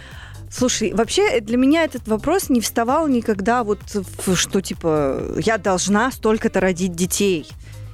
Слушай, 0.50 0.92
вообще 0.94 1.40
для 1.40 1.56
меня 1.58 1.84
этот 1.84 2.08
вопрос 2.08 2.48
не 2.48 2.60
вставал 2.60 3.06
никогда 3.06 3.62
вот 3.64 3.80
в, 3.92 4.34
что 4.34 4.60
типа 4.62 5.20
я 5.38 5.58
должна 5.58 6.10
столько-то 6.10 6.60
родить 6.60 6.94
детей. 6.94 7.46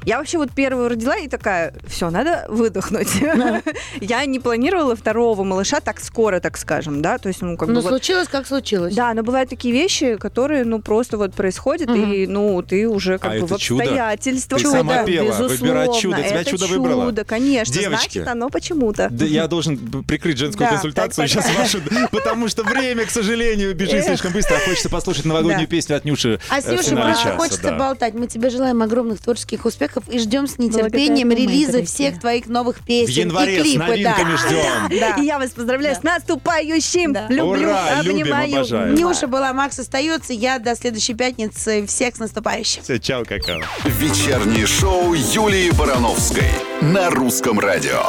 Я 0.07 0.19
вообще 0.19 0.39
вот 0.39 0.51
первую 0.53 0.89
родила 0.89 1.17
и 1.17 1.29
такая, 1.29 1.73
все, 1.87 2.11
надо 2.11 2.47
выдохнуть. 2.49 3.09
Я 4.01 4.25
не 4.27 4.39
планировала 4.39 4.97
второго 4.97 5.43
малыша 5.45 5.81
так 5.81 6.01
скоро, 6.01 6.41
так 6.41 6.57
скажем, 6.59 7.03
да, 7.03 7.19
то 7.19 7.29
есть, 7.29 7.43
ну, 7.43 7.57
как 7.57 7.69
бы 7.69 7.75
Ну, 7.75 7.83
случилось, 7.83 8.29
как 8.29 8.47
случилось. 8.47 8.95
Да, 8.95 9.15
но 9.15 9.23
бывают 9.23 9.51
такие 9.51 9.73
вещи, 9.73 10.17
которые, 10.17 10.65
ну, 10.65 10.81
просто 10.81 11.17
вот 11.17 11.35
происходят, 11.35 11.91
и, 11.91 12.27
ну, 12.27 12.63
ты 12.63 12.89
уже 12.89 13.19
как 13.19 13.33
А 13.33 13.39
бы 13.41 13.47
это 13.47 13.57
в 13.57 13.61
чудо? 13.61 13.83
обстоятельствах. 13.85 14.61
Ты 14.61 14.69
сама 14.69 15.05
пела, 15.05 15.27
безусловно, 15.27 15.57
выбирать 15.57 15.95
чудо. 16.01 16.23
Тебя 16.23 16.45
чудо 16.45 16.67
выбрало? 16.67 17.07
чудо, 17.07 17.25
конечно. 17.25 17.75
Значит, 17.75 18.29
оно 18.29 18.49
почему-то. 18.51 19.09
Да 19.11 19.25
я 19.25 19.47
должен 19.49 19.79
прикрыть 20.05 20.39
женскую 20.39 20.69
консультацию 20.69 21.29
сейчас 21.29 21.49
вашу, 21.57 21.79
потому 22.11 22.49
что 22.49 22.63
время, 22.63 23.07
к 23.07 23.11
сожалению, 23.11 23.75
бежит 23.75 24.05
слишком 24.05 24.33
быстро. 24.33 24.57
А 24.57 24.59
хочется 24.61 24.89
послушать 24.89 25.25
новогоднюю 25.25 25.69
песню 25.69 25.97
от 25.97 26.05
Нюши 26.05 26.41
А 26.49 26.59
э, 26.59 26.61
в 26.61 26.65
Сюша, 26.65 26.91
финале 26.91 27.13
просто 27.15 27.37
хочется 27.37 27.73
болтать. 27.73 28.15
Мы 28.15 28.27
тебе 28.27 28.51
желаем 28.51 28.83
огромных 28.83 29.21
творческих 29.21 29.65
успехов 29.65 29.93
и 30.09 30.18
ждем 30.18 30.47
с 30.47 30.59
нетерпением 30.59 31.28
Благодарю, 31.28 31.51
релиза 31.51 31.84
всех 31.84 32.20
твоих 32.20 32.47
новых 32.47 32.80
песен 32.84 33.12
В 33.12 33.16
январе 33.16 33.57
и 33.57 33.61
с 33.61 33.62
клипы. 33.62 33.78
да. 33.78 33.88
новинками 33.88 34.36
ждем. 34.36 35.01
Да. 35.01 35.16
И 35.20 35.24
я 35.26 35.38
вас 35.38 35.51
поздравляю 35.51 35.95
Да. 35.95 36.01
с 36.01 36.03
наступающим. 36.05 37.12
Да. 37.12 37.26
Люблю, 37.28 37.68
Ура, 37.68 38.03
любим, 38.03 38.22
обнимаю. 38.22 38.55
обожаем. 38.57 38.95
Нюша 38.95 39.26
была, 39.26 39.53
Макс 39.53 39.78
остается. 39.78 40.32
Я 40.32 40.59
до 40.59 40.74
следующей 40.76 41.14
пятницы. 41.14 41.86
Всех 41.86 42.16
с 42.16 42.18
наступающим. 42.18 42.82
Все, 42.82 42.99
чао, 42.99 43.24
какао. 43.24 43.61
Вечернее 43.84 44.66
шоу 44.66 45.14
Юлии 45.14 45.70
Барановской 45.70 46.49
на 46.80 47.11
русском 47.11 47.59
радио. 47.59 48.05